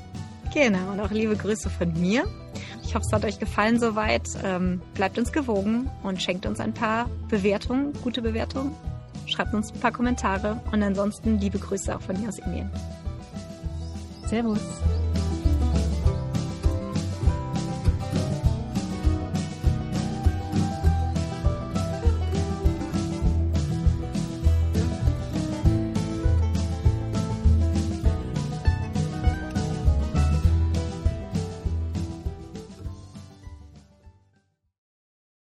Genau, 0.55 0.93
und 0.93 1.01
auch 1.01 1.11
liebe 1.11 1.35
Grüße 1.35 1.68
von 1.70 1.93
mir. 2.01 2.24
Ich 2.85 2.95
hoffe, 2.95 3.07
es 3.07 3.12
hat 3.12 3.24
euch 3.24 3.39
gefallen 3.39 3.80
soweit. 3.80 4.28
Ähm, 4.45 4.83
bleibt 4.95 5.18
uns 5.18 5.33
gewogen 5.33 5.91
und 6.03 6.22
schenkt 6.22 6.47
uns 6.47 6.61
ein 6.61 6.74
paar 6.74 7.09
Bewertungen, 7.28 7.93
gute 8.03 8.22
Bewertungen. 8.22 8.76
Schreibt 9.27 9.55
uns 9.55 9.73
ein 9.73 9.81
paar 9.81 9.93
Kommentare 9.93 10.61
und 10.73 10.83
ansonsten 10.83 11.39
liebe 11.39 11.59
Grüße 11.59 11.95
auch 11.95 12.01
von 12.01 12.20
mir 12.20 12.29
aus 12.29 12.39
Indien. 12.39 12.70
Servus. 14.27 14.61